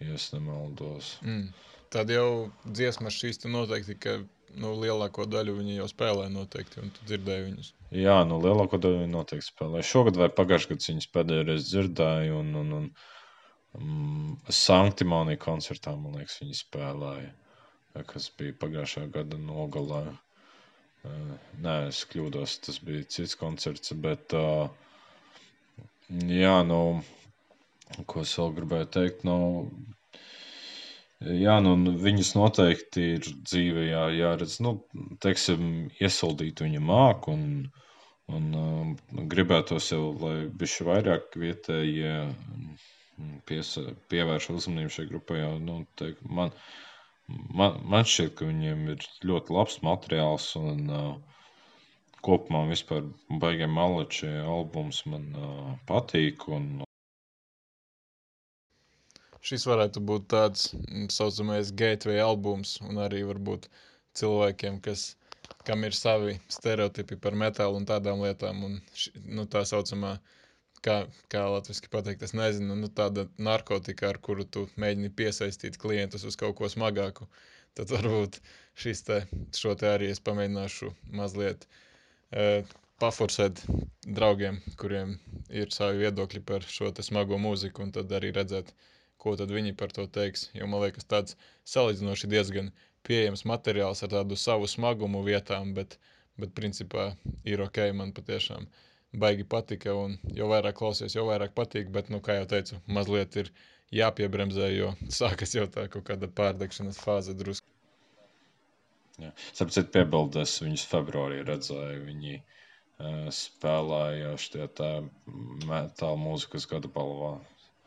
ja 0.03 0.17
es 0.17 0.33
nemaldos. 0.35 1.15
Mm. 1.23 1.53
Tad 1.95 2.11
jau 2.11 2.51
dziesmas 2.67 3.15
šīs 3.15 3.45
noteikti, 3.47 3.95
ka 4.03 4.19
nu, 4.59 4.73
lielāko 4.83 5.27
daļu 5.31 5.55
viņi 5.61 5.79
jau 5.79 5.87
spēlē 5.91 6.27
noteikti, 6.33 6.83
un 6.83 6.91
tu 6.95 7.07
dzirdēji 7.09 7.47
viņus. 7.47 7.73
Jā, 7.95 8.17
nu 8.29 8.41
lielāko 8.43 8.81
daļu 8.83 9.05
viņi 9.05 9.13
noteikti 9.13 9.47
spēlē. 9.47 9.85
Šogad 9.87 10.19
vai 10.19 10.29
pagājušajā 10.35 10.75
gadā 10.75 10.91
viņus 10.91 11.11
pēdējo 11.15 11.47
reizi 11.47 11.71
dzirdēju, 11.71 12.41
un, 12.43 12.51
un, 12.63 12.73
un 12.81 12.89
Mm, 13.77 14.37
Sanktimonija 14.57 15.39
koncertā, 15.43 15.93
man 16.01 16.15
liekas, 16.17 16.39
viņi 16.43 16.57
spēlēja, 16.59 17.33
kas 18.13 18.29
bija 18.39 18.55
pagājušā 18.63 19.03
gada 19.17 19.41
nogalē. 19.41 20.05
Nē, 21.65 21.75
es 21.91 21.99
kļūdos, 22.11 22.55
tas 22.67 22.79
bija 22.87 23.05
cits 23.17 23.37
koncerts, 23.41 23.93
bet 24.07 24.35
jā, 26.31 26.55
nu, 26.71 26.81
ko 28.13 28.25
es 28.25 28.33
vēl 28.41 28.57
gribēju 28.57 28.89
teikt, 28.97 29.23
nu, 29.29 29.37
jā, 31.45 31.59
nu, 31.67 31.77
viņas 32.09 32.33
noteikti 32.39 33.07
ir 33.19 33.29
dzīvē 33.37 33.87
jā, 33.91 34.05
jāredz, 34.23 34.59
nu, 34.67 34.75
teiksim, 35.23 35.69
iesaldīt 36.01 36.65
viņa 36.65 36.83
māku 36.91 37.37
un, 37.37 37.47
un 38.41 39.31
gribētos 39.37 39.93
jau, 39.93 40.05
lai 40.25 40.37
bišķi 40.65 40.91
vairāk 40.91 41.39
vietējie. 41.45 42.17
Ja, 42.17 42.27
pies, 43.49 43.77
pievērš 44.13 44.51
uzmanību 44.55 44.93
šai 44.97 45.07
grupai. 45.11 45.41
Jo, 45.41 45.53
nu, 45.63 45.77
teik, 46.01 46.19
man, 46.39 46.53
man, 47.29 47.79
man 47.93 48.09
šķiet, 48.09 48.35
ka 48.39 48.49
viņiem 48.49 48.85
ir 48.95 49.07
ļoti 49.31 49.57
labs 49.57 49.79
materiāls 49.87 50.49
un 50.61 50.83
uh, 50.93 51.41
kopumā 52.27 52.65
vispār 52.71 53.07
baigiem 53.43 53.73
malači 53.77 54.31
albums 54.43 55.03
man 55.13 55.31
uh, 55.35 55.73
patīk. 55.89 56.49
Un, 56.53 56.85
Šis 59.47 59.63
varētu 59.71 60.01
būt 60.03 60.25
tāds 60.33 60.73
tā 60.75 61.05
saucamais 61.15 61.69
gateway 61.79 62.19
albums, 62.19 62.81
un 62.83 62.99
arī 62.99 63.21
varbūt 63.29 63.69
cilvēkiem, 64.19 64.81
kas, 64.83 65.13
kam 65.69 65.85
ir 65.87 65.95
savi 65.95 66.35
stereotipi 66.51 67.19
par 67.23 67.37
metālu 67.39 67.79
un 67.79 67.87
tādām 67.87 68.25
lietām, 68.25 68.65
un 68.67 68.81
ši, 68.91 69.13
nu, 69.23 69.45
tā 69.47 69.63
saucamā 69.69 70.17
uh, 70.17 70.33
kā, 70.87 70.97
kā 71.33 71.43
latviešu 71.51 71.91
pateikt, 71.93 72.25
es 72.27 72.35
nezinu, 72.37 72.79
nu, 72.79 72.91
tāda 73.01 73.27
narkotika, 73.43 74.13
ar 74.13 74.21
kuru 74.23 74.47
tu 74.47 74.67
mēģini 74.81 75.13
piesaistīt 75.19 75.79
klientus 75.83 76.27
uz 76.29 76.39
kaut 76.41 76.57
ko 76.61 76.71
smagāku. 76.73 77.29
Tad 77.77 77.93
varbūt 77.93 78.41
šis 78.81 79.05
te, 79.05 79.21
šo 79.57 79.75
te 79.77 79.91
arī 79.93 80.09
es 80.15 80.23
pamēģināšu 80.25 80.93
mazliet 81.19 81.67
uh, 81.69 82.63
paforsēt 83.03 83.61
draugiem, 84.19 84.63
kuriem 84.81 85.17
ir 85.53 85.73
savi 85.75 86.05
viedokļi 86.05 86.43
par 86.49 86.65
šo 86.65 86.93
smago 87.05 87.39
mūziku, 87.41 87.85
un 87.85 87.93
tad 87.93 88.13
arī 88.17 88.33
redzēt, 88.37 88.73
ko 89.21 89.35
viņi 89.37 89.75
par 89.77 89.93
to 89.93 90.07
teiks. 90.07 90.49
Jo 90.55 90.69
man 90.71 90.85
liekas, 90.85 91.05
tāds 91.05 91.37
salīdzinoši 91.69 92.31
diezgan 92.33 92.73
pieejams 93.07 93.45
materiāls 93.45 94.03
ar 94.03 94.13
tādu 94.15 94.37
savu 94.37 94.69
smagumu 94.71 95.23
vietām, 95.27 95.75
bet, 95.75 95.99
bet 96.41 96.55
principā 96.55 97.11
ir 97.45 97.63
ok 97.65 97.91
man 97.95 98.13
patiešām. 98.17 98.67
Baigi 99.23 99.47
patika. 99.55 99.95
Un 100.07 100.19
jo 100.37 100.49
vairāk 100.51 100.79
klausies, 100.81 101.17
jo 101.17 101.27
vairāk 101.29 101.55
patīk. 101.57 101.91
Bet, 101.95 102.11
nu, 102.13 102.21
kā 102.25 102.39
jau 102.41 102.49
teicu, 102.53 102.81
mazliet 102.99 103.39
ir 103.43 103.51
jāpiebremzē, 103.95 104.71
jo 104.75 104.93
sākas 105.21 105.57
jau 105.57 105.67
tā 105.73 105.87
kaut 105.93 106.07
kāda 106.11 106.31
pārdegšanas 106.41 107.01
fāze 107.03 107.37
drusku. 107.39 107.67
Sapratu, 109.57 109.87
piebildes 109.95 110.59
viņus 110.61 110.83
februārī 110.91 111.41
redzēju. 111.49 112.01
Viņi 112.11 112.35
uh, 112.37 113.29
spēlēja 113.33 114.35
šie 114.41 114.67
tā 114.77 114.91
metāla 115.65 116.19
mūzikas 116.21 116.69
gada 116.69 116.91
balvā. 116.93 117.37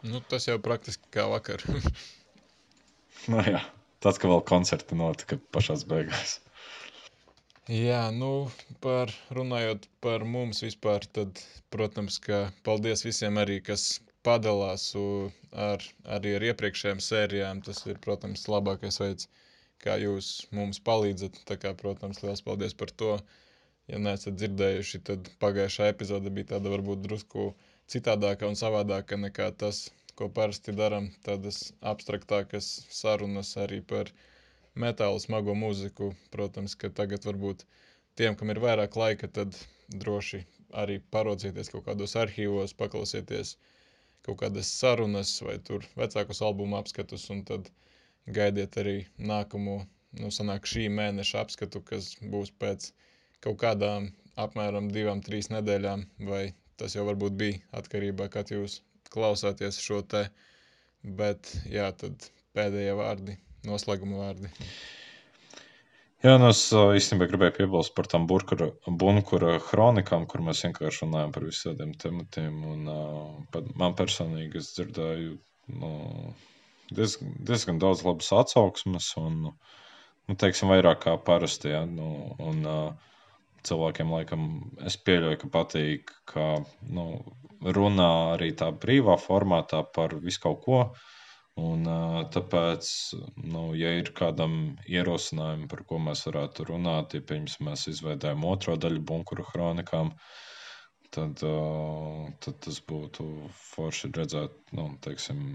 Nu, 0.10 0.22
tas 0.32 0.48
jau 0.48 0.56
praktiski 0.64 1.12
kā 1.14 1.28
vakar. 1.32 1.66
Nu, 3.28 3.42
jā, 3.44 3.60
tas, 4.00 4.16
ka 4.16 4.30
vēl 4.32 4.40
koncerti 4.48 4.96
notika 4.96 5.36
pašās 5.52 5.82
beigās. 5.90 6.38
Jā, 7.70 8.10
nu, 8.10 8.50
par, 8.82 9.12
runājot 9.38 9.84
par 10.02 10.24
mums 10.26 10.64
vispār, 10.64 11.04
tad, 11.18 11.42
protams, 11.70 12.16
ka 12.24 12.38
paldies 12.66 13.04
visiem 13.06 13.38
arī, 13.38 13.60
kas 13.68 13.84
padalās 14.26 14.86
ar, 15.66 15.84
arī 16.16 16.32
ar 16.38 16.46
iepriekšējām 16.48 17.04
sērijām. 17.08 17.62
Tas 17.68 17.84
ir, 17.86 18.00
protams, 18.06 18.48
labākais 18.50 18.98
veids, 19.04 19.30
kā 19.86 20.00
jūs 20.02 20.32
mums 20.60 20.82
palīdzat. 20.90 21.38
Tā 21.52 21.60
kā, 21.62 21.76
protams, 21.84 22.24
liels 22.26 22.42
paldies 22.48 22.74
par 22.82 22.96
to. 23.04 23.12
Ja 23.90 24.02
neesat 24.02 24.42
dzirdējuši, 24.42 25.04
tad 25.12 25.30
pagājušā 25.46 25.92
epizode 25.94 26.34
bija 26.34 26.56
tāda 26.56 26.74
varbūt 26.74 27.06
drusku 27.06 27.52
citādāka 27.94 28.50
un 28.50 28.58
savādāka 28.60 29.22
nekā 29.28 29.52
tas, 29.62 29.86
ko 30.18 30.32
parasti 30.42 30.74
darām. 30.82 31.14
Tādas 31.30 31.62
abstraktākas 31.94 32.74
sarunas 32.98 33.54
arī 33.62 33.84
par 33.94 34.10
metālu 34.84 35.20
smago 35.24 35.56
mūziku. 35.58 36.14
Protams, 36.34 36.76
ka 36.80 36.92
tagad 37.02 37.28
varbūt 37.28 37.66
tiem, 38.20 38.38
kam 38.40 38.54
ir 38.54 38.62
vairāk 38.64 38.96
laika, 39.00 39.30
tad 39.40 39.58
droši 40.04 40.44
arī 40.84 41.00
paraudzieties 41.14 41.72
kaut 41.74 41.86
kādos 41.88 42.16
arhīvos, 42.20 42.76
paklausieties 42.78 43.56
kaut 44.28 44.40
kādas 44.42 44.70
sarunas 44.82 45.32
vai 45.46 45.58
tur 45.70 45.86
vecākus 45.98 46.42
albumu 46.46 46.78
apskatus, 46.80 47.30
un 47.34 47.44
tad 47.48 47.70
gaidiet 48.38 48.78
arī 48.82 48.98
nākamo, 49.32 49.78
nu, 50.22 50.32
sanāk 50.36 50.68
šī 50.70 50.88
mēneša 50.94 51.46
apskatu, 51.46 51.82
kas 51.92 52.12
būs 52.34 52.52
pēc 52.62 52.92
kaut 53.46 53.60
kādām 53.64 54.12
apmēram 54.46 54.92
divām, 54.94 55.24
trīs 55.26 55.50
nedēļām, 55.54 56.06
vai 56.30 56.44
tas 56.80 56.96
jau 56.96 57.06
varbūt 57.08 57.38
bija 57.40 57.60
atkarībā, 57.82 58.30
kad 58.36 58.52
jūs 58.54 58.80
klausāties 59.14 59.80
šo 59.82 60.02
te, 60.14 60.28
bet 61.22 61.50
jā, 61.72 61.90
tad 62.04 62.30
pēdējie 62.58 62.96
vārdi, 63.00 63.38
noslēguma 63.68 64.24
vārdi. 64.24 64.52
Jā, 66.20 66.34
nu 66.36 66.50
es 66.52 66.66
īstenībā 66.76 67.30
gribēju 67.32 67.56
piebilst 67.62 67.94
par 67.96 68.10
tām 68.12 68.26
burkura, 68.28 68.74
bunkura 69.02 69.54
kronikām, 69.64 70.26
kur 70.28 70.44
mēs 70.44 70.66
vienkārši 70.66 71.06
runājam 71.06 71.32
par 71.36 71.46
visādiem 71.48 71.94
tematiem. 71.96 72.58
Un, 72.74 72.90
uh, 72.92 73.62
man 73.80 73.96
personīgi 74.00 74.60
es 74.60 74.74
dzirdēju 74.76 75.38
nu, 75.80 75.92
diez, 76.92 77.16
diezgan 77.48 77.80
daudz 77.80 78.04
labas 78.04 78.34
atsauksmes, 78.36 79.14
un, 79.22 79.38
nu, 80.28 80.36
teiksim, 80.44 80.74
vairāk 80.74 81.06
kā 81.06 81.16
parasti. 81.24 81.72
Ja, 81.72 81.86
nu, 81.88 82.34
un, 82.44 82.68
uh, 82.68 83.10
cilvēkiem 83.68 84.12
laikam 84.14 84.50
es 84.88 84.98
pieļauju, 85.08 85.40
ka 85.42 85.52
patīk, 85.54 86.12
ka 86.30 86.50
nu, 86.96 87.06
runā 87.64 88.12
arī 88.36 88.52
tā 88.60 88.70
brīvā 88.76 89.16
formātā 89.20 89.86
par 89.96 90.16
visu 90.24 90.44
kaut 90.46 90.62
ko. 90.66 90.84
Un, 91.60 91.88
tāpēc, 92.34 92.90
nu, 93.54 93.64
ja 93.78 93.92
ir 94.00 94.12
kādam 94.20 94.54
ierosinājumi, 94.88 95.68
par 95.72 95.82
ko 95.90 96.00
mēs 96.08 96.26
varētu 96.28 96.68
runāt, 96.70 97.16
ja 97.18 97.26
pirms 97.32 97.58
mēs 97.68 97.88
izveidojam 97.94 98.46
otro 98.52 98.76
daļu 98.86 99.02
bunkura 99.12 99.46
kronikām, 99.52 100.14
tad, 101.16 101.42
tad 102.46 102.60
tas 102.68 102.84
būtu 102.92 103.26
forši 103.72 104.12
redzēt, 104.20 104.60
nu, 104.78 104.92
teiksim, 105.08 105.50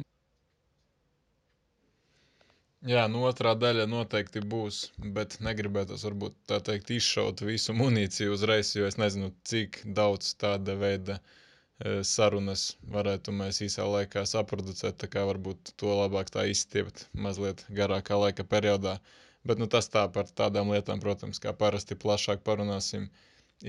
Jā, 2.85 3.07
nu 3.09 3.23
otrā 3.25 3.55
daļa 3.57 3.87
noteikti 3.89 4.43
būs, 4.55 4.79
bet 5.17 5.39
negribētu 5.47 5.97
varbūt 6.03 6.35
tā 6.51 6.59
teikt 6.67 6.91
izšaut 6.93 7.41
visu 7.49 7.73
munīciju 7.79 8.35
uzreiz, 8.35 8.75
jo 8.77 8.85
es 8.91 8.99
nezinu, 9.01 9.31
cik 9.49 9.79
daudz 10.01 10.35
tāda 10.43 10.75
veida 10.83 11.17
e, 11.17 11.44
sarunas 11.85 12.75
varētu 12.89 13.33
mēs 13.37 13.61
īsā 13.67 13.85
laikā 13.85 14.23
saproducēt, 14.29 14.97
tā 15.03 15.09
kā 15.13 15.25
varbūt 15.29 15.75
to 15.81 15.93
labāk 15.99 16.31
tā 16.33 16.47
izstiept 16.49 17.07
mazliet 17.13 17.65
garākā 17.77 18.17
laika 18.21 18.47
periodā. 18.49 18.99
Bet 19.45 19.61
nu 19.61 19.69
tas 19.69 19.91
tā 19.93 20.07
par 20.13 20.31
tādām 20.33 20.71
lietām, 20.73 21.03
protams, 21.03 21.41
kā 21.45 21.53
parasti 21.53 21.97
plašāk 22.01 22.41
parunāsim 22.47 23.11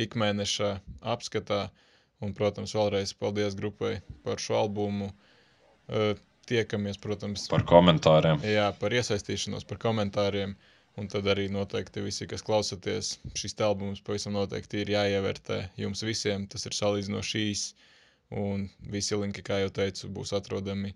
ikmēneša 0.06 0.70
apskatā. 1.16 1.66
Un, 2.24 2.32
protams, 2.32 2.72
vēlreiz 2.78 3.12
paldies 3.20 3.58
grupai 3.60 3.98
par 4.24 4.40
šo 4.40 4.56
albumu. 4.62 5.10
E, 5.92 6.14
Tiekamies, 6.48 7.00
protams, 7.02 7.48
par 7.52 7.66
komentāriem. 7.68 8.40
Jā, 8.48 8.70
par 8.80 8.94
iesaistīšanos, 8.96 9.66
par 9.68 9.82
komentāriem. 9.82 10.54
Un 10.96 11.10
tad 11.12 11.28
arī 11.28 11.50
noteikti 11.52 12.04
visi, 12.06 12.28
kas 12.32 12.46
klausāties, 12.46 13.18
šis 13.36 13.58
albums 13.66 14.00
pavisam 14.06 14.38
noteikti 14.38 14.86
ir 14.86 14.94
jāievērtē 14.94 15.58
jums 15.82 16.06
visiem. 16.08 16.46
Tas 16.48 16.64
ir 16.70 16.78
salīdzinoši 16.78 17.44
īs. 17.50 17.66
Un 18.34 18.70
visi 18.90 19.16
linki, 19.16 19.44
kā 19.46 19.60
jau 19.62 19.70
teicu, 19.70 20.10
būs 20.10 20.34
atrodami 20.34 20.96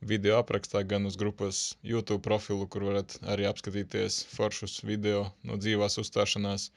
video 0.00 0.38
aprakstā, 0.40 0.80
gan 0.88 1.04
uz 1.06 1.16
grupas 1.20 1.74
YouTube 1.84 2.22
profilu, 2.24 2.66
kur 2.66 2.86
varat 2.88 3.18
arī 3.28 3.44
apskatīties 3.48 4.22
foršus 4.32 4.80
video 4.88 5.26
no 5.44 5.58
dzīvās 5.60 5.98
uzstāšanās, 6.00 6.70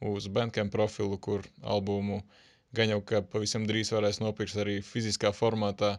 uz 0.00 0.28
Bandcamp 0.28 0.72
profilu, 0.72 1.18
kur 1.18 1.44
albumu 1.62 2.22
gan 2.72 2.88
jau 2.88 3.00
ka 3.04 3.20
pavisam 3.34 3.66
drīz 3.68 3.92
varēs 3.92 4.22
nopirkt 4.24 4.56
arī 4.56 4.80
fiziskā 4.80 5.34
formātā 5.36 5.98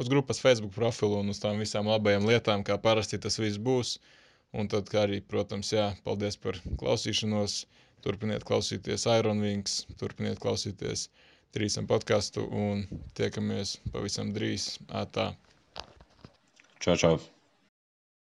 uz 0.00 0.08
grupas 0.08 0.40
Facebook 0.40 0.72
profilu 0.72 1.20
un 1.20 1.28
uz 1.34 1.40
tām 1.42 1.60
visām 1.60 1.90
labajām 1.92 2.24
lietām, 2.30 2.64
kā 2.64 2.78
parasti 2.80 3.20
tas 3.20 3.36
viss 3.38 3.60
būs. 3.60 3.98
Un 4.56 4.66
tad 4.72 4.88
kā 4.90 5.04
arī, 5.04 5.20
protams, 5.20 5.68
jā, 5.70 5.92
paldies 6.02 6.40
par 6.40 6.56
klausīšanos. 6.80 7.66
Turpiniet 8.00 8.46
klausīties 8.48 9.04
Iron 9.12 9.44
Wings, 9.44 9.84
turpiniet 10.00 10.40
klausīties 10.40 11.10
trīsam 11.56 11.86
podkāstu 11.90 12.44
un 12.62 12.84
tiekamies 13.18 13.76
pavisam 13.94 14.30
drīz. 14.36 14.68
Ātā! 15.02 15.30
Čau, 16.80 16.96
čau! 16.96 17.16